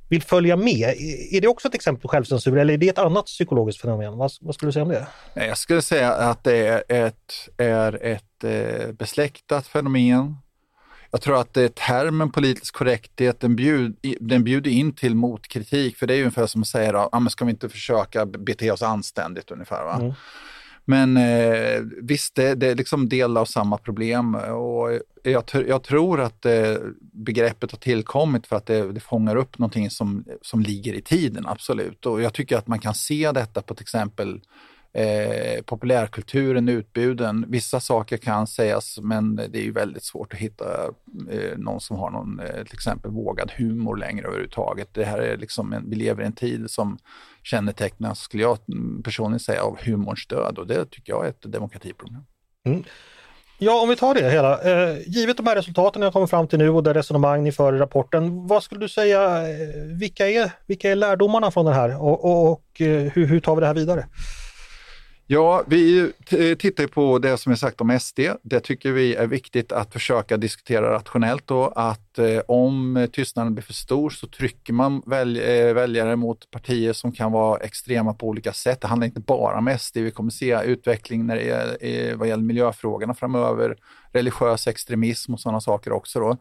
vill 0.10 0.22
följa 0.22 0.56
med. 0.56 0.96
Är 1.32 1.42
det 1.42 1.48
också 1.48 1.68
ett 1.68 1.76
exempel 1.76 2.02
på 2.02 2.08
självcensur 2.08 2.58
eller 2.58 2.74
är 2.74 2.78
det 2.78 2.90
ett 2.90 2.98
annat 2.98 3.26
psykologiskt 3.26 3.82
fenomen? 3.82 4.18
Vad, 4.18 4.32
vad 4.42 4.56
skulle 4.56 4.68
du 4.68 4.74
säga 4.74 4.84
om 4.84 4.90
det? 4.90 5.08
Jag 5.34 5.58
skulle 5.58 5.82
säga 5.82 6.14
att 6.14 6.44
det 6.44 6.68
är 6.68 6.84
ett, 7.06 7.34
är 7.58 8.04
ett 8.04 8.44
eh, 8.44 8.92
besläktat 8.92 9.68
fenomen. 9.68 10.36
Jag 11.12 11.22
tror 11.22 11.42
att 11.42 11.54
det 11.54 11.76
termen 11.76 12.32
politisk 12.32 12.76
korrekthet, 12.76 13.40
den, 13.40 13.56
bjud, 13.56 13.96
den 14.20 14.44
bjuder 14.44 14.72
in 14.72 14.96
till 14.96 15.16
motkritik, 15.16 15.98
för 15.98 16.08
det 16.08 16.14
är 16.14 16.20
ungefär 16.20 16.48
som 16.48 16.62
att 16.62 16.68
säga, 16.68 17.10
ah, 17.12 17.20
men 17.20 17.30
ska 17.30 17.46
vi 17.46 17.52
inte 17.52 17.70
försöka 17.70 18.26
bete 18.26 18.72
oss 18.72 18.82
anständigt 18.82 19.52
ungefär. 19.52 19.84
Va? 19.84 19.96
Mm. 19.96 20.14
Men 20.90 21.18
eh, 21.18 21.82
visst, 22.02 22.36
det, 22.36 22.56
det, 22.56 22.68
är 22.68 22.76
liksom 22.76 23.10
del 23.10 23.38
av 23.38 23.46
samma 23.46 23.78
problem 23.78 24.36
och 24.36 25.00
jag, 25.24 25.44
jag 25.68 25.84
tror 25.84 26.22
att 26.22 26.46
eh, 26.46 26.76
begreppet 27.00 27.72
har 27.72 27.78
tillkommit 27.78 28.48
för 28.48 28.56
att 28.56 28.66
det, 28.66 28.92
det 28.92 29.00
fångar 29.00 29.36
upp 29.36 29.58
någonting 29.58 29.90
som, 29.90 30.26
som 30.42 30.62
ligger 30.62 30.94
i 30.94 31.02
tiden, 31.02 31.48
absolut. 31.48 32.06
Och 32.06 32.22
jag 32.22 32.34
tycker 32.34 32.58
att 32.58 32.68
man 32.68 32.80
kan 32.80 32.94
se 32.94 33.32
detta 33.32 33.62
på 33.62 33.74
till 33.74 33.84
exempel 33.84 34.42
eh, 34.94 35.62
populärkulturen, 35.66 36.70
utbuden. 36.70 37.46
Vissa 37.48 37.80
saker 37.80 38.18
kan 38.18 38.48
sägas 38.48 39.00
men 39.02 39.36
det 39.36 39.56
är 39.56 39.64
ju 39.64 39.72
väldigt 39.72 40.04
svårt 40.04 40.34
att 40.34 40.40
hitta 40.40 40.66
eh, 41.32 41.58
någon 41.58 41.82
som 41.82 41.98
har 41.98 42.12
någon 42.12 42.40
eh, 42.40 42.64
till 42.64 42.74
exempel 42.74 43.12
vågad 43.12 43.52
humor 43.58 43.98
längre 43.98 44.28
överhuvudtaget. 44.28 44.94
Det 44.94 45.06
här 45.06 45.20
är 45.20 45.38
liksom 45.38 45.74
en, 45.74 45.90
vi 45.90 45.96
lever 45.96 46.24
i 46.24 46.26
en 46.26 46.34
tid 46.34 46.70
som 46.70 46.98
kännetecknas, 47.48 48.20
skulle 48.20 48.44
jag 48.44 48.58
personligen 49.04 49.40
säga, 49.40 49.64
av 49.64 49.78
humorns 49.86 50.28
död 50.28 50.58
och 50.58 50.68
det 50.68 50.86
tycker 50.86 51.14
jag 51.14 51.26
är 51.26 51.30
ett 51.30 51.52
demokratiproblem. 51.52 52.22
Mm. 52.66 52.84
Ja, 53.60 53.82
om 53.82 53.90
vi 53.90 53.96
tar 53.96 54.14
det 54.14 54.30
hela. 54.30 54.62
Eh, 54.62 54.98
givet 55.08 55.38
de 55.38 55.48
här 55.48 55.56
resultaten 55.56 56.02
jag 56.02 56.14
kommer 56.14 56.28
fram 56.28 56.48
till 56.48 56.60
nu 56.60 56.70
och 56.70 56.84
det 56.84 56.94
resonemang 56.94 57.44
ni 57.44 57.52
för 57.52 57.76
i 57.76 57.78
rapporten, 57.78 58.48
vad 58.48 58.64
skulle 58.64 58.82
du 58.82 58.90
säga, 58.90 59.50
eh, 59.50 59.58
vilka 60.00 60.30
är, 60.30 60.52
vilka 60.66 60.92
är 60.92 60.96
lärdomarna 60.96 61.52
från 61.52 61.66
det 61.66 61.74
här 61.74 62.02
och, 62.02 62.26
och, 62.26 62.52
och 62.52 62.82
eh, 62.82 63.12
hur, 63.14 63.26
hur 63.26 63.40
tar 63.40 63.56
vi 63.56 63.62
det 63.62 63.68
här 63.68 63.74
vidare? 63.74 64.06
Ja, 65.30 65.64
vi 65.68 66.12
tittar 66.60 66.84
ju 66.84 66.88
på 66.88 67.20
det 67.20 67.38
som 67.38 67.52
är 67.52 67.56
sagt 67.56 67.82
om 67.82 68.00
SD. 68.00 68.20
Det 68.44 68.60
tycker 68.60 68.92
vi 68.92 69.16
är 69.16 69.28
viktigt 69.28 69.72
att 69.72 69.94
försöka 69.94 70.38
diskutera 70.38 70.94
rationellt 70.94 71.48
då, 71.48 71.68
att 71.68 72.20
eh, 72.20 72.40
om 72.48 73.08
tystnaden 73.14 73.54
blir 73.54 73.64
för 73.64 73.74
stor 73.74 74.10
så 74.10 74.28
trycker 74.28 74.74
man 74.74 75.02
välj, 75.06 75.40
eh, 75.40 75.74
väljare 75.74 76.16
mot 76.16 76.52
partier 76.52 76.94
som 76.94 77.12
kan 77.12 77.32
vara 77.32 77.60
extrema 77.60 78.14
på 78.14 78.28
olika 78.28 78.54
sätt. 78.54 78.82
Det 78.82 78.88
handlar 78.88 79.08
inte 79.08 79.20
bara 79.20 79.58
om 79.58 79.78
SD, 79.80 79.98
vi 79.98 80.12
kommer 80.12 80.32
se 80.32 80.64
utveckling 80.66 81.26
när 81.26 81.36
det 81.36 81.50
är, 81.50 81.78
eh, 81.82 82.16
vad 82.16 82.28
gäller 82.28 82.44
miljöfrågorna 82.44 83.14
framöver, 83.14 83.78
religiös 84.12 84.68
extremism 84.68 85.34
och 85.34 85.40
sådana 85.40 85.62
saker 85.62 85.92
också. 85.92 86.20
Då. 86.20 86.38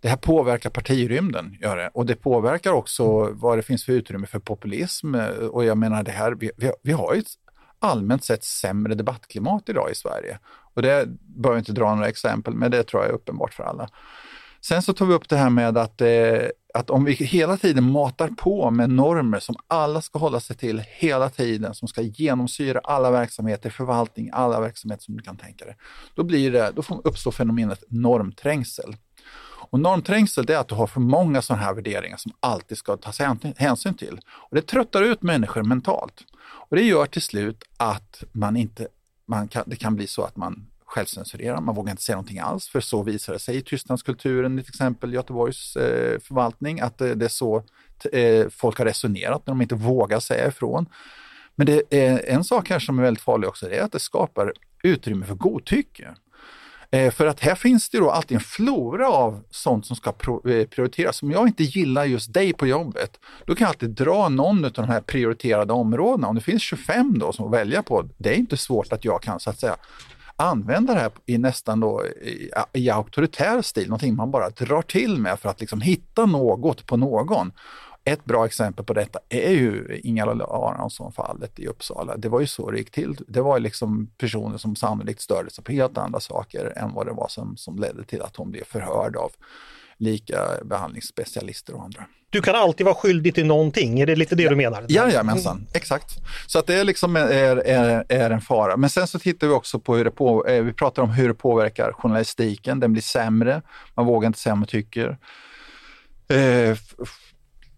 Det 0.00 0.08
här 0.08 0.16
påverkar 0.16 0.70
partirymden, 0.70 1.56
gör 1.60 1.76
det. 1.76 1.90
och 1.94 2.06
det 2.06 2.16
påverkar 2.16 2.72
också 2.72 3.30
vad 3.32 3.58
det 3.58 3.62
finns 3.62 3.84
för 3.84 3.92
utrymme 3.92 4.26
för 4.26 4.38
populism. 4.38 5.14
Och 5.50 5.64
jag 5.64 5.78
menar 5.78 6.02
det 6.02 6.10
här, 6.10 6.32
vi, 6.32 6.50
vi, 6.56 6.72
vi 6.82 6.92
har 6.92 7.14
ju 7.14 7.20
ett 7.20 7.26
allmänt 7.78 8.24
sett 8.24 8.44
sämre 8.44 8.94
debattklimat 8.94 9.68
idag 9.68 9.90
i 9.90 9.94
Sverige. 9.94 10.38
Och 10.74 10.82
det 10.82 11.08
behöver 11.08 11.56
jag 11.56 11.60
inte 11.60 11.72
dra 11.72 11.94
några 11.94 12.08
exempel, 12.08 12.54
men 12.54 12.70
det 12.70 12.82
tror 12.82 13.02
jag 13.02 13.10
är 13.10 13.14
uppenbart 13.14 13.54
för 13.54 13.62
alla. 13.64 13.88
Sen 14.60 14.82
så 14.82 14.92
tar 14.92 15.06
vi 15.06 15.14
upp 15.14 15.28
det 15.28 15.36
här 15.36 15.50
med 15.50 15.78
att, 15.78 16.00
eh, 16.00 16.48
att 16.74 16.90
om 16.90 17.04
vi 17.04 17.12
hela 17.12 17.56
tiden 17.56 17.90
matar 17.90 18.28
på 18.28 18.70
med 18.70 18.90
normer 18.90 19.38
som 19.38 19.56
alla 19.66 20.02
ska 20.02 20.18
hålla 20.18 20.40
sig 20.40 20.56
till 20.56 20.82
hela 20.86 21.30
tiden, 21.30 21.74
som 21.74 21.88
ska 21.88 22.02
genomsyra 22.02 22.80
alla 22.84 23.10
verksamheter, 23.10 23.70
förvaltning, 23.70 24.30
alla 24.32 24.60
verksamheter 24.60 25.04
som 25.04 25.16
du 25.16 25.22
kan 25.22 25.36
tänka 25.36 25.64
dig. 25.64 25.76
Då, 26.14 26.24
blir 26.24 26.52
det, 26.52 26.72
då 26.74 26.82
uppstår 27.04 27.30
fenomenet 27.30 27.84
normträngsel. 27.88 28.96
Och 29.70 29.80
normträngsel 29.80 30.46
det 30.46 30.54
är 30.54 30.58
att 30.58 30.68
du 30.68 30.74
har 30.74 30.86
för 30.86 31.00
många 31.00 31.42
sådana 31.42 31.62
här 31.62 31.74
värderingar 31.74 32.16
som 32.16 32.32
alltid 32.40 32.78
ska 32.78 32.96
tas 32.96 33.20
hänsyn 33.56 33.94
till. 33.94 34.20
Och 34.28 34.56
det 34.56 34.62
tröttar 34.62 35.02
ut 35.02 35.22
människor 35.22 35.62
mentalt. 35.62 36.24
Och 36.40 36.76
det 36.76 36.82
gör 36.82 37.06
till 37.06 37.22
slut 37.22 37.64
att 37.76 38.24
man 38.32 38.56
inte, 38.56 38.88
man 39.26 39.48
kan, 39.48 39.64
det 39.66 39.76
kan 39.76 39.96
bli 39.96 40.06
så 40.06 40.22
att 40.22 40.36
man 40.36 40.66
självcensurerar, 40.88 41.60
man 41.60 41.74
vågar 41.74 41.90
inte 41.90 42.02
säga 42.02 42.16
någonting 42.16 42.38
alls, 42.38 42.68
för 42.68 42.80
så 42.80 43.02
visar 43.02 43.32
det 43.32 43.38
sig 43.38 43.56
i 43.56 43.62
tystnadskulturen, 43.62 44.58
till 44.58 44.68
exempel 44.68 45.14
Göteborgs 45.14 45.76
eh, 45.76 46.18
förvaltning, 46.20 46.80
att 46.80 46.98
det, 46.98 47.14
det 47.14 47.24
är 47.24 47.28
så 47.28 47.62
eh, 48.12 48.48
folk 48.48 48.78
har 48.78 48.84
resonerat 48.84 49.46
när 49.46 49.54
de 49.54 49.62
inte 49.62 49.74
vågar 49.74 50.20
säga 50.20 50.48
ifrån. 50.48 50.86
Men 51.54 51.66
det 51.66 51.82
är 51.90 52.24
en 52.26 52.44
sak 52.44 52.70
här 52.70 52.78
som 52.78 52.98
är 52.98 53.02
väldigt 53.02 53.22
farlig 53.22 53.48
också, 53.48 53.68
det 53.68 53.76
är 53.76 53.82
att 53.82 53.92
det 53.92 54.00
skapar 54.00 54.52
utrymme 54.82 55.26
för 55.26 55.34
godtycke. 55.34 56.14
Eh, 56.90 57.10
för 57.10 57.26
att 57.26 57.40
här 57.40 57.54
finns 57.54 57.88
det 57.88 57.98
då 57.98 58.10
alltid 58.10 58.34
en 58.34 58.40
flora 58.40 59.08
av 59.08 59.40
sånt 59.50 59.86
som 59.86 59.96
ska 59.96 60.10
eh, 60.10 60.66
prioriteras. 60.66 61.22
Om 61.22 61.30
jag 61.30 61.48
inte 61.48 61.64
gillar 61.64 62.04
just 62.04 62.32
dig 62.32 62.52
på 62.52 62.66
jobbet, 62.66 63.20
då 63.46 63.54
kan 63.54 63.64
jag 63.64 63.68
alltid 63.68 63.90
dra 63.90 64.28
någon 64.28 64.64
av 64.64 64.72
de 64.72 64.84
här 64.84 65.00
prioriterade 65.00 65.72
områdena. 65.72 66.28
Om 66.28 66.34
det 66.34 66.40
finns 66.40 66.62
25 66.62 67.18
då 67.18 67.32
som 67.32 67.46
att 67.46 67.52
välja 67.52 67.82
på, 67.82 68.08
det 68.18 68.30
är 68.30 68.34
inte 68.34 68.56
svårt 68.56 68.92
att 68.92 69.04
jag 69.04 69.22
kan 69.22 69.40
så 69.40 69.50
att 69.50 69.60
säga 69.60 69.76
använda 70.36 70.94
det 70.94 71.00
här 71.00 71.10
i 71.26 71.38
nästan 71.38 71.80
då 71.80 72.06
i, 72.06 72.50
i 72.72 72.90
auktoritär 72.90 73.62
stil, 73.62 73.88
någonting 73.88 74.16
man 74.16 74.30
bara 74.30 74.50
drar 74.50 74.82
till 74.82 75.18
med 75.18 75.38
för 75.38 75.48
att 75.48 75.60
liksom 75.60 75.80
hitta 75.80 76.26
något 76.26 76.86
på 76.86 76.96
någon. 76.96 77.52
Ett 78.08 78.24
bra 78.24 78.46
exempel 78.46 78.84
på 78.84 78.92
detta 78.92 79.18
är 79.28 79.50
ju 79.50 80.00
Ingela 80.04 80.44
Aronsson-fallet 80.44 81.58
i 81.58 81.66
Uppsala. 81.66 82.16
Det 82.16 82.28
var 82.28 82.40
ju 82.40 82.46
så 82.46 82.70
det 82.70 82.78
gick 82.78 82.90
till. 82.90 83.16
Det 83.28 83.40
var 83.40 83.58
liksom 83.58 84.10
personer 84.18 84.58
som 84.58 84.76
sannolikt 84.76 85.20
störde 85.20 85.50
sig 85.50 85.64
på 85.64 85.72
helt 85.72 85.98
andra 85.98 86.20
saker 86.20 86.72
än 86.76 86.94
vad 86.94 87.06
det 87.06 87.12
var 87.12 87.28
som, 87.28 87.56
som 87.56 87.78
ledde 87.78 88.04
till 88.04 88.22
att 88.22 88.36
hon 88.36 88.50
blev 88.50 88.64
förhörd 88.64 89.16
av 89.16 89.32
lika 89.98 90.40
behandlingsspecialister 90.64 91.74
och 91.74 91.84
andra. 91.84 92.04
Du 92.30 92.42
kan 92.42 92.54
alltid 92.54 92.86
vara 92.86 92.94
skyldig 92.94 93.34
till 93.34 93.46
någonting, 93.46 94.00
är 94.00 94.06
det 94.06 94.16
lite 94.16 94.34
det 94.34 94.42
ja. 94.42 94.50
du 94.50 94.56
menar? 94.56 94.84
Jajamensan, 94.88 95.66
exakt. 95.72 96.18
Så 96.46 96.58
att 96.58 96.66
det 96.66 96.84
liksom 96.84 97.16
är, 97.16 97.56
är, 97.56 98.04
är 98.08 98.30
en 98.30 98.40
fara. 98.40 98.76
Men 98.76 98.90
sen 98.90 99.06
så 99.06 99.18
tittar 99.18 99.46
vi 99.46 99.52
också 99.52 99.80
på 99.80 99.96
hur 99.96 100.04
det 100.04 100.10
på, 100.10 100.46
eh, 100.46 100.62
vi 100.62 100.72
pratar 100.72 101.02
om 101.02 101.10
hur 101.10 101.28
det 101.28 101.34
påverkar 101.34 101.92
journalistiken. 101.92 102.80
Den 102.80 102.92
blir 102.92 103.02
sämre, 103.02 103.62
man 103.94 104.06
vågar 104.06 104.26
inte 104.26 104.38
säga 104.38 104.52
vad 104.52 104.58
man 104.58 104.68
tycker. 104.68 105.18
Eh, 106.28 106.76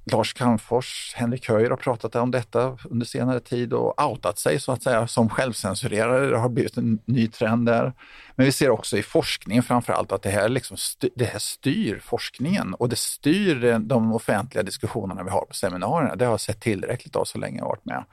Lars 0.04 0.32
Calmfors, 0.32 1.14
Henrik 1.16 1.48
Höjer 1.48 1.70
har 1.70 1.76
pratat 1.76 2.14
om 2.16 2.30
detta 2.30 2.78
under 2.90 3.06
senare 3.06 3.40
tid 3.40 3.72
och 3.72 4.02
outat 4.02 4.38
sig 4.38 4.60
så 4.60 4.72
att 4.72 4.82
säga 4.82 5.06
som 5.06 5.28
självcensurerare. 5.28 6.26
Det 6.26 6.38
har 6.38 6.48
blivit 6.48 6.76
en 6.76 6.98
ny 7.04 7.28
trend 7.28 7.66
där. 7.66 7.92
Men 8.36 8.46
vi 8.46 8.52
ser 8.52 8.70
också 8.70 8.96
i 8.98 9.02
forskningen 9.02 9.62
framförallt 9.62 10.12
att 10.12 10.22
det 10.22 10.30
här, 10.30 10.48
liksom 10.48 10.76
styr, 10.76 11.10
det 11.14 11.24
här 11.24 11.38
styr 11.38 12.00
forskningen 12.04 12.74
och 12.74 12.88
det 12.88 12.98
styr 12.98 13.78
de 13.78 14.12
offentliga 14.12 14.62
diskussionerna 14.62 15.22
vi 15.22 15.30
har 15.30 15.44
på 15.44 15.54
seminarierna. 15.54 16.16
Det 16.16 16.24
har 16.24 16.32
jag 16.32 16.40
sett 16.40 16.60
tillräckligt 16.60 17.16
av 17.16 17.24
så 17.24 17.38
länge 17.38 17.58
jag 17.58 17.64
har 17.64 17.70
varit 17.70 17.84
med. 17.84 18.04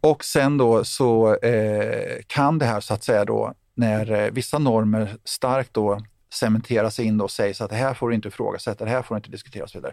Och 0.00 0.24
sen 0.24 0.58
då 0.58 0.84
så 0.84 1.34
eh, 1.34 2.18
kan 2.26 2.58
det 2.58 2.66
här 2.66 2.80
så 2.80 2.94
att 2.94 3.04
säga 3.04 3.24
då 3.24 3.54
när 3.74 4.12
eh, 4.12 4.30
vissa 4.30 4.58
normer 4.58 5.16
starkt 5.24 5.74
då 5.74 6.00
cementeras 6.32 6.98
in 6.98 7.20
och 7.20 7.30
sägs 7.30 7.60
att 7.60 7.70
det 7.70 7.76
här 7.76 7.94
får 7.94 8.08
du 8.08 8.14
inte 8.14 8.28
ifrågasätta, 8.28 8.84
det 8.84 8.90
här 8.90 9.02
får 9.02 9.14
du 9.14 9.18
inte 9.18 9.30
diskutera 9.30 9.64
och 9.64 9.70
så 9.70 9.78
vidare 9.78 9.92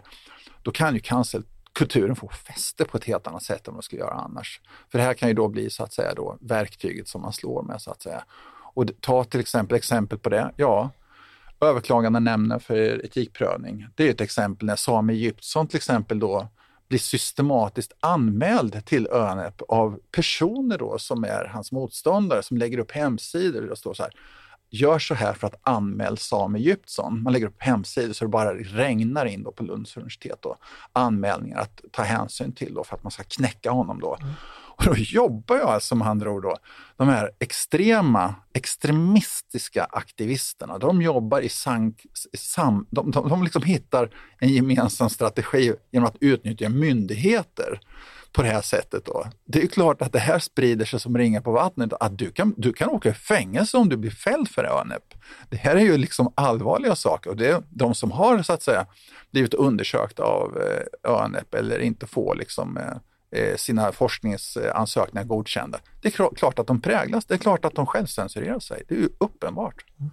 då 0.62 0.70
kan 0.70 0.94
ju 0.94 1.00
cancelkulturen 1.00 2.16
få 2.16 2.28
fäste 2.28 2.84
på 2.84 2.96
ett 2.96 3.04
helt 3.04 3.26
annat 3.26 3.42
sätt 3.42 3.68
än 3.68 3.72
vad 3.72 3.74
man 3.74 3.82
skulle 3.82 4.02
göra 4.02 4.14
annars. 4.14 4.60
För 4.90 4.98
det 4.98 5.04
här 5.04 5.14
kan 5.14 5.28
ju 5.28 5.34
då 5.34 5.48
bli 5.48 5.70
så 5.70 5.82
att 5.82 5.92
säga 5.92 6.14
då 6.14 6.38
verktyget 6.40 7.08
som 7.08 7.22
man 7.22 7.32
slår 7.32 7.62
med 7.62 7.80
så 7.80 7.90
att 7.90 8.02
säga. 8.02 8.24
Och 8.74 8.86
ta 9.00 9.24
till 9.24 9.40
exempel 9.40 9.76
exempel 9.76 10.18
på 10.18 10.28
det, 10.28 10.52
ja, 10.56 10.90
överklagande 11.60 12.20
nämnden 12.20 12.60
för 12.60 13.04
etikprövning. 13.04 13.86
Det 13.94 14.06
är 14.06 14.10
ett 14.10 14.20
exempel 14.20 14.66
när 14.66 14.76
Sami 14.76 15.12
Egyptsson 15.12 15.66
till 15.66 15.76
exempel 15.76 16.18
då 16.18 16.48
blir 16.88 16.98
systematiskt 16.98 17.92
anmäld 18.00 18.84
till 18.84 19.06
ÖNEP 19.06 19.62
av 19.68 20.00
personer 20.12 20.78
då 20.78 20.98
som 20.98 21.24
är 21.24 21.50
hans 21.52 21.72
motståndare 21.72 22.42
som 22.42 22.56
lägger 22.56 22.78
upp 22.78 22.92
hemsidor 22.92 23.70
och 23.70 23.78
står 23.78 23.94
så 23.94 24.02
här 24.02 24.12
gör 24.70 24.98
så 24.98 25.14
här 25.14 25.32
för 25.32 25.46
att 25.46 25.60
anmäla 25.62 26.16
Sami 26.16 26.58
Egyptsson. 26.58 27.22
Man 27.22 27.32
lägger 27.32 27.46
upp 27.46 27.62
hemsidor 27.62 28.12
så 28.12 28.24
det 28.24 28.28
bara 28.28 28.54
regnar 28.54 29.26
in 29.26 29.42
då 29.42 29.52
på 29.52 29.62
Lunds 29.62 29.96
universitet 29.96 30.38
då, 30.42 30.56
anmälningar 30.92 31.58
att 31.58 31.80
ta 31.92 32.02
hänsyn 32.02 32.52
till 32.52 32.74
då 32.74 32.84
för 32.84 32.96
att 32.96 33.02
man 33.02 33.10
ska 33.10 33.22
knäcka 33.22 33.70
honom 33.70 34.00
då. 34.00 34.16
Mm. 34.20 34.34
Och 34.78 34.84
då 34.84 34.94
jobbar 34.96 35.56
jag 35.56 35.68
alltså 35.68 35.94
med 35.94 36.08
andra 36.08 36.30
ord 36.30 36.42
då, 36.42 36.56
de 36.96 37.08
här 37.08 37.30
extrema, 37.38 38.34
extremistiska 38.52 39.84
aktivisterna, 39.84 40.78
de 40.78 41.02
jobbar 41.02 41.40
i 41.40 41.48
sank, 41.48 42.06
sam, 42.36 42.86
de, 42.90 43.10
de, 43.10 43.28
de 43.28 43.42
liksom 43.42 43.62
hittar 43.62 44.10
en 44.38 44.48
gemensam 44.48 45.10
strategi 45.10 45.74
genom 45.90 46.08
att 46.08 46.16
utnyttja 46.20 46.68
myndigheter 46.68 47.80
på 48.32 48.42
det 48.42 48.48
här 48.48 48.60
sättet 48.60 49.04
då. 49.04 49.26
Det 49.44 49.62
är 49.62 49.66
klart 49.66 50.02
att 50.02 50.12
det 50.12 50.18
här 50.18 50.38
sprider 50.38 50.84
sig 50.84 51.00
som 51.00 51.18
ringar 51.18 51.40
på 51.40 51.52
vattnet. 51.52 51.92
Att 52.00 52.18
du 52.18 52.30
kan, 52.30 52.54
du 52.56 52.72
kan 52.72 52.88
åka 52.88 53.08
i 53.08 53.12
fängelse 53.12 53.76
om 53.76 53.88
du 53.88 53.96
blir 53.96 54.10
fälld 54.10 54.48
för 54.48 54.64
ÖNEP. 54.64 55.14
Det 55.48 55.56
här 55.56 55.76
är 55.76 55.80
ju 55.80 55.98
liksom 55.98 56.32
allvarliga 56.34 56.96
saker 56.96 57.30
och 57.30 57.36
det 57.36 57.48
är 57.48 57.62
de 57.70 57.94
som 57.94 58.10
har 58.10 58.42
så 58.42 58.52
att 58.52 58.62
säga 58.62 58.86
blivit 59.30 59.54
undersökta 59.54 60.22
av 60.22 60.58
eh, 60.58 61.12
ÖNEP 61.12 61.54
eller 61.54 61.78
inte 61.78 62.06
får 62.06 62.34
liksom 62.34 62.76
eh, 62.76 63.42
eh, 63.42 63.56
sina 63.56 63.92
forskningsansökningar 63.92 65.24
godkända. 65.24 65.78
Det 66.02 66.08
är 66.08 66.34
klart 66.34 66.58
att 66.58 66.66
de 66.66 66.80
präglas, 66.80 67.24
det 67.24 67.34
är 67.34 67.38
klart 67.38 67.64
att 67.64 67.74
de 67.74 67.86
självcensurerar 67.86 68.60
sig. 68.60 68.82
Det 68.88 68.94
är 68.94 68.98
ju 68.98 69.08
uppenbart. 69.18 69.84
Mm. 70.00 70.10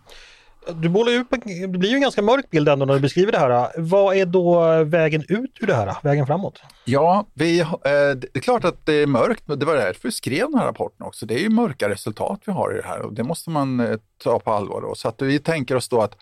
Du 0.74 0.90
målar 0.90 1.20
upp, 1.20 1.28
det 1.46 1.68
blir 1.68 1.90
ju 1.90 1.96
en 1.96 2.02
ganska 2.02 2.22
mörk 2.22 2.50
bild 2.50 2.70
ändå 2.70 2.86
när 2.86 2.94
du 2.94 3.00
beskriver 3.00 3.32
det 3.32 3.40
här. 3.40 3.72
Vad 3.78 4.16
är 4.16 4.26
då 4.26 4.84
vägen 4.84 5.24
ut 5.28 5.58
ur 5.62 5.68
det 5.68 5.74
här, 5.74 5.98
vägen 6.04 6.28
framåt? 6.28 6.62
Ja, 6.86 7.26
vi, 7.34 7.60
eh, 7.60 7.68
det 7.82 8.28
är 8.34 8.40
klart 8.40 8.66
att 8.66 8.86
det 8.86 8.94
är 8.94 9.08
mörkt, 9.08 9.44
det 9.48 9.66
var 9.66 9.76
därför 9.76 10.08
vi 10.08 10.12
skrev 10.12 10.52
den 10.52 10.60
här 10.60 10.66
rapporten 10.66 11.06
också. 11.06 11.26
Det 11.26 11.34
är 11.34 11.40
ju 11.40 11.50
mörka 11.50 11.90
resultat 11.90 12.42
vi 12.46 12.52
har 12.52 12.74
i 12.74 12.82
det 12.82 12.88
här 12.88 13.02
och 13.02 13.14
det 13.14 13.24
måste 13.24 13.50
man 13.50 13.80
eh, 13.80 13.98
ta 14.24 14.40
på 14.40 14.52
allvar. 14.52 14.82
Då. 14.82 14.96
Så 14.96 15.08
att 15.08 15.22
vi 15.22 15.40
tänker 15.40 15.76
oss 15.76 15.90
då 15.90 16.02
att 16.02 16.18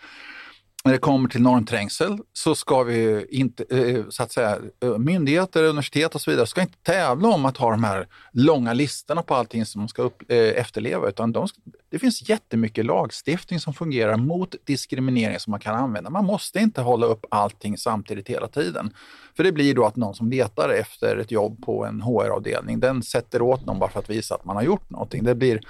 när 0.84 0.92
det 0.92 0.98
kommer 0.98 1.28
till 1.28 1.42
normträngsel 1.42 2.18
så 2.32 2.54
ska 2.54 2.82
vi 2.82 3.26
inte, 3.30 3.64
eh, 3.70 4.04
så 4.08 4.22
att 4.22 4.32
säga, 4.32 4.58
eh, 4.82 4.98
myndigheter, 4.98 5.62
universitet 5.62 6.14
och 6.14 6.20
så 6.20 6.30
vidare 6.30 6.46
ska 6.46 6.60
inte 6.60 6.78
tävla 6.82 7.28
om 7.28 7.44
att 7.44 7.56
ha 7.56 7.70
de 7.70 7.84
här 7.84 8.08
långa 8.32 8.72
listorna 8.72 9.22
på 9.22 9.34
allting 9.34 9.66
som 9.66 9.80
man 9.80 9.88
ska 9.88 10.02
upp, 10.02 10.22
eh, 10.28 10.38
efterleva, 10.38 11.08
utan 11.08 11.32
de, 11.32 11.48
det 11.90 11.98
finns 11.98 12.28
jättemycket 12.28 12.84
lagstiftning 12.86 13.60
som 13.60 13.74
fungerar 13.74 14.16
mot 14.16 14.54
diskriminering 14.64 15.40
som 15.40 15.50
man 15.50 15.60
kan 15.60 15.74
använda. 15.74 16.10
Man 16.10 16.24
måste 16.24 16.58
inte 16.58 16.80
hålla 16.80 17.06
upp 17.06 17.26
allting 17.28 17.78
samtidigt 17.78 18.28
hela 18.28 18.48
tiden. 18.48 18.94
För 19.36 19.44
det 19.44 19.52
blir 19.52 19.74
då 19.74 19.84
att 19.84 19.96
någon 19.96 20.14
som 20.14 20.30
letar 20.30 20.68
efter 20.68 21.16
ett 21.16 21.30
jobb 21.30 21.64
på 21.64 21.84
en 21.84 22.00
HR-avdelning, 22.00 22.80
den 22.80 23.02
sätter 23.02 23.42
åt 23.42 23.66
någon 23.66 23.78
bara 23.78 23.90
för 23.90 23.98
att 23.98 24.10
visa 24.10 24.34
att 24.34 24.44
man 24.44 24.56
har 24.56 24.62
gjort 24.62 24.90
någonting. 24.90 25.24
Det 25.24 25.34
blir 25.34 25.60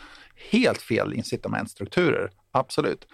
helt 0.50 0.82
fel 0.82 1.14
incitamentstrukturer, 1.14 2.30
absolut. 2.52 3.06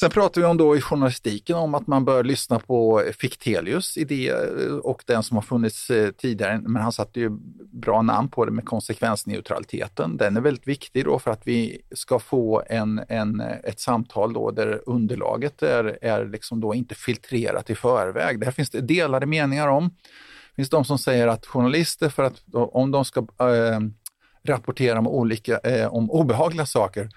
Sen 0.00 0.10
pratar 0.10 0.40
vi 0.40 0.46
om 0.46 0.56
då 0.56 0.76
i 0.76 0.80
journalistiken 0.80 1.56
om 1.56 1.74
att 1.74 1.86
man 1.86 2.04
bör 2.04 2.24
lyssna 2.24 2.58
på 2.58 3.02
Fichtelius 3.18 3.96
idé 3.96 4.28
eh, 4.28 4.74
och 4.74 5.02
den 5.06 5.22
som 5.22 5.36
har 5.36 5.42
funnits 5.42 5.90
eh, 5.90 6.10
tidigare, 6.10 6.60
men 6.64 6.82
han 6.82 6.92
satte 6.92 7.20
ju 7.20 7.30
bra 7.72 8.02
namn 8.02 8.28
på 8.28 8.44
det 8.44 8.50
med 8.50 8.64
konsekvensneutraliteten. 8.64 10.16
Den 10.16 10.36
är 10.36 10.40
väldigt 10.40 10.68
viktig 10.68 11.04
då 11.04 11.18
för 11.18 11.30
att 11.30 11.46
vi 11.46 11.82
ska 11.94 12.18
få 12.18 12.62
en, 12.66 13.00
en, 13.08 13.40
eh, 13.40 13.56
ett 13.64 13.80
samtal 13.80 14.32
då 14.32 14.50
där 14.50 14.82
underlaget 14.86 15.62
är, 15.62 15.98
är 16.02 16.26
liksom 16.26 16.60
då 16.60 16.74
inte 16.74 16.94
filtrerat 16.94 17.70
i 17.70 17.74
förväg. 17.74 18.40
Det 18.40 18.46
här 18.46 18.52
finns 18.52 18.70
det 18.70 18.80
delade 18.80 19.26
meningar 19.26 19.68
om. 19.68 19.88
Det 19.88 20.56
finns 20.56 20.70
de 20.70 20.84
som 20.84 20.98
säger 20.98 21.28
att 21.28 21.46
journalister, 21.46 22.08
för 22.08 22.22
att 22.22 22.42
om 22.52 22.90
de 22.90 23.04
ska 23.04 23.20
äh, 23.20 23.80
rapportera 24.44 24.98
om, 24.98 25.08
olika, 25.08 25.58
äh, 25.58 25.94
om 25.94 26.10
obehagliga 26.10 26.66
saker 26.66 27.08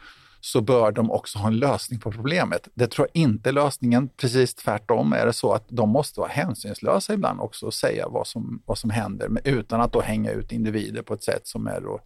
så 0.47 0.61
bör 0.61 0.91
de 0.91 1.11
också 1.11 1.39
ha 1.39 1.47
en 1.47 1.57
lösning 1.57 1.99
på 1.99 2.11
problemet. 2.11 2.67
Det 2.73 2.87
tror 2.87 3.07
jag 3.13 3.21
inte 3.21 3.49
är 3.49 3.53
lösningen. 3.53 4.09
Precis 4.09 4.55
tvärtom 4.55 5.13
är 5.13 5.25
det 5.25 5.33
så 5.33 5.53
att 5.53 5.65
de 5.69 5.89
måste 5.89 6.19
vara 6.19 6.29
hänsynslösa 6.29 7.13
ibland 7.13 7.39
också 7.39 7.65
och 7.65 7.73
säga 7.73 8.07
vad 8.09 8.27
som, 8.27 8.61
vad 8.65 8.77
som 8.77 8.89
händer 8.89 9.29
men 9.29 9.43
utan 9.45 9.81
att 9.81 9.93
då 9.93 10.01
hänga 10.01 10.31
ut 10.31 10.51
individer 10.51 11.01
på 11.01 11.13
ett 11.13 11.23
sätt 11.23 11.47
som 11.47 11.67
är 11.67 11.81
då 11.81 12.01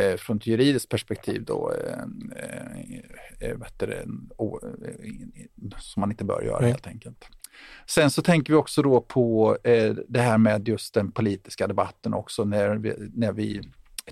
eh, 0.00 0.16
från 0.16 0.36
ett 0.36 0.46
juridiskt 0.46 0.88
perspektiv 0.88 1.44
då, 1.44 1.72
eh, 1.72 2.02
eh, 3.48 3.58
det, 3.78 4.04
oh, 4.36 4.58
som 5.78 6.00
man 6.00 6.10
inte 6.10 6.24
bör 6.24 6.42
göra 6.42 6.58
mm. 6.58 6.70
helt 6.70 6.86
enkelt. 6.86 7.24
Sen 7.86 8.10
så 8.10 8.22
tänker 8.22 8.52
vi 8.52 8.58
också 8.58 8.82
då 8.82 9.00
på 9.00 9.58
eh, 9.64 9.94
det 10.08 10.20
här 10.20 10.38
med 10.38 10.68
just 10.68 10.94
den 10.94 11.12
politiska 11.12 11.66
debatten 11.66 12.14
också 12.14 12.44
när 12.44 12.76
vi, 12.76 12.94
när 13.14 13.32
vi 13.32 13.62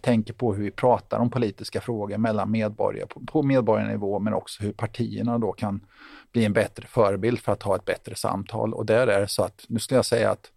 tänker 0.01 0.33
på 0.33 0.55
hur 0.55 0.65
vi 0.65 0.71
pratar 0.71 1.19
om 1.19 1.31
politiska 1.31 1.81
frågor 1.81 2.19
mellan 2.19 2.51
medborgare 2.51 3.07
på, 3.07 3.21
på 3.21 3.43
medborgarnivå 3.43 4.19
men 4.19 4.35
också 4.35 4.63
hur 4.63 4.73
partierna 4.73 5.39
då 5.39 5.53
kan 5.53 5.87
bli 6.33 6.45
en 6.45 6.53
bättre 6.53 6.87
förebild 6.87 7.39
för 7.39 7.53
att 7.53 7.63
ha 7.63 7.77
ett 7.77 7.85
bättre 7.85 8.15
samtal. 8.15 8.75
Och 8.75 8.87
där 8.87 9.07
är 9.07 9.21
det 9.21 9.29
så 9.29 9.43
att, 9.43 9.65
nu 9.69 9.79
skulle 9.79 9.99
jag 9.99 10.05
säga 10.05 10.31
att 10.31 10.51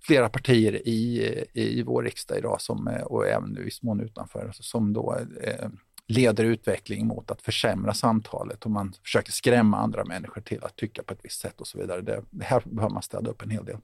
flera 0.00 0.28
partier 0.28 0.88
i, 0.88 1.34
i 1.52 1.82
vår 1.82 2.02
riksdag 2.02 2.38
idag 2.38 2.60
som, 2.60 2.98
och 3.04 3.26
även 3.26 3.58
i 3.58 3.62
viss 3.62 3.82
mån 3.82 4.00
utanför 4.00 4.50
som 4.52 4.92
då 4.92 5.16
eh, 5.42 5.68
leder 6.06 6.44
utveckling 6.44 7.06
mot 7.06 7.30
att 7.30 7.42
försämra 7.42 7.94
samtalet 7.94 8.64
och 8.64 8.70
man 8.70 8.92
försöker 9.02 9.32
skrämma 9.32 9.76
andra 9.76 10.04
människor 10.04 10.40
till 10.40 10.64
att 10.64 10.76
tycka 10.76 11.02
på 11.02 11.12
ett 11.12 11.20
visst 11.22 11.40
sätt 11.40 11.60
och 11.60 11.66
så 11.66 11.78
vidare. 11.78 12.00
Det, 12.00 12.22
det 12.30 12.44
här 12.44 12.62
behöver 12.64 12.94
man 12.94 13.02
städa 13.02 13.30
upp 13.30 13.42
en 13.42 13.50
hel 13.50 13.64
del. 13.64 13.76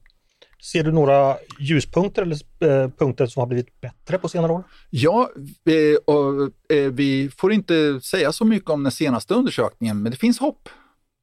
Ser 0.63 0.83
du 0.83 0.91
några 0.91 1.37
ljuspunkter 1.59 2.21
eller 2.21 2.35
eh, 2.59 2.89
punkter 2.89 3.25
som 3.25 3.39
har 3.39 3.47
blivit 3.47 3.81
bättre 3.81 4.17
på 4.17 4.29
senare 4.29 4.51
år? 4.51 4.63
Ja, 4.89 5.29
eh, 5.65 6.15
och, 6.15 6.51
eh, 6.77 6.91
vi 6.91 7.29
får 7.37 7.53
inte 7.53 8.01
säga 8.01 8.31
så 8.31 8.45
mycket 8.45 8.69
om 8.69 8.83
den 8.83 8.91
senaste 8.91 9.33
undersökningen, 9.33 10.01
men 10.01 10.11
det 10.11 10.17
finns 10.17 10.39
hopp 10.39 10.69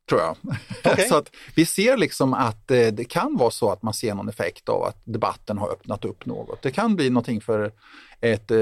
tror 0.08 0.20
jag. 0.20 0.36
Okay. 0.92 1.08
så 1.08 1.16
att 1.16 1.30
vi 1.54 1.66
ser 1.66 1.96
liksom 1.96 2.34
att 2.34 2.70
eh, 2.70 2.86
det 2.86 3.04
kan 3.04 3.36
vara 3.36 3.50
så 3.50 3.70
att 3.70 3.82
man 3.82 3.94
ser 3.94 4.14
någon 4.14 4.28
effekt 4.28 4.68
av 4.68 4.82
att 4.82 4.96
debatten 5.04 5.58
har 5.58 5.68
öppnat 5.68 6.04
upp 6.04 6.26
något. 6.26 6.62
Det 6.62 6.70
kan 6.70 6.96
bli 6.96 7.10
någonting 7.10 7.40
för 7.40 7.72
ett 8.20 8.50
eh, 8.50 8.58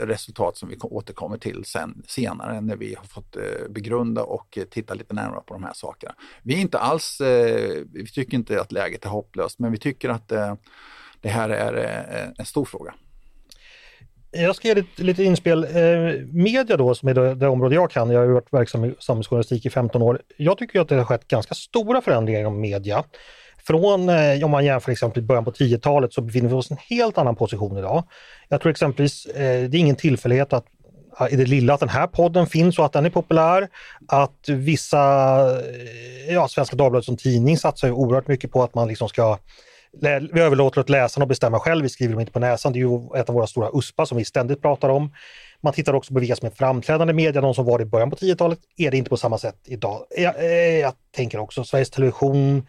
resultat 0.00 0.56
som 0.56 0.68
vi 0.68 0.76
återkommer 0.80 1.38
till 1.38 1.64
sen, 1.64 2.02
senare 2.06 2.60
när 2.60 2.76
vi 2.76 2.94
har 2.94 3.04
fått 3.04 3.36
eh, 3.36 3.42
begrunda 3.70 4.22
och 4.22 4.58
titta 4.70 4.94
lite 4.94 5.14
närmare 5.14 5.40
på 5.46 5.54
de 5.54 5.64
här 5.64 5.72
sakerna. 5.74 6.14
Vi 6.42 6.54
är 6.54 6.58
inte 6.58 6.78
alls, 6.78 7.20
vi 7.92 8.06
tycker 8.14 8.34
inte 8.34 8.60
att 8.60 8.72
läget 8.72 9.04
är 9.04 9.08
hopplöst, 9.08 9.58
men 9.58 9.72
vi 9.72 9.78
tycker 9.78 10.08
att 10.08 10.28
det 11.20 11.28
här 11.28 11.48
är 11.48 12.32
en 12.38 12.46
stor 12.46 12.64
fråga. 12.64 12.94
Jag 14.34 14.56
ska 14.56 14.68
ge 14.68 14.74
lite, 14.74 15.02
lite 15.02 15.24
inspel. 15.24 15.64
Eh, 15.64 15.70
media 16.32 16.76
då, 16.76 16.94
som 16.94 17.08
är 17.08 17.14
det, 17.14 17.34
det 17.34 17.48
område 17.48 17.74
jag 17.74 17.90
kan, 17.90 18.10
jag 18.10 18.20
har 18.20 18.26
varit 18.26 18.52
verksam 18.52 18.84
i 18.84 18.94
samhällsjournalistik 18.98 19.66
i 19.66 19.70
15 19.70 20.02
år. 20.02 20.20
Jag 20.36 20.58
tycker 20.58 20.80
att 20.80 20.88
det 20.88 20.96
har 20.96 21.04
skett 21.04 21.28
ganska 21.28 21.54
stora 21.54 22.00
förändringar 22.00 22.40
inom 22.40 22.60
media. 22.60 23.04
Från, 23.66 24.08
eh, 24.08 24.44
om 24.44 24.50
man 24.50 24.64
jämför 24.64 24.92
exempel 24.92 25.22
början 25.22 25.44
på 25.44 25.52
10-talet 25.52 26.12
så 26.12 26.20
befinner 26.20 26.48
vi 26.48 26.54
oss 26.54 26.70
i 26.70 26.74
en 26.74 26.96
helt 26.96 27.18
annan 27.18 27.36
position 27.36 27.78
idag. 27.78 28.04
Jag 28.48 28.60
tror 28.60 28.70
exempelvis, 28.70 29.26
eh, 29.26 29.68
det 29.68 29.76
är 29.76 29.80
ingen 29.80 29.96
tillfällighet 29.96 30.52
att 30.52 30.64
i 31.30 31.36
det 31.36 31.44
lilla 31.44 31.74
att 31.74 31.80
den 31.80 31.88
här 31.88 32.06
podden 32.06 32.46
finns 32.46 32.78
och 32.78 32.84
att 32.84 32.92
den 32.92 33.06
är 33.06 33.10
populär. 33.10 33.68
Att 34.08 34.48
vissa, 34.48 34.98
eh, 36.26 36.34
ja 36.34 36.48
Svenska 36.48 36.76
Dagbladet 36.76 37.04
som 37.04 37.16
tidning 37.16 37.58
satsar 37.58 37.88
ju 37.88 37.94
oerhört 37.94 38.28
mycket 38.28 38.52
på 38.52 38.62
att 38.62 38.74
man 38.74 38.88
liksom 38.88 39.08
ska 39.08 39.38
vi 40.32 40.40
överlåter 40.40 40.80
åt 40.80 40.88
läsarna 40.88 41.22
att 41.22 41.28
bestämma 41.28 41.60
själv, 41.60 41.82
vi 41.82 41.88
skriver 41.88 42.12
dem 42.12 42.20
inte 42.20 42.32
på 42.32 42.38
näsan. 42.38 42.72
Det 42.72 42.78
är 42.78 42.80
ju 42.80 43.20
ett 43.20 43.28
av 43.28 43.34
våra 43.34 43.46
stora 43.46 43.70
USPA 43.74 44.06
som 44.06 44.18
vi 44.18 44.24
ständigt 44.24 44.62
pratar 44.62 44.88
om. 44.88 45.12
Man 45.64 45.72
tittar 45.72 45.94
också 45.94 46.14
på 46.14 46.20
vilka 46.20 46.36
som 46.36 46.46
är 46.46 46.50
framträdande 46.50 47.12
media, 47.12 47.42
de 47.42 47.54
som 47.54 47.64
var 47.64 47.82
i 47.82 47.84
början 47.84 48.10
på 48.10 48.16
10-talet 48.16 48.58
är 48.76 48.90
det 48.90 48.96
inte 48.96 49.10
på 49.10 49.16
samma 49.16 49.38
sätt 49.38 49.56
idag. 49.64 50.06
Jag, 50.16 50.44
eh, 50.44 50.78
jag 50.78 50.92
tänker 51.16 51.38
också 51.38 51.64
Sveriges 51.64 51.90
Television, 51.90 52.66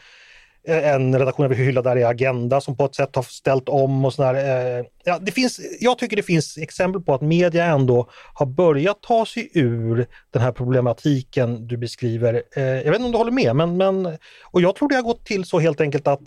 eh, 0.68 0.90
en 0.94 1.20
redaktion 1.20 1.50
vi 1.50 1.56
hyllar 1.56 1.84
där 1.84 1.96
är 1.96 2.06
Agenda 2.06 2.62
som 2.62 2.78
på 2.78 2.86
ett 2.86 2.96
sätt 2.96 3.16
har 3.16 3.24
ställt 3.24 3.70
om 3.70 4.06
och 4.06 4.14
sådär. 4.14 4.34
Eh, 4.34 4.86
ja, 5.04 5.20
det 5.22 5.32
finns, 5.32 5.60
jag 5.80 5.98
tycker 5.98 6.16
det 6.16 6.24
finns 6.24 6.58
exempel 6.58 7.02
på 7.02 7.14
att 7.14 7.22
media 7.22 7.66
ändå 7.66 8.10
har 8.34 8.46
börjat 8.46 9.02
ta 9.02 9.26
sig 9.26 9.50
ur 9.54 10.08
den 10.32 10.42
här 10.42 10.52
problematiken 10.52 11.68
du 11.68 11.78
beskriver. 11.78 12.44
Jag 12.56 12.92
vet 12.92 12.96
inte 12.96 13.06
om 13.06 13.12
du 13.12 13.18
håller 13.18 13.32
med, 13.32 13.56
men, 13.56 13.78
men 13.78 14.18
och 14.44 14.62
jag 14.62 14.76
tror 14.76 14.90
det 14.90 14.96
har 14.96 15.04
gått 15.04 15.26
till 15.26 15.46
så 15.46 15.60
helt 15.60 15.82
enkelt 15.82 16.08
att 16.08 16.22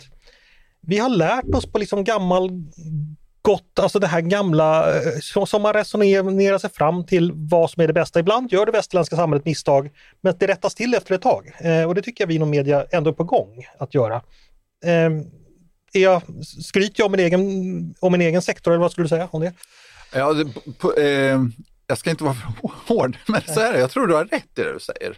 vi 0.81 0.97
har 0.97 1.09
lärt 1.09 1.55
oss 1.55 1.71
på 1.71 1.77
liksom 1.77 2.03
gammal 2.03 2.49
gott, 3.41 3.79
alltså 3.79 3.99
det 3.99 4.07
här 4.07 4.21
gamla 4.21 4.95
eh, 4.95 5.45
som 5.45 5.61
man 5.61 5.73
resonerar 5.73 6.57
sig 6.57 6.69
fram 6.69 7.05
till 7.05 7.31
vad 7.33 7.69
som 7.69 7.83
är 7.83 7.87
det 7.87 7.93
bästa. 7.93 8.19
Ibland 8.19 8.51
gör 8.51 8.65
det 8.65 8.71
västerländska 8.71 9.15
samhället 9.15 9.45
misstag, 9.45 9.89
men 10.21 10.35
det 10.39 10.47
rättas 10.47 10.75
till 10.75 10.93
efter 10.93 11.15
ett 11.15 11.21
tag. 11.21 11.51
Eh, 11.59 11.83
och 11.83 11.95
det 11.95 12.01
tycker 12.01 12.23
jag 12.23 12.27
vi 12.27 12.35
inom 12.35 12.49
media 12.49 12.85
ändå 12.91 13.09
är 13.09 13.13
på 13.13 13.23
gång 13.23 13.65
att 13.79 13.93
göra. 13.93 14.15
Eh, 14.85 15.11
är 15.93 15.99
jag, 15.99 16.21
skryter 16.63 16.95
jag 16.97 17.05
om 17.05 17.11
min, 17.11 17.21
egen, 17.21 17.95
om 17.99 18.11
min 18.11 18.21
egen 18.21 18.41
sektor 18.41 18.71
eller 18.71 18.81
vad 18.81 18.91
skulle 18.91 19.05
du 19.05 19.09
säga 19.09 19.27
om 19.31 19.41
det? 19.41 19.53
Ja, 20.13 20.33
det, 20.33 20.45
på, 20.77 20.93
eh, 20.93 21.39
jag 21.87 21.97
ska 21.97 22.09
inte 22.09 22.23
vara 22.23 22.33
för 22.33 22.53
hård, 22.93 23.17
men 23.27 23.41
så 23.41 23.59
är 23.59 23.73
det. 23.73 23.79
Jag 23.79 23.91
tror 23.91 24.07
du 24.07 24.13
har 24.13 24.25
rätt 24.25 24.57
i 24.57 24.61
det 24.61 24.73
du 24.73 24.79
säger. 24.79 25.17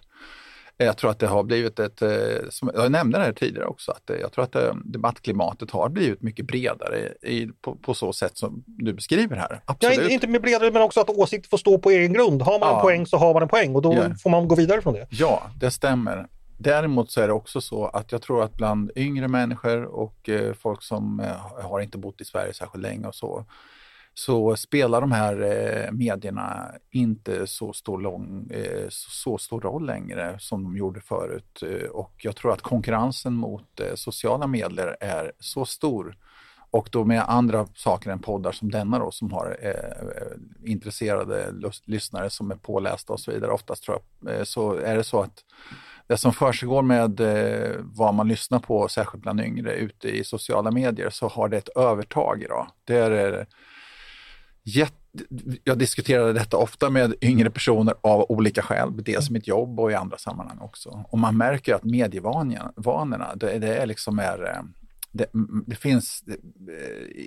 Jag 0.86 0.98
tror 0.98 1.12
att 1.12 1.20
det 1.20 1.28
har 1.28 1.44
blivit 1.44 1.80
ett, 1.80 2.02
eh, 2.02 2.10
som 2.50 2.72
jag 2.74 2.92
nämnde 2.92 3.18
det 3.18 3.24
här 3.24 3.34
tidigare 3.34 3.68
också, 3.68 3.92
att 3.92 4.10
eh, 4.10 4.16
jag 4.16 4.32
tror 4.32 4.44
att 4.44 4.56
eh, 4.56 4.74
debattklimatet 4.86 5.72
har 5.72 5.90
blivit 5.90 6.22
mycket 6.22 6.48
bredare 6.48 7.14
i, 7.22 7.48
på, 7.62 7.76
på 7.76 7.94
så 7.94 8.14
sätt 8.14 8.38
som 8.38 8.64
du 8.66 8.94
beskriver 8.94 9.36
här. 9.36 9.62
Absolut. 9.66 9.98
Ja, 9.98 10.10
inte 10.10 10.28
med 10.28 10.42
bredare 10.42 10.72
men 10.72 10.82
också 10.82 11.00
att 11.00 11.10
åsikter 11.10 11.50
får 11.50 11.58
stå 11.58 11.78
på 11.78 11.92
egen 11.92 12.14
grund. 12.14 12.42
Har 12.42 12.60
man 12.60 12.70
ja. 12.70 12.76
en 12.76 12.82
poäng 12.82 13.06
så 13.06 13.18
har 13.18 13.34
man 13.34 13.44
en 13.44 13.50
poäng 13.50 13.76
och 13.76 13.82
då 13.82 13.94
ja. 13.94 14.16
får 14.24 14.30
man 14.30 14.48
gå 14.48 14.56
vidare 14.56 14.82
från 14.82 14.94
det. 14.94 15.08
Ja, 15.10 15.42
det 15.60 15.72
stämmer. 15.72 16.28
Däremot 16.58 17.12
så 17.12 17.22
är 17.22 17.28
det 17.28 17.34
också 17.34 17.62
så 17.62 17.86
att 17.86 18.12
jag 18.12 18.22
tror 18.22 18.44
att 18.44 18.56
bland 18.56 18.92
yngre 18.96 19.28
människor 19.28 19.84
och 19.84 20.30
folk 20.62 20.84
som 20.84 21.22
har 21.62 21.80
inte 21.80 21.98
bott 21.98 22.22
i 22.22 22.26
Sverige 22.26 22.54
särskilt 22.54 22.84
länge 22.84 23.08
och 23.08 23.16
så, 23.16 23.46
så 24.14 24.56
spelar 24.56 25.02
de 25.02 25.12
här 25.12 25.42
eh, 25.42 25.92
medierna 25.92 26.72
inte 26.92 27.48
så 27.48 27.74
stor, 27.74 28.02
lång, 28.02 28.50
eh, 28.52 28.86
så 28.90 29.38
stor 29.38 29.62
roll 29.62 29.86
längre 29.86 30.36
som 30.40 30.64
de 30.64 30.78
gjorde 30.78 31.02
förut. 31.02 31.64
Eh, 31.64 31.90
och 31.90 32.14
jag 32.18 32.36
tror 32.36 32.54
att 32.54 32.62
konkurrensen 32.62 33.34
mot 33.34 33.80
eh, 33.80 33.96
sociala 33.96 34.48
medier 34.48 34.98
är 35.00 35.32
så 35.40 35.66
stor 35.66 36.18
och 36.72 36.90
då 36.92 37.06
med 37.06 37.24
andra 37.28 37.68
saker 37.76 38.10
än 38.10 38.20
poddar 38.20 38.52
som 38.52 38.72
denna 38.72 39.00
då 39.00 39.12
som 39.12 39.32
har 39.32 39.58
eh, 39.62 39.70
eh 39.70 40.72
intresserade 40.72 41.54
lyssnare 41.86 42.30
som 42.30 42.52
är 42.52 42.56
pålästa 42.56 43.14
och 43.14 43.20
så 43.20 43.32
vidare. 43.32 43.52
Oftast 43.52 43.84
tror 43.84 44.00
jag, 44.20 44.36
eh, 44.36 44.44
så 44.44 44.74
är 44.74 44.98
det 44.98 45.04
så 45.04 45.22
att 45.22 45.44
det 46.08 46.18
som 46.18 46.34
försiggår 46.34 46.82
med 46.82 47.20
eh, 47.20 47.76
vad 47.80 48.14
man 48.14 48.28
lyssnar 48.28 48.60
på, 48.60 48.88
särskilt 48.88 49.24
bland 49.24 49.42
yngre, 49.42 49.74
ute 49.74 50.10
i 50.10 50.24
sociala 50.24 50.72
medier, 50.72 51.10
så 51.10 51.28
har 51.28 51.50
det 51.50 51.58
ett 51.58 51.78
övertag 51.78 52.44
idag. 52.44 52.68
Det 52.84 52.98
är 52.98 53.40
eh, 53.40 53.46
jag 55.64 55.78
diskuterade 55.78 56.34
detta 56.34 56.58
ofta 56.58 56.90
med 56.90 57.14
yngre 57.22 57.50
personer 57.50 57.96
av 58.02 58.26
olika 58.30 58.62
skäl, 58.62 59.04
dels 59.04 59.30
i 59.30 59.34
mitt 59.34 59.48
jobb 59.48 59.80
och 59.80 59.92
i 59.92 59.96
andra 59.96 60.18
sammanhang 60.18 60.58
också. 60.62 61.06
Och 61.10 61.20
man 61.20 61.38
märker 61.38 61.76
att 61.76 61.84
medievanorna, 61.84 63.36
det, 63.36 63.60
det 63.60 63.78
är 63.78 63.86
liksom 63.86 64.20
är 64.20 64.44
eh, 64.44 64.62
det, 65.12 65.26
det, 65.68 65.76
finns 65.76 66.24
eh, 66.28 66.36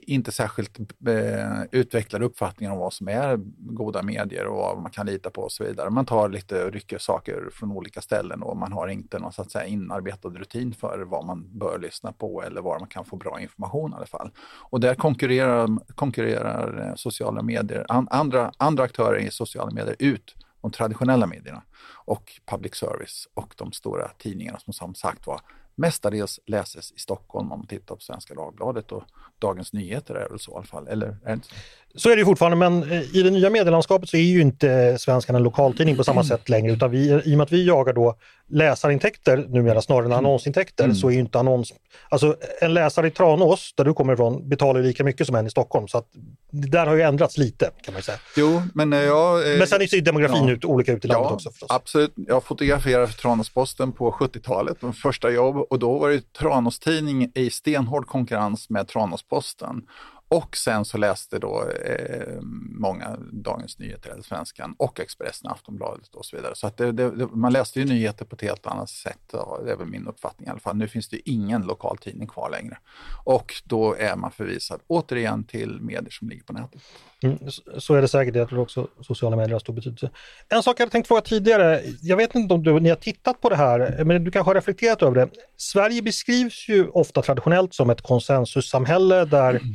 inte 0.02 0.32
särskilt 0.32 0.78
eh, 1.08 1.62
utvecklade 1.70 2.24
uppfattningar 2.24 2.72
om 2.72 2.78
vad 2.78 2.92
som 2.92 3.08
är 3.08 3.36
goda 3.58 4.02
medier 4.02 4.46
och 4.46 4.56
vad 4.56 4.82
man 4.82 4.90
kan 4.90 5.06
lita 5.06 5.30
på 5.30 5.42
och 5.42 5.52
så 5.52 5.64
vidare. 5.64 5.90
Man 5.90 6.06
tar 6.06 6.28
lite 6.28 6.64
och 6.64 6.72
rycker 6.72 6.98
saker 6.98 7.48
från 7.52 7.72
olika 7.72 8.00
ställen 8.00 8.42
och 8.42 8.56
man 8.56 8.72
har 8.72 8.88
inte 8.88 9.18
någon 9.18 9.32
så 9.32 9.42
att 9.42 9.50
säga, 9.50 9.66
inarbetad 9.66 10.28
rutin 10.28 10.74
för 10.74 10.98
vad 10.98 11.26
man 11.26 11.58
bör 11.58 11.78
lyssna 11.78 12.12
på 12.12 12.42
eller 12.42 12.60
var 12.60 12.78
man 12.78 12.88
kan 12.88 13.04
få 13.04 13.16
bra 13.16 13.40
information 13.40 13.92
i 13.92 13.94
alla 13.94 14.06
fall. 14.06 14.30
Och 14.70 14.80
där 14.80 14.94
konkurrerar, 14.94 15.94
konkurrerar 15.94 16.88
eh, 16.88 16.94
sociala 16.94 17.42
medier, 17.42 17.86
andra, 17.88 18.52
andra 18.56 18.84
aktörer 18.84 19.18
i 19.18 19.30
sociala 19.30 19.70
medier 19.70 19.96
ut 19.98 20.34
de 20.60 20.70
traditionella 20.70 21.26
medierna 21.26 21.62
och 22.06 22.40
public 22.46 22.74
service 22.74 23.28
och 23.34 23.54
de 23.56 23.72
stora 23.72 24.08
tidningarna 24.18 24.58
som 24.58 24.72
som 24.72 24.94
sagt 24.94 25.26
var 25.26 25.40
mestadels 25.76 26.40
läses 26.46 26.92
i 26.92 26.98
Stockholm 26.98 27.52
om 27.52 27.58
man 27.58 27.66
tittar 27.66 27.94
på 27.94 28.00
Svenska 28.00 28.34
Dagbladet 28.34 28.92
och 28.92 29.02
Dagens 29.38 29.72
Nyheter 29.72 30.14
är 30.14 30.28
väl 30.28 30.38
så 30.38 30.52
i 30.52 30.54
alla 30.54 30.64
fall, 30.64 30.88
eller 30.88 31.16
är 31.24 31.36
så? 31.36 31.54
Så 31.96 32.10
är 32.10 32.16
det 32.16 32.24
fortfarande, 32.24 32.56
men 32.56 32.92
eh, 32.92 33.16
i 33.16 33.22
det 33.22 33.30
nya 33.30 33.50
medielandskapet 33.50 34.08
så 34.08 34.16
är 34.16 34.20
ju 34.20 34.40
inte 34.40 34.98
Svenskan 34.98 35.36
en 35.36 35.42
lokaltidning 35.42 35.96
på 35.96 36.04
samma 36.04 36.20
mm. 36.20 36.28
sätt 36.28 36.48
längre, 36.48 36.72
utan 36.72 36.90
vi, 36.90 37.22
i 37.24 37.34
och 37.34 37.38
med 37.38 37.40
att 37.40 37.52
vi 37.52 37.66
jagar 37.66 37.92
då 37.92 38.16
läsarintäkter 38.48 39.36
numera 39.48 39.82
snarare 39.82 40.04
än 40.04 40.12
mm. 40.12 40.18
annonsintäkter 40.18 40.84
mm. 40.84 40.96
så 40.96 41.08
är 41.08 41.12
ju 41.12 41.20
inte 41.20 41.38
annons... 41.38 41.72
Alltså 42.08 42.36
en 42.60 42.74
läsare 42.74 43.06
i 43.06 43.10
Tranås, 43.10 43.74
där 43.76 43.84
du 43.84 43.94
kommer 43.94 44.12
ifrån, 44.12 44.48
betalar 44.48 44.82
lika 44.82 45.04
mycket 45.04 45.26
som 45.26 45.36
en 45.36 45.46
i 45.46 45.50
Stockholm. 45.50 45.88
Så 45.88 45.98
att 45.98 46.06
det 46.50 46.68
där 46.68 46.86
har 46.86 46.94
ju 46.94 47.02
ändrats 47.02 47.38
lite 47.38 47.70
kan 47.84 47.94
man 47.94 48.02
säga. 48.02 48.18
Jo, 48.36 48.62
men 48.74 48.92
eh, 48.92 48.98
jag... 48.98 49.52
Eh, 49.52 49.58
men 49.58 49.66
sen 49.66 49.88
ser 49.88 49.96
ju 49.96 50.02
demografin 50.02 50.46
ja, 50.46 50.52
ut 50.52 50.64
olika 50.64 50.92
ut 50.92 51.04
i 51.04 51.08
landet 51.08 51.28
ja, 51.30 51.34
också 51.34 51.50
förstås. 51.50 51.70
Absolut. 51.70 52.12
Jag 52.16 52.44
fotograferade 52.44 53.06
för 53.06 53.14
Tranåsposten 53.14 53.92
på 53.92 54.10
70-talet, 54.10 54.82
min 54.82 54.92
första 54.92 55.30
jobb, 55.30 55.63
och 55.70 55.78
då 55.78 55.98
var 55.98 56.10
det 56.10 56.32
Tranås-tidning 56.32 57.32
i 57.34 57.50
stenhård 57.50 58.06
konkurrens 58.06 58.70
med 58.70 58.88
Tranåsposten 58.88 59.86
och 60.34 60.56
sen 60.56 60.84
så 60.84 60.98
läste 60.98 61.38
då 61.38 61.64
eh, 61.84 62.40
många 62.78 63.16
Dagens 63.32 63.78
Nyheter, 63.78 64.10
eller 64.10 64.22
Svenskan 64.22 64.74
och 64.78 65.00
Expressen, 65.00 65.50
Aftonbladet 65.50 66.14
och 66.14 66.24
så 66.24 66.36
vidare. 66.36 66.54
Så 66.54 66.66
att 66.66 66.76
det, 66.76 66.92
det, 66.92 67.10
man 67.32 67.52
läste 67.52 67.80
ju 67.80 67.86
nyheter 67.86 68.24
på 68.24 68.34
ett 68.34 68.42
helt 68.42 68.66
annat 68.66 68.90
sätt. 68.90 69.34
Det 69.64 69.72
är 69.72 69.76
väl 69.76 69.86
min 69.86 70.06
uppfattning 70.06 70.46
i 70.48 70.50
alla 70.50 70.60
fall. 70.60 70.76
Nu 70.76 70.88
finns 70.88 71.08
det 71.08 71.30
ingen 71.30 71.62
lokaltidning 71.62 72.28
kvar 72.28 72.50
längre. 72.50 72.78
Och 73.24 73.52
då 73.64 73.94
är 73.94 74.16
man 74.16 74.30
förvisad 74.30 74.80
återigen 74.86 75.44
till 75.44 75.80
medier 75.80 76.10
som 76.10 76.28
ligger 76.28 76.42
på 76.42 76.52
nätet. 76.52 76.82
Mm, 77.22 77.38
så 77.78 77.94
är 77.94 78.02
det 78.02 78.08
säkert. 78.08 78.34
Jag 78.34 78.48
tror 78.48 78.60
också 78.60 78.88
sociala 79.00 79.36
medier 79.36 79.52
har 79.52 79.60
stor 79.60 79.72
betydelse. 79.72 80.10
En 80.48 80.62
sak 80.62 80.80
jag 80.80 80.90
tänkt 80.90 81.08
fråga 81.08 81.20
tidigare. 81.20 81.82
Jag 82.02 82.16
vet 82.16 82.34
inte 82.34 82.54
om 82.54 82.62
du, 82.62 82.80
ni 82.80 82.88
har 82.88 82.96
tittat 82.96 83.40
på 83.40 83.48
det 83.48 83.56
här, 83.56 84.04
men 84.04 84.24
du 84.24 84.30
kanske 84.30 84.50
har 84.50 84.54
reflekterat 84.54 85.02
över 85.02 85.14
det. 85.14 85.28
Sverige 85.56 86.02
beskrivs 86.02 86.68
ju 86.68 86.88
ofta 86.88 87.22
traditionellt 87.22 87.74
som 87.74 87.90
ett 87.90 88.00
konsensussamhälle 88.00 89.24
där 89.24 89.50
mm 89.50 89.74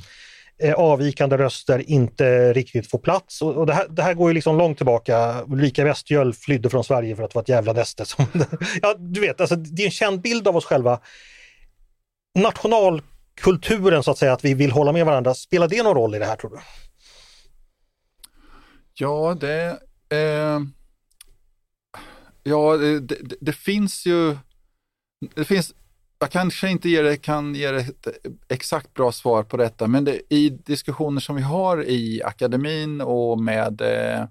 Eh, 0.61 0.73
avvikande 0.73 1.37
röster 1.37 1.89
inte 1.89 2.53
riktigt 2.53 2.91
får 2.91 2.99
plats. 2.99 3.41
Och, 3.41 3.65
det, 3.65 3.73
här, 3.73 3.87
det 3.89 4.03
här 4.03 4.13
går 4.13 4.29
ju 4.29 4.33
liksom 4.33 4.57
långt 4.57 4.77
tillbaka. 4.77 5.43
Ulrika 5.47 5.83
Westgöl 5.83 6.33
flydde 6.33 6.69
från 6.69 6.83
Sverige 6.83 7.15
för 7.15 7.23
att 7.23 7.35
vara 7.35 7.43
ett 7.43 7.49
jävla 7.49 7.73
näste. 7.73 8.05
Som, 8.05 8.25
ja, 8.81 8.95
du 8.99 9.21
vet, 9.21 9.41
alltså, 9.41 9.55
det 9.55 9.81
är 9.81 9.85
en 9.85 9.91
känd 9.91 10.21
bild 10.21 10.47
av 10.47 10.57
oss 10.57 10.65
själva. 10.65 10.99
Nationalkulturen 12.39 14.03
så 14.03 14.11
att 14.11 14.17
säga, 14.17 14.33
att 14.33 14.45
vi 14.45 14.53
vill 14.53 14.71
hålla 14.71 14.91
med 14.91 15.05
varandra, 15.05 15.33
spelar 15.33 15.67
det 15.67 15.83
någon 15.83 15.95
roll 15.95 16.15
i 16.15 16.19
det 16.19 16.25
här 16.25 16.35
tror 16.35 16.51
du? 16.51 16.59
Ja, 18.93 19.37
det, 19.39 19.79
eh, 20.09 20.59
ja, 22.43 22.77
det, 22.77 22.99
det, 22.99 23.35
det 23.41 23.53
finns 23.53 24.05
ju 24.05 24.37
det 25.35 25.45
finns 25.45 25.73
jag 26.19 26.31
kanske 26.31 26.69
inte 26.69 26.89
ger 26.89 27.15
kan 27.15 27.55
ge 27.55 27.65
ett 27.65 28.07
exakt 28.47 28.93
bra 28.93 29.11
svar 29.11 29.43
på 29.43 29.57
detta, 29.57 29.87
men 29.87 30.03
det, 30.03 30.21
i 30.29 30.49
diskussioner 30.49 31.21
som 31.21 31.35
vi 31.35 31.41
har 31.41 31.83
i 31.83 32.23
akademin 32.23 33.01
och 33.01 33.39
med 33.39 33.81
eh, 33.81 34.25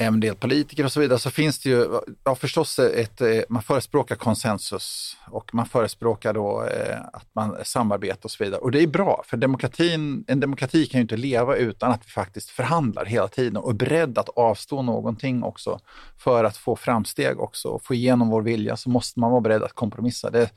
en 0.00 0.20
del 0.20 0.34
politiker 0.34 0.84
och 0.84 0.92
så 0.92 1.00
vidare 1.00 1.18
så 1.18 1.30
finns 1.30 1.58
det 1.58 1.68
ju, 1.68 2.00
ja 2.24 2.34
förstås, 2.34 2.78
ett, 2.78 3.20
eh, 3.20 3.40
man 3.48 3.62
förespråkar 3.62 4.16
konsensus 4.16 5.16
och 5.26 5.54
man 5.54 5.66
förespråkar 5.66 6.34
då 6.34 6.64
eh, 6.64 7.00
att 7.12 7.26
man 7.32 7.56
samarbetar 7.64 8.24
och 8.24 8.30
så 8.30 8.44
vidare. 8.44 8.60
Och 8.60 8.70
det 8.70 8.82
är 8.82 8.86
bra, 8.86 9.22
för 9.26 9.36
demokratin, 9.36 10.24
en 10.28 10.40
demokrati 10.40 10.86
kan 10.86 10.98
ju 10.98 11.02
inte 11.02 11.16
leva 11.16 11.56
utan 11.56 11.92
att 11.92 12.06
vi 12.06 12.10
faktiskt 12.10 12.50
förhandlar 12.50 13.04
hela 13.04 13.28
tiden 13.28 13.56
och 13.56 13.70
är 13.70 13.74
beredda 13.74 14.20
att 14.20 14.28
avstå 14.28 14.82
någonting 14.82 15.42
också 15.42 15.78
för 16.18 16.44
att 16.44 16.56
få 16.56 16.76
framsteg 16.76 17.40
också 17.40 17.68
och 17.68 17.84
få 17.84 17.94
igenom 17.94 18.28
vår 18.28 18.42
vilja 18.42 18.76
så 18.76 18.90
måste 18.90 19.20
man 19.20 19.30
vara 19.30 19.40
beredd 19.40 19.62
att 19.62 19.72
kompromissa. 19.72 20.30
Det, 20.30 20.50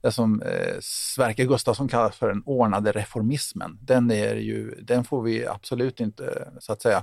det 0.00 0.12
som 0.12 0.42
eh, 0.42 0.76
Sverker 0.80 1.44
Gustafsson 1.44 1.88
kallar 1.88 2.10
för 2.10 2.28
den 2.28 2.42
ordnade 2.46 2.92
reformismen, 2.92 3.78
den, 3.80 4.10
är 4.10 4.34
ju, 4.34 4.74
den 4.82 5.04
får 5.04 5.22
vi 5.22 5.46
absolut 5.46 6.00
inte 6.00 6.48
så 6.58 6.72
att 6.72 6.82
säga 6.82 7.02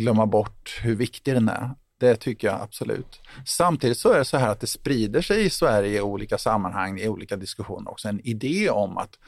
glömma 0.00 0.26
bort 0.26 0.80
hur 0.82 0.96
viktig 0.96 1.34
den 1.34 1.48
är. 1.48 1.70
Det 2.00 2.16
tycker 2.16 2.48
jag 2.48 2.60
absolut. 2.60 3.20
Samtidigt 3.46 3.98
så 3.98 4.12
är 4.12 4.18
det 4.18 4.24
så 4.24 4.36
här 4.36 4.48
att 4.48 4.60
det 4.60 4.66
sprider 4.66 5.20
sig 5.20 5.44
i 5.44 5.50
Sverige 5.50 5.98
i 5.98 6.00
olika 6.00 6.38
sammanhang, 6.38 7.00
i 7.00 7.08
olika 7.08 7.36
diskussioner 7.36 7.90
också, 7.90 8.08
en 8.08 8.20
idé 8.26 8.70
om 8.70 8.98
att 8.98 9.18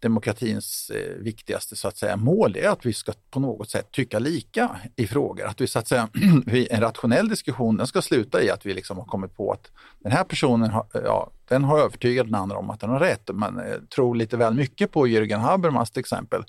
demokratins 0.00 0.90
eh, 0.90 1.22
viktigaste 1.22 1.76
så 1.76 1.88
att 1.88 1.96
säga, 1.96 2.16
mål 2.16 2.56
är 2.56 2.68
att 2.68 2.86
vi 2.86 2.92
ska 2.92 3.12
på 3.30 3.40
något 3.40 3.70
sätt 3.70 3.92
tycka 3.92 4.18
lika 4.18 4.80
i 4.96 5.06
frågor. 5.06 5.46
Att 5.46 5.60
vi 5.60 5.66
så 5.66 5.78
att 5.78 5.88
säga, 5.88 6.08
en 6.70 6.80
rationell 6.80 7.28
diskussion 7.28 7.76
den 7.76 7.86
ska 7.86 8.02
sluta 8.02 8.42
i 8.42 8.50
att 8.50 8.66
vi 8.66 8.74
liksom 8.74 8.98
har 8.98 9.04
kommit 9.04 9.36
på 9.36 9.52
att 9.52 9.70
den 9.98 10.12
här 10.12 10.24
personen 10.24 10.70
har, 10.70 10.86
ja, 10.92 11.30
den 11.48 11.64
har 11.64 11.78
övertygat 11.78 12.26
den 12.26 12.34
andra 12.34 12.56
om 12.56 12.70
att 12.70 12.80
den 12.80 12.90
har 12.90 13.00
rätt. 13.00 13.30
Man 13.32 13.58
eh, 13.58 13.76
tror 13.94 14.14
lite 14.14 14.36
väl 14.36 14.54
mycket 14.54 14.92
på 14.92 15.06
Jürgen 15.06 15.38
Habermas 15.38 15.90
till 15.90 16.00
exempel 16.00 16.44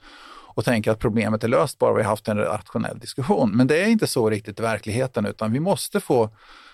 och 0.54 0.66
tänker 0.66 0.92
att 0.92 1.00
problemet 1.00 1.44
är 1.44 1.48
löst 1.48 1.80
bara 1.80 1.94
vi 1.94 2.04
haft 2.04 2.28
en 2.28 2.38
rationell 2.38 3.00
diskussion. 3.00 3.52
Men 3.52 3.68
det 3.68 3.84
är 3.84 3.88
inte 3.88 4.08
så 4.08 4.30
riktigt 4.30 4.60
i 4.60 4.62
verkligheten 4.62 5.26
utan 5.26 5.54
vi 5.54 5.60
måste 5.60 6.00
få 6.00 6.30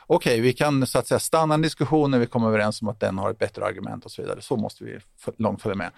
Okej, 0.09 0.34
okay, 0.34 0.41
vi 0.41 0.53
kan 0.53 0.88
så 0.88 0.99
att 0.99 1.07
säga 1.07 1.19
stanna 1.19 1.53
en 1.53 1.61
diskussion 1.61 2.11
när 2.11 2.19
vi 2.19 2.25
kommer 2.25 2.47
överens 2.47 2.82
om 2.82 2.88
att 2.88 2.99
den 2.99 3.17
har 3.17 3.32
ett 3.32 3.39
bättre 3.39 3.65
argument 3.65 4.05
och 4.05 4.11
så 4.11 4.21
vidare. 4.21 4.41
Så 4.41 4.55
måste 4.55 4.84
vi 4.84 4.99
långt 5.38 5.61
följa 5.61 5.75
med. 5.75 5.91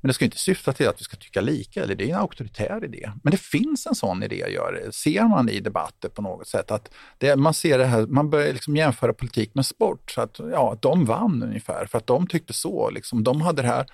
Men 0.00 0.08
det 0.08 0.14
ska 0.14 0.24
inte 0.24 0.38
syfta 0.38 0.72
till 0.72 0.88
att 0.88 1.00
vi 1.00 1.04
ska 1.04 1.16
tycka 1.16 1.40
lika, 1.40 1.82
eller 1.82 1.94
det 1.94 2.04
är 2.04 2.14
en 2.14 2.20
auktoritär 2.20 2.84
idé. 2.84 3.12
Men 3.22 3.30
det 3.30 3.36
finns 3.36 3.86
en 3.86 3.94
sån 3.94 4.22
idé, 4.22 4.44
gör 4.48 4.72
det. 4.72 4.92
ser 4.92 5.24
man 5.24 5.48
i 5.48 5.60
debatter 5.60 6.08
på 6.08 6.22
något 6.22 6.48
sätt. 6.48 6.70
att 6.70 6.90
det, 7.18 7.36
Man 7.36 7.54
ser 7.54 7.78
det 7.78 7.84
här, 7.84 8.06
man 8.06 8.30
börjar 8.30 8.52
liksom 8.52 8.76
jämföra 8.76 9.12
politik 9.12 9.54
med 9.54 9.66
sport. 9.66 10.10
Så 10.10 10.20
att 10.20 10.38
ja, 10.38 10.78
de 10.82 11.04
vann 11.04 11.42
ungefär 11.42 11.86
för 11.86 11.98
att 11.98 12.06
de 12.06 12.26
tyckte 12.26 12.52
så. 12.52 12.90
Liksom, 12.90 13.24
de 13.24 13.40
hade 13.40 13.62
det 13.62 13.68
här 13.68 13.86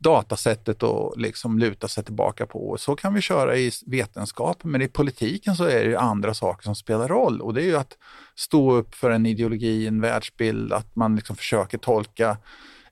datasättet 0.00 0.82
att 0.82 1.16
liksom 1.16 1.58
luta 1.58 1.88
sig 1.88 2.04
tillbaka 2.04 2.46
på. 2.46 2.76
Så 2.78 2.96
kan 2.96 3.14
vi 3.14 3.20
köra 3.20 3.56
i 3.56 3.70
vetenskapen, 3.86 4.70
men 4.70 4.82
i 4.82 4.88
politiken 4.88 5.56
så 5.56 5.64
är 5.64 5.84
det 5.84 6.00
andra 6.00 6.34
saker 6.34 6.64
som 6.64 6.74
spelar 6.74 7.08
roll 7.08 7.40
och 7.40 7.54
det 7.54 7.62
är 7.62 7.66
ju 7.66 7.76
att 7.76 7.96
stå 8.36 8.72
upp 8.72 8.94
för 8.94 9.10
en 9.10 9.26
ideologi, 9.26 9.86
en 9.86 10.00
världsbild, 10.00 10.72
att 10.72 10.96
man 10.96 11.16
liksom 11.16 11.36
försöker 11.36 11.78
tolka 11.78 12.36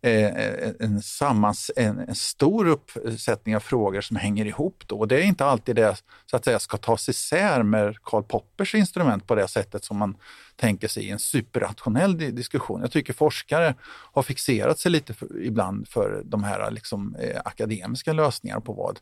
Eh, 0.02 0.26
eh, 0.26 0.70
en, 0.80 1.02
sammans, 1.02 1.70
en, 1.76 1.98
en, 1.98 2.14
stor 2.14 2.66
uppsättning 2.66 3.56
av 3.56 3.60
frågor 3.60 4.00
som 4.00 4.16
hänger 4.16 4.44
ihop. 4.44 4.82
Då. 4.86 4.98
Och 4.98 5.08
det 5.08 5.16
är 5.16 5.22
inte 5.22 5.44
alltid 5.44 5.76
det 5.76 6.02
så 6.26 6.36
att 6.36 6.44
säga, 6.44 6.58
ska 6.58 6.76
tas 6.76 7.08
isär 7.08 7.62
med 7.62 8.02
Karl 8.02 8.22
Poppers 8.22 8.74
instrument 8.74 9.26
på 9.26 9.34
det 9.34 9.48
sättet 9.48 9.84
som 9.84 9.96
man 9.96 10.16
tänker 10.56 10.88
sig 10.88 11.04
i 11.04 11.10
en 11.10 11.18
superrationell 11.18 12.18
diskussion. 12.18 12.80
Jag 12.80 12.90
tycker 12.90 13.12
forskare 13.12 13.74
har 14.12 14.22
fixerat 14.22 14.78
sig 14.78 14.92
lite 14.92 15.14
för, 15.14 15.42
ibland 15.42 15.88
för 15.88 16.22
de 16.24 16.44
här 16.44 16.70
liksom, 16.70 17.16
eh, 17.20 17.40
akademiska 17.44 18.12
lösningarna 18.12 18.60
på 18.60 18.72
vad, 18.72 18.98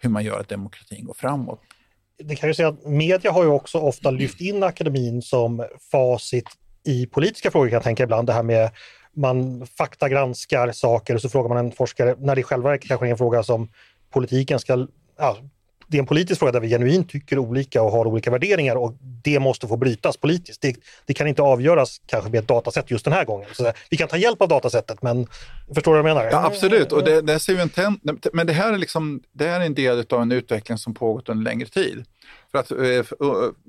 hur 0.00 0.10
man 0.10 0.24
gör 0.24 0.40
att 0.40 0.48
demokratin 0.48 1.04
går 1.04 1.14
framåt. 1.14 1.60
Det 2.18 2.36
kan 2.36 2.48
ju 2.48 2.54
säga 2.54 2.68
att 2.68 2.86
media 2.86 3.32
har 3.32 3.42
ju 3.42 3.50
också 3.50 3.78
ofta 3.78 4.10
lyft 4.10 4.40
in 4.40 4.62
akademin 4.62 5.22
som 5.22 5.66
facit 5.90 6.48
i 6.84 7.06
politiska 7.06 7.50
frågor 7.50 7.68
kan 7.68 7.74
jag 7.74 7.82
tänka 7.82 8.02
ibland. 8.02 8.26
Det 8.26 8.32
här 8.32 8.42
med 8.42 8.70
man 9.16 9.66
faktagranskar 9.66 10.72
saker 10.72 11.14
och 11.14 11.22
så 11.22 11.28
frågar 11.28 11.48
man 11.48 11.58
en 11.58 11.72
forskare, 11.72 12.14
när 12.18 12.34
det 12.34 12.40
i 12.40 12.44
själva 12.44 12.70
verket 12.70 12.88
kanske 12.88 13.06
är 13.06 13.10
en 13.10 13.18
fråga 13.18 13.42
som 13.42 13.68
politiken 14.10 14.58
ska... 14.58 14.86
Ja, 15.18 15.36
det 15.88 15.96
är 15.96 16.00
en 16.00 16.06
politisk 16.06 16.38
fråga 16.38 16.52
där 16.52 16.60
vi 16.60 16.68
genuint 16.68 17.08
tycker 17.08 17.38
olika 17.38 17.82
och 17.82 17.92
har 17.92 18.06
olika 18.06 18.30
värderingar 18.30 18.76
och 18.76 18.94
det 19.00 19.38
måste 19.38 19.68
få 19.68 19.76
brytas 19.76 20.16
politiskt. 20.16 20.62
Det, 20.62 20.76
det 21.06 21.14
kan 21.14 21.26
inte 21.26 21.42
avgöras 21.42 22.00
kanske 22.06 22.30
med 22.30 22.40
ett 22.40 22.48
datasätt 22.48 22.90
just 22.90 23.04
den 23.04 23.14
här 23.14 23.24
gången. 23.24 23.48
Så 23.52 23.72
vi 23.90 23.96
kan 23.96 24.08
ta 24.08 24.16
hjälp 24.16 24.42
av 24.42 24.48
datasättet 24.48 25.02
men 25.02 25.26
förstår 25.74 25.94
du 25.94 26.02
vad 26.02 26.10
jag 26.10 26.16
menar? 26.16 26.30
Ja, 26.32 26.46
absolut, 26.46 26.92
och 26.92 27.04
det, 27.04 27.20
det 27.20 27.38
ser 27.38 27.54
vi 27.54 27.60
en 27.60 27.70
men 28.32 28.46
det 28.46 28.52
här, 28.52 28.72
är 28.72 28.78
liksom, 28.78 29.22
det 29.32 29.48
här 29.48 29.60
är 29.60 29.66
en 29.66 29.74
del 29.74 30.04
av 30.10 30.22
en 30.22 30.32
utveckling 30.32 30.78
som 30.78 30.94
pågått 30.94 31.28
under 31.28 31.44
längre 31.44 31.68
tid. 31.68 32.04
För 32.50 32.58
att, 32.58 32.70
eh, 32.70 32.78
eh, 32.78 33.04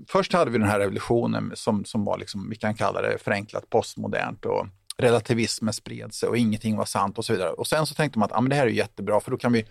först 0.08 0.34
hade 0.34 0.52
vi 0.52 0.58
den 0.58 0.68
här 0.68 0.80
revolutionen 0.80 1.52
som, 1.56 1.86
som 1.86 2.06
var, 2.06 2.18
liksom, 2.18 2.50
vi 2.50 2.56
kan 2.56 2.76
kalla 2.76 3.02
det 3.02 3.18
förenklat 3.18 3.70
postmodernt 3.70 4.46
och 4.46 4.68
relativismen 4.98 5.74
spred 5.74 6.14
sig 6.14 6.30
och 6.30 6.38
ingenting 6.38 6.78
var 6.78 6.86
sant 6.86 7.18
och 7.18 7.26
så 7.26 7.34
vidare. 7.34 7.50
Och 7.50 7.68
sen 7.68 7.86
så 7.86 7.96
tänkte 7.96 8.20
man 8.20 8.26
att 8.26 8.38
ah, 8.38 8.42
men 8.42 8.50
det 8.50 8.56
här 8.56 8.66
är 8.66 8.70
jättebra 8.70 9.20
för 9.20 9.32
då 9.32 9.38
kan 9.38 9.54
vi 9.54 9.66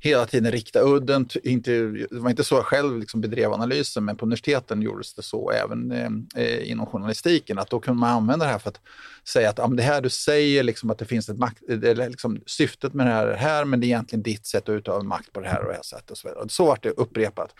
hela 0.00 0.26
tiden 0.26 0.52
rikta 0.52 0.80
udden. 0.80 1.28
Inte, 1.42 1.70
det 1.70 2.06
var 2.10 2.30
inte 2.30 2.44
så 2.44 2.54
jag 2.54 2.64
själv 2.64 2.98
liksom 2.98 3.20
bedrev 3.20 3.52
analysen, 3.52 4.04
men 4.04 4.16
på 4.16 4.24
universiteten 4.24 4.82
gjordes 4.82 5.14
det 5.14 5.22
så 5.22 5.50
även 5.50 5.92
eh, 5.92 6.42
eh 6.42 6.70
inom 6.70 6.86
journalistiken, 6.86 7.58
att 7.58 7.70
då 7.70 7.80
kunde 7.80 8.00
man 8.00 8.10
använda 8.10 8.44
det 8.44 8.52
här 8.52 8.58
för 8.58 8.68
att 8.68 8.80
säga 9.28 9.50
att 9.50 9.58
ah, 9.58 9.66
det 9.66 9.82
här 9.82 10.00
du 10.00 10.10
säger, 10.10 10.62
liksom, 10.62 10.90
att 10.90 10.98
det 10.98 11.04
finns 11.04 11.28
ett 11.28 11.38
makt, 11.38 11.62
eh, 11.68 11.76
det 11.76 11.94
liksom, 11.94 12.40
syftet 12.46 12.94
med 12.94 13.06
det 13.06 13.12
här, 13.12 13.34
här, 13.34 13.64
men 13.64 13.80
det 13.80 13.86
är 13.86 13.88
egentligen 13.88 14.22
ditt 14.22 14.46
sätt 14.46 14.68
att 14.68 14.72
utöva 14.72 15.02
makt 15.02 15.32
på 15.32 15.40
det 15.40 15.48
här 15.48 15.60
och 15.60 15.68
det 15.68 15.74
här 15.74 15.82
sättet. 15.82 16.10
Och 16.10 16.18
så, 16.18 16.28
vidare. 16.28 16.48
så 16.48 16.66
var 16.66 16.78
det 16.82 16.90
upprepat. 16.90 17.54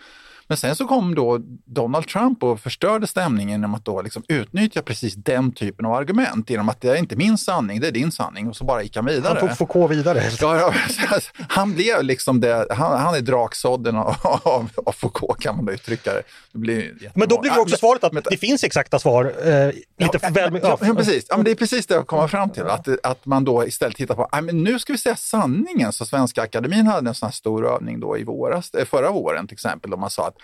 Men 0.47 0.57
sen 0.57 0.75
så 0.75 0.87
kom 0.87 1.15
då 1.15 1.39
Donald 1.65 2.07
Trump 2.07 2.43
och 2.43 2.59
förstörde 2.59 3.07
stämningen 3.07 3.49
genom 3.49 3.75
att 3.75 3.85
då 3.85 4.01
liksom 4.01 4.23
utnyttja 4.27 4.81
precis 4.81 5.13
den 5.15 5.51
typen 5.51 5.85
av 5.85 5.93
argument. 5.93 6.49
Genom 6.49 6.69
att 6.69 6.81
det 6.81 6.89
är 6.89 6.95
inte 6.95 7.15
min 7.15 7.37
sanning, 7.37 7.79
det 7.79 7.87
är 7.87 7.91
din 7.91 8.11
sanning. 8.11 8.47
Och 8.47 8.55
så 8.55 8.63
bara 8.63 8.83
gick 8.83 8.95
han 8.95 9.05
vidare. 9.05 9.37
Han 9.39 9.47
tog 9.47 9.57
Foucault 9.57 9.91
vidare. 9.91 10.21
Ja, 10.41 10.73
han 11.47 11.73
blev 11.73 12.03
liksom 12.03 12.41
det, 12.41 12.67
han, 12.69 12.99
han 12.99 13.15
är 13.15 13.21
draksådden 13.21 13.95
av, 13.95 14.15
av, 14.23 14.69
av, 14.85 14.91
Foucault 14.91 15.39
kan 15.39 15.55
man 15.55 15.65
då 15.65 15.71
uttrycka 15.71 16.13
det. 16.13 16.21
det 16.51 16.59
blir 16.59 17.11
men 17.13 17.27
då 17.27 17.41
blir 17.41 17.51
det 17.51 17.59
också 17.59 17.77
svaret 17.77 18.03
att 18.03 18.13
men, 18.13 18.23
det 18.29 18.37
finns 18.37 18.63
exakta 18.63 18.99
svar. 18.99 19.25
Eh, 19.25 19.67
lite 19.97 20.19
ja, 20.21 20.29
väl, 20.29 20.59
ja, 20.63 20.77
ja, 20.81 20.93
precis. 20.95 21.25
Ja, 21.29 21.35
men 21.35 21.45
det 21.45 21.51
är 21.51 21.55
precis 21.55 21.87
det 21.87 21.93
jag 21.93 22.07
kommer 22.07 22.27
fram 22.27 22.49
till. 22.49 22.63
Att, 22.63 22.87
att 23.03 23.25
man 23.25 23.43
då 23.43 23.65
istället 23.65 23.97
tittar 23.97 24.15
på, 24.15 24.29
men 24.41 24.63
nu 24.63 24.79
ska 24.79 24.93
vi 24.93 24.99
säga 24.99 25.15
sanningen. 25.15 25.93
Så 25.93 26.05
Svenska 26.05 26.41
Akademin 26.41 26.87
hade 26.87 27.09
en 27.09 27.15
sån 27.15 27.27
här 27.27 27.33
stor 27.33 27.67
övning 27.67 27.99
då 27.99 28.17
i 28.17 28.23
våras, 28.23 28.73
eh, 28.73 28.85
förra 28.85 29.11
våren 29.11 29.47
till 29.47 29.55
exempel, 29.55 29.91
då 29.91 29.97
man 29.97 30.09
sa 30.09 30.27
att 30.27 30.34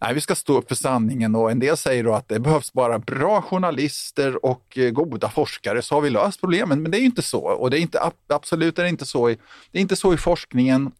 nej, 0.00 0.14
vi 0.14 0.20
ska 0.20 0.34
stå 0.34 0.58
upp 0.58 0.68
för 0.68 0.74
sanningen 0.74 1.34
och 1.34 1.50
en 1.50 1.58
del 1.58 1.76
säger 1.76 2.04
då 2.04 2.14
att 2.14 2.28
det 2.28 2.40
behövs 2.40 2.72
bara 2.72 2.98
bra 2.98 3.42
journalister 3.42 4.44
och 4.44 4.78
eh, 4.78 4.90
goda 4.90 5.28
forskare 5.28 5.82
så 5.82 5.94
har 5.94 6.02
vi 6.02 6.10
löst 6.10 6.40
problemen. 6.40 6.82
Men 6.82 6.90
det 6.90 6.98
är 6.98 7.00
ju 7.00 7.06
inte 7.06 7.22
så 7.22 7.40
och 7.40 7.70
det 7.70 7.78
är 7.78 7.80
inte, 7.80 8.10
absolut 8.28 8.78
är 8.78 8.82
det 8.82 8.88
inte 8.88 9.06
så 9.06 9.30
i, 9.30 9.38
det 9.70 9.78
är 9.78 9.82
inte 9.82 9.96
så 9.96 10.14
i 10.14 10.16
forskningen. 10.16 10.92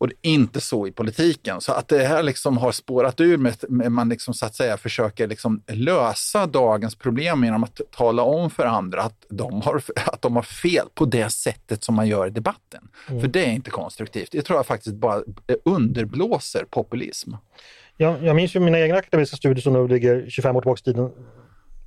Och 0.00 0.08
det 0.08 0.14
är 0.22 0.30
inte 0.30 0.60
så 0.60 0.86
i 0.86 0.92
politiken. 0.92 1.60
Så 1.60 1.72
att 1.72 1.88
det 1.88 2.04
här 2.04 2.22
liksom 2.22 2.56
har 2.56 2.72
spårat 2.72 3.20
ur 3.20 3.36
med 3.36 3.52
att 3.52 3.64
man 3.92 4.08
liksom 4.08 4.34
så 4.34 4.46
att 4.46 4.54
säga 4.54 4.76
försöker 4.76 5.26
liksom 5.26 5.62
lösa 5.66 6.46
dagens 6.46 6.94
problem 6.94 7.44
genom 7.44 7.64
att 7.64 7.80
tala 7.90 8.22
om 8.22 8.50
för 8.50 8.66
andra 8.66 9.02
att 9.02 9.26
de 9.28 9.62
har, 9.62 9.82
att 10.06 10.22
de 10.22 10.36
har 10.36 10.42
fel 10.42 10.86
på 10.94 11.04
det 11.04 11.30
sättet 11.30 11.84
som 11.84 11.94
man 11.94 12.08
gör 12.08 12.26
i 12.26 12.30
debatten. 12.30 12.88
Mm. 13.08 13.20
För 13.20 13.28
det 13.28 13.44
är 13.44 13.50
inte 13.50 13.70
konstruktivt. 13.70 14.28
Det 14.32 14.42
tror 14.42 14.58
jag 14.58 14.66
faktiskt 14.66 14.96
bara 14.96 15.22
underblåser 15.64 16.64
populism. 16.70 17.32
Jag, 17.96 18.24
jag 18.24 18.36
minns 18.36 18.56
ju 18.56 18.60
mina 18.60 18.80
egna 18.80 18.96
akademiska 18.96 19.36
studier 19.36 19.62
som 19.62 19.72
nu 19.72 19.88
ligger 19.88 20.30
25 20.30 20.56
år 20.56 20.60
tillbaka 20.60 20.80
i 20.80 20.84
tiden 20.84 21.10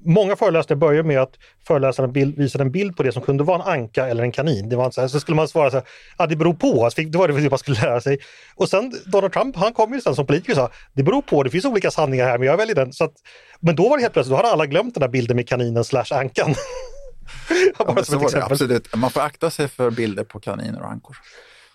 många 0.05 0.35
föreläsare 0.35 0.75
börjar 0.75 1.03
med 1.03 1.21
att 1.21 1.33
föreläsaren 1.67 2.11
bild, 2.11 2.37
visade 2.37 2.63
en 2.63 2.71
bild 2.71 2.97
på 2.97 3.03
det 3.03 3.11
som 3.11 3.21
kunde 3.21 3.43
vara 3.43 3.63
en 3.63 3.81
anka 3.81 4.07
eller 4.07 4.23
en 4.23 4.31
kanin. 4.31 4.69
Det 4.69 4.75
var 4.75 4.91
så, 4.91 5.01
här, 5.01 5.07
så 5.07 5.19
skulle 5.19 5.35
man 5.35 5.47
svara 5.47 5.71
så 5.71 5.77
här, 5.77 5.85
ja 6.17 6.27
det 6.27 6.35
beror 6.35 6.53
på, 6.53 6.89
det 6.95 7.15
var 7.15 7.27
det 7.27 7.49
man 7.49 7.59
skulle 7.59 7.81
lära 7.81 8.01
sig. 8.01 8.17
Och 8.55 8.69
sen 8.69 8.93
Donald 9.05 9.33
Trump, 9.33 9.55
han 9.55 9.73
kom 9.73 9.93
ju 9.93 10.01
sen 10.01 10.15
som 10.15 10.25
politiker 10.25 10.51
och 10.51 10.57
sa, 10.57 10.71
det 10.93 11.03
beror 11.03 11.21
på, 11.21 11.43
det 11.43 11.49
finns 11.49 11.65
olika 11.65 11.91
sanningar 11.91 12.25
här 12.25 12.37
men 12.37 12.47
jag 12.47 12.57
väljer 12.57 12.75
den. 12.75 12.93
Så 12.93 13.03
att, 13.03 13.13
men 13.59 13.75
då 13.75 13.89
var 13.89 13.97
det 13.97 14.01
helt 14.01 14.13
plötsligt, 14.13 14.31
då 14.31 14.37
hade 14.37 14.49
alla 14.49 14.65
glömt 14.65 14.93
den 14.93 15.01
där 15.01 15.07
bilden 15.07 15.35
med 15.35 15.47
kaninen 15.47 15.83
slash 15.83 16.05
ankan. 16.11 16.55
ja, 17.79 18.03
så 18.03 18.29
det, 18.29 18.43
absolut. 18.43 18.95
Man 18.95 19.09
får 19.09 19.21
akta 19.21 19.49
sig 19.49 19.67
för 19.67 19.91
bilder 19.91 20.23
på 20.23 20.39
kaniner 20.39 20.81
och 20.81 20.91
ankor. 20.91 21.17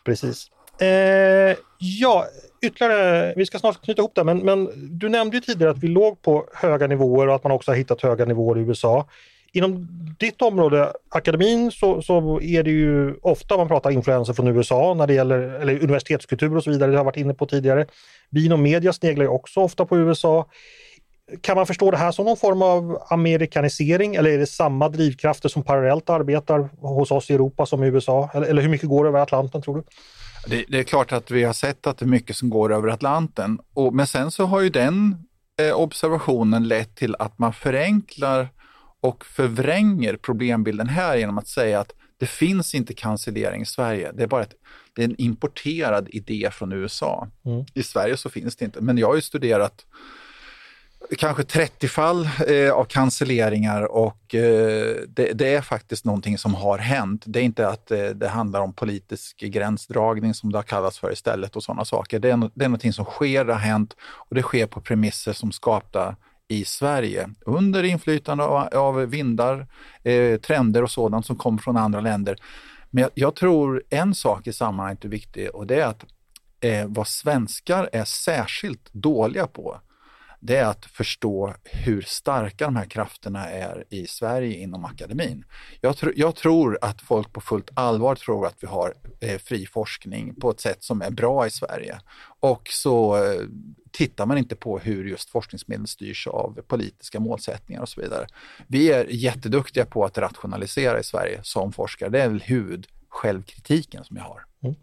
Precis. 0.05 0.51
Eh, 0.81 1.57
ja, 1.79 2.26
ytterligare, 2.62 3.34
vi 3.36 3.46
ska 3.46 3.59
snart 3.59 3.82
knyta 3.82 4.02
ihop 4.02 4.14
det, 4.14 4.24
men, 4.24 4.38
men 4.38 4.68
du 4.98 5.09
nämnde 5.09 5.36
ju 5.36 5.40
tidigare 5.40 5.70
att 5.70 5.78
vi 5.78 5.88
låg 5.88 6.22
på 6.22 6.46
höga 6.54 6.86
nivåer 6.86 7.28
och 7.28 7.34
att 7.34 7.44
man 7.44 7.52
också 7.52 7.70
har 7.70 7.76
hittat 7.76 8.02
höga 8.02 8.24
nivåer 8.24 8.59
i 8.59 8.61
USA. 8.61 9.09
Inom 9.52 9.88
ditt 10.18 10.42
område, 10.42 10.92
akademin, 11.09 11.70
så, 11.70 12.02
så 12.02 12.40
är 12.42 12.62
det 12.62 12.70
ju 12.70 13.14
ofta 13.22 13.56
man 13.56 13.68
pratar 13.68 13.90
influenser 13.90 14.32
från 14.32 14.48
USA 14.48 14.94
när 14.94 15.06
det 15.06 15.14
gäller 15.14 15.38
eller 15.38 15.82
universitetskultur 15.82 16.56
och 16.56 16.64
så 16.64 16.70
vidare, 16.70 16.90
det 16.90 16.96
har 16.96 17.00
jag 17.00 17.04
varit 17.04 17.16
inne 17.16 17.34
på 17.34 17.46
tidigare. 17.46 17.86
Vi 18.30 18.46
inom 18.46 18.62
media 18.62 18.92
sneglar 18.92 19.24
ju 19.24 19.28
också 19.28 19.61
ofta 19.61 19.84
på 19.84 19.98
USA. 19.98 20.46
Kan 21.41 21.57
man 21.57 21.66
förstå 21.66 21.91
det 21.91 21.97
här 21.97 22.12
som 22.12 22.24
någon 22.24 22.37
form 22.37 22.62
av 22.62 23.03
amerikanisering 23.11 24.14
eller 24.14 24.31
är 24.31 24.39
det 24.39 24.47
samma 24.47 24.89
drivkrafter 24.89 25.49
som 25.49 25.62
parallellt 25.62 26.11
arbetar 26.11 26.68
hos 26.81 27.11
oss 27.11 27.31
i 27.31 27.35
Europa 27.35 27.66
som 27.66 27.85
i 27.85 27.87
USA? 27.87 28.31
Eller, 28.35 28.47
eller 28.47 28.62
hur 28.62 28.68
mycket 28.68 28.89
går 28.89 29.09
över 29.09 29.20
Atlanten 29.20 29.62
tror 29.62 29.76
du? 29.76 29.83
Det, 30.47 30.64
det, 30.68 30.79
är 30.79 30.83
klart 30.83 31.12
att 31.12 31.31
vi 31.31 31.45
har 31.45 31.53
sett 31.53 31.87
att 31.87 31.99
det 31.99 32.05
är 32.05 32.09
mycket 32.09 32.37
som 32.37 32.51
går 32.51 32.72
över 32.72 32.89
Atlanten. 32.89 33.59
Och, 33.74 33.95
men 33.95 34.07
sen 34.07 34.31
så 34.31 34.45
har 34.45 34.61
ju 34.61 34.70
den 34.70 35.16
eh, 35.61 35.81
observationen 35.81 36.68
lett 36.68 36.97
till 36.97 37.16
att 37.18 37.39
man 37.39 37.53
förenklar 37.53 38.49
och 39.01 39.24
förvränger 39.24 40.16
problembilden 40.16 40.89
här 40.89 41.16
genom 41.16 41.39
att 41.39 41.49
säga 41.49 41.81
att 41.81 41.93
det 42.18 42.26
finns 42.26 42.74
inte 42.74 42.95
cancellering 42.95 43.62
i 43.62 43.66
Sverige. 43.66 44.12
Det 44.12 44.22
är 44.22 44.26
bara 44.26 44.43
ett, 44.43 44.55
det 44.93 45.03
är 45.03 45.09
en 45.09 45.20
importerad 45.20 46.09
idé 46.11 46.49
från 46.53 46.72
USA. 46.72 47.29
Mm. 47.45 47.64
I 47.74 47.83
Sverige 47.83 48.16
så 48.16 48.31
finns 48.31 48.57
det 48.57 48.64
inte. 48.64 48.81
Men 48.81 48.99
jag 48.99 49.07
har 49.07 49.14
ju 49.14 49.22
studerat 49.22 49.87
kanske 51.18 51.44
30 51.44 51.88
fall 51.88 52.28
eh, 52.49 52.72
av 52.72 52.84
cancelleringar 52.84 53.82
och 53.82 54.34
eh, 54.34 54.96
det, 55.09 55.32
det, 55.32 55.55
är 55.55 55.61
faktiskt 55.61 56.05
någonting 56.05 56.38
som 56.38 56.55
har 56.55 56.78
hänt. 56.78 57.22
Det 57.26 57.40
är 57.40 57.42
inte 57.42 57.68
att 57.68 57.90
eh, 57.90 58.05
det 58.07 58.28
handlar 58.28 58.61
om 58.61 58.72
politisk 58.72 59.40
gränsdragning 59.40 60.34
som 60.34 60.53
det 60.53 60.59
har 60.59 60.62
kallats 60.62 60.99
för 60.99 61.12
istället 61.12 61.57
och 61.57 61.62
sådana 61.62 61.84
saker. 61.84 62.18
Det 62.18 62.30
är, 62.30 62.36
no 62.36 62.51
det 62.55 62.64
är 62.64 62.68
någonting 62.68 62.92
som 62.92 63.05
sker, 63.05 63.44
det 63.44 63.53
har 63.53 63.61
hänt 63.61 63.96
och 64.01 64.34
det 64.34 64.42
sker 64.42 64.66
på 64.66 64.80
premisser 64.80 65.32
som 65.32 65.53
skapta 65.53 66.16
i 66.49 66.64
Sverige 66.64 67.30
under 67.46 67.82
inflytande 67.82 68.44
av, 68.44 68.68
av 68.74 68.96
vindar, 68.96 69.66
eh, 70.03 70.40
trender 70.40 70.82
och 70.82 70.90
sådant 70.90 71.26
som 71.26 71.36
kommer 71.36 71.59
från 71.59 71.76
andra 71.76 72.01
länder. 72.01 72.36
Men 72.90 73.03
jag, 73.03 73.11
jag, 73.14 73.34
tror 73.34 73.82
en 73.90 74.14
sak 74.14 74.46
i 74.46 74.53
sammanhanget 74.53 75.05
är 75.05 75.09
viktig 75.09 75.51
och 75.55 75.66
det 75.66 75.80
är 75.80 75.86
att 75.86 76.05
eh, 76.61 76.86
vad 76.86 77.09
svenskar 77.09 77.90
är 77.92 78.05
särskilt 78.05 78.92
dåliga 78.92 79.46
på, 79.46 79.80
det 80.41 80.57
är 80.57 80.64
att 80.64 80.84
förstå 80.84 81.55
hur 81.64 82.03
starka 82.03 82.64
de 82.64 82.76
här 82.76 82.84
krafterna 82.84 83.51
är 83.51 83.84
i 83.91 84.07
Sverige 84.07 84.59
inom 84.59 84.84
akademin. 84.84 85.45
Jag, 85.80 85.97
tr 85.97 86.09
jag 86.16 86.36
tror 86.36 86.78
att 86.80 87.03
folk 87.03 87.32
på 87.32 87.41
fullt 87.41 87.70
allvar 87.74 88.14
tror 88.14 88.47
att 88.47 88.57
vi 88.61 88.66
har 88.66 88.95
eh, 89.20 89.39
fri 89.39 89.66
forskning 89.66 90.34
på 90.34 90.51
ett 90.51 90.61
sätt 90.61 90.84
som 90.84 91.03
är 91.03 91.11
bra 91.11 91.47
i 91.47 91.51
Sverige. 91.51 92.01
Och 92.41 92.68
så 92.72 93.16
eh, 93.16 93.41
tittar 93.91 94.26
man 94.26 94.39
inte 94.39 94.57
på 94.57 94.78
hur 94.78 95.05
just 95.05 95.30
forskningsmedel 95.30 95.86
styrs 95.86 96.26
av 96.26 96.61
politiska 96.66 97.20
målsättningar 97.20 97.82
och 97.82 97.89
så 97.89 98.01
vidare. 98.01 98.26
Vi 98.66 98.93
är 98.93 99.07
jätteduktiga 99.11 99.86
på 99.86 100.05
att 100.05 100.18
rationalisera 100.18 101.01
i 101.01 101.05
Sverige 101.05 101.41
som 101.43 101.72
forskare. 101.72 102.09
Det 102.09 102.22
är 102.22 102.28
väl 102.28 102.41
huvud 102.41 102.86
självkritiken 103.09 104.05
som 104.05 104.16
jag 104.16 104.24
har. 104.24 104.45
Mm. 104.62 104.76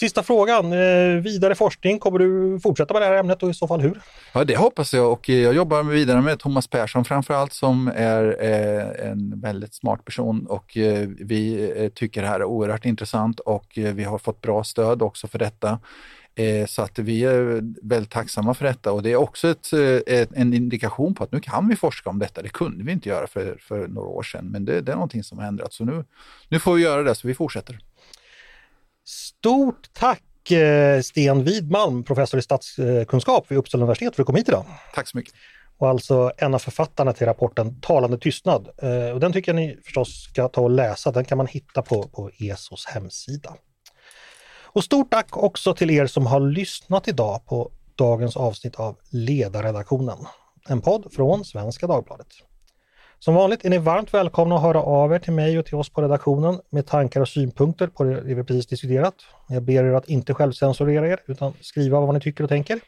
Sista 0.00 0.22
frågan, 0.22 0.72
eh, 0.72 1.22
vidare 1.22 1.54
forskning, 1.54 1.98
kommer 1.98 2.18
du 2.18 2.60
fortsätta 2.60 2.94
med 2.94 3.02
det 3.02 3.06
här 3.06 3.14
ämnet 3.14 3.42
och 3.42 3.50
i 3.50 3.54
så 3.54 3.68
fall 3.68 3.80
hur? 3.80 4.00
Ja, 4.32 4.44
det 4.44 4.56
hoppas 4.56 4.94
jag 4.94 5.12
och 5.12 5.30
eh, 5.30 5.36
jag 5.36 5.54
jobbar 5.54 5.82
vidare 5.82 6.20
med 6.20 6.38
Thomas 6.38 6.66
Persson 6.68 7.04
framförallt 7.04 7.52
som 7.52 7.92
är 7.96 8.36
eh, 8.40 9.10
en 9.10 9.40
väldigt 9.40 9.74
smart 9.74 10.04
person 10.04 10.46
och 10.46 10.72
vi 11.18 11.90
tycker 11.94 12.22
det 12.22 12.28
här 12.28 12.40
är 12.40 12.44
oerhört 12.44 12.84
intressant 12.84 13.40
och 13.40 13.72
vi 13.74 14.04
har 14.04 14.18
fått 14.18 14.40
bra 14.40 14.64
stöd 14.64 15.02
också 15.02 15.28
för 15.28 15.38
detta. 15.38 15.78
Så 16.66 16.82
att 16.82 16.98
vi 16.98 17.24
är 17.24 17.60
väldigt 17.82 18.10
tacksamma 18.10 18.54
för 18.54 18.64
detta 18.64 18.92
och 18.92 19.02
det 19.02 19.12
är 19.12 19.16
också 19.16 19.48
ett, 19.48 19.72
ett, 20.06 20.30
en 20.34 20.54
indikation 20.54 21.14
på 21.14 21.24
att 21.24 21.32
nu 21.32 21.40
kan 21.40 21.68
vi 21.68 21.76
forska 21.76 22.10
om 22.10 22.18
detta. 22.18 22.42
Det 22.42 22.48
kunde 22.48 22.84
vi 22.84 22.92
inte 22.92 23.08
göra 23.08 23.26
för, 23.26 23.58
för 23.60 23.88
några 23.88 24.08
år 24.08 24.22
sedan, 24.22 24.48
men 24.50 24.64
det, 24.64 24.80
det 24.80 24.92
är 24.92 24.96
någonting 24.96 25.24
som 25.24 25.38
har 25.38 25.46
ändrats. 25.46 25.76
Så 25.76 25.84
nu, 25.84 26.04
nu 26.48 26.58
får 26.58 26.74
vi 26.74 26.82
göra 26.82 27.02
det, 27.02 27.14
så 27.14 27.28
vi 27.28 27.34
fortsätter. 27.34 27.78
Stort 29.08 29.92
tack 29.92 30.50
eh, 30.50 31.00
Sten 31.00 31.44
Widmalm, 31.44 32.04
professor 32.04 32.38
i 32.38 32.42
statskunskap 32.42 33.50
vid 33.50 33.58
Uppsala 33.58 33.82
universitet 33.84 34.14
för 34.16 34.22
att 34.22 34.26
du 34.26 34.32
kom 34.32 34.34
hit 34.34 34.48
idag. 34.48 34.64
Tack 34.94 35.08
så 35.08 35.16
mycket. 35.16 35.34
Och 35.78 35.88
alltså 35.88 36.32
en 36.36 36.54
av 36.54 36.58
författarna 36.58 37.12
till 37.12 37.26
rapporten 37.26 37.80
Talande 37.80 38.18
tystnad. 38.18 38.68
Eh, 38.82 39.10
och 39.14 39.20
den 39.20 39.32
tycker 39.32 39.52
jag 39.52 39.56
ni 39.56 39.78
förstås 39.84 40.22
ska 40.30 40.48
ta 40.48 40.60
och 40.60 40.70
läsa. 40.70 41.10
Den 41.10 41.24
kan 41.24 41.38
man 41.38 41.46
hitta 41.46 41.82
på, 41.82 42.02
på 42.02 42.30
ESOs 42.38 42.86
hemsida. 42.86 43.54
Och 44.62 44.84
stort 44.84 45.10
tack 45.10 45.36
också 45.36 45.74
till 45.74 45.90
er 45.90 46.06
som 46.06 46.26
har 46.26 46.40
lyssnat 46.40 47.08
idag 47.08 47.46
på 47.46 47.72
dagens 47.94 48.36
avsnitt 48.36 48.74
av 48.74 48.96
Ledarredaktionen. 49.10 50.18
En 50.68 50.80
podd 50.80 51.12
från 51.12 51.44
Svenska 51.44 51.86
Dagbladet. 51.86 52.28
Som 53.20 53.34
vanligt 53.34 53.64
är 53.64 53.70
ni 53.70 53.78
varmt 53.78 54.14
välkomna 54.14 54.56
att 54.56 54.62
höra 54.62 54.82
av 54.82 55.12
er 55.12 55.18
till 55.18 55.32
mig 55.32 55.58
och 55.58 55.66
till 55.66 55.74
oss 55.74 55.88
på 55.88 56.02
redaktionen 56.02 56.60
med 56.70 56.86
tankar 56.86 57.20
och 57.20 57.28
synpunkter 57.28 57.86
på 57.86 58.04
det 58.04 58.20
vi 58.20 58.44
precis 58.44 58.66
diskuterat. 58.66 59.14
Jag 59.48 59.62
ber 59.62 59.84
er 59.84 59.92
att 59.92 60.08
inte 60.08 60.34
självcensurera 60.34 61.08
er 61.08 61.20
utan 61.26 61.52
skriva 61.60 62.00
vad 62.00 62.14
ni 62.14 62.20
tycker 62.20 62.44
och 62.44 62.50
tänker. 62.50 62.80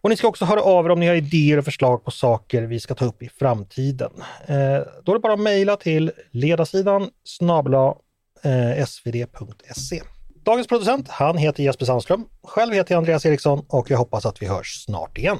Och 0.00 0.10
ni 0.10 0.16
ska 0.16 0.28
också 0.28 0.44
höra 0.44 0.62
av 0.62 0.86
er 0.86 0.90
om 0.90 1.00
ni 1.00 1.06
har 1.06 1.14
idéer 1.14 1.58
och 1.58 1.64
förslag 1.64 2.04
på 2.04 2.10
saker 2.10 2.62
vi 2.62 2.80
ska 2.80 2.94
ta 2.94 3.04
upp 3.04 3.22
i 3.22 3.28
framtiden. 3.28 4.10
Eh, 4.46 4.56
då 5.02 5.12
är 5.12 5.14
det 5.14 5.20
bara 5.20 5.32
att 5.32 5.40
mejla 5.40 5.76
till 5.76 6.12
ledarsidan 6.30 7.10
snabla 7.24 7.94
eh, 8.42 8.84
svd.se. 8.84 10.02
Dagens 10.44 10.66
producent, 10.66 11.08
han 11.08 11.36
heter 11.36 11.62
Jesper 11.62 11.86
Sandström. 11.86 12.24
Själv 12.42 12.74
heter 12.74 12.94
jag 12.94 12.98
Andreas 12.98 13.26
Eriksson 13.26 13.64
och 13.68 13.90
jag 13.90 13.98
hoppas 13.98 14.26
att 14.26 14.42
vi 14.42 14.46
hörs 14.46 14.84
snart 14.84 15.18
igen. 15.18 15.38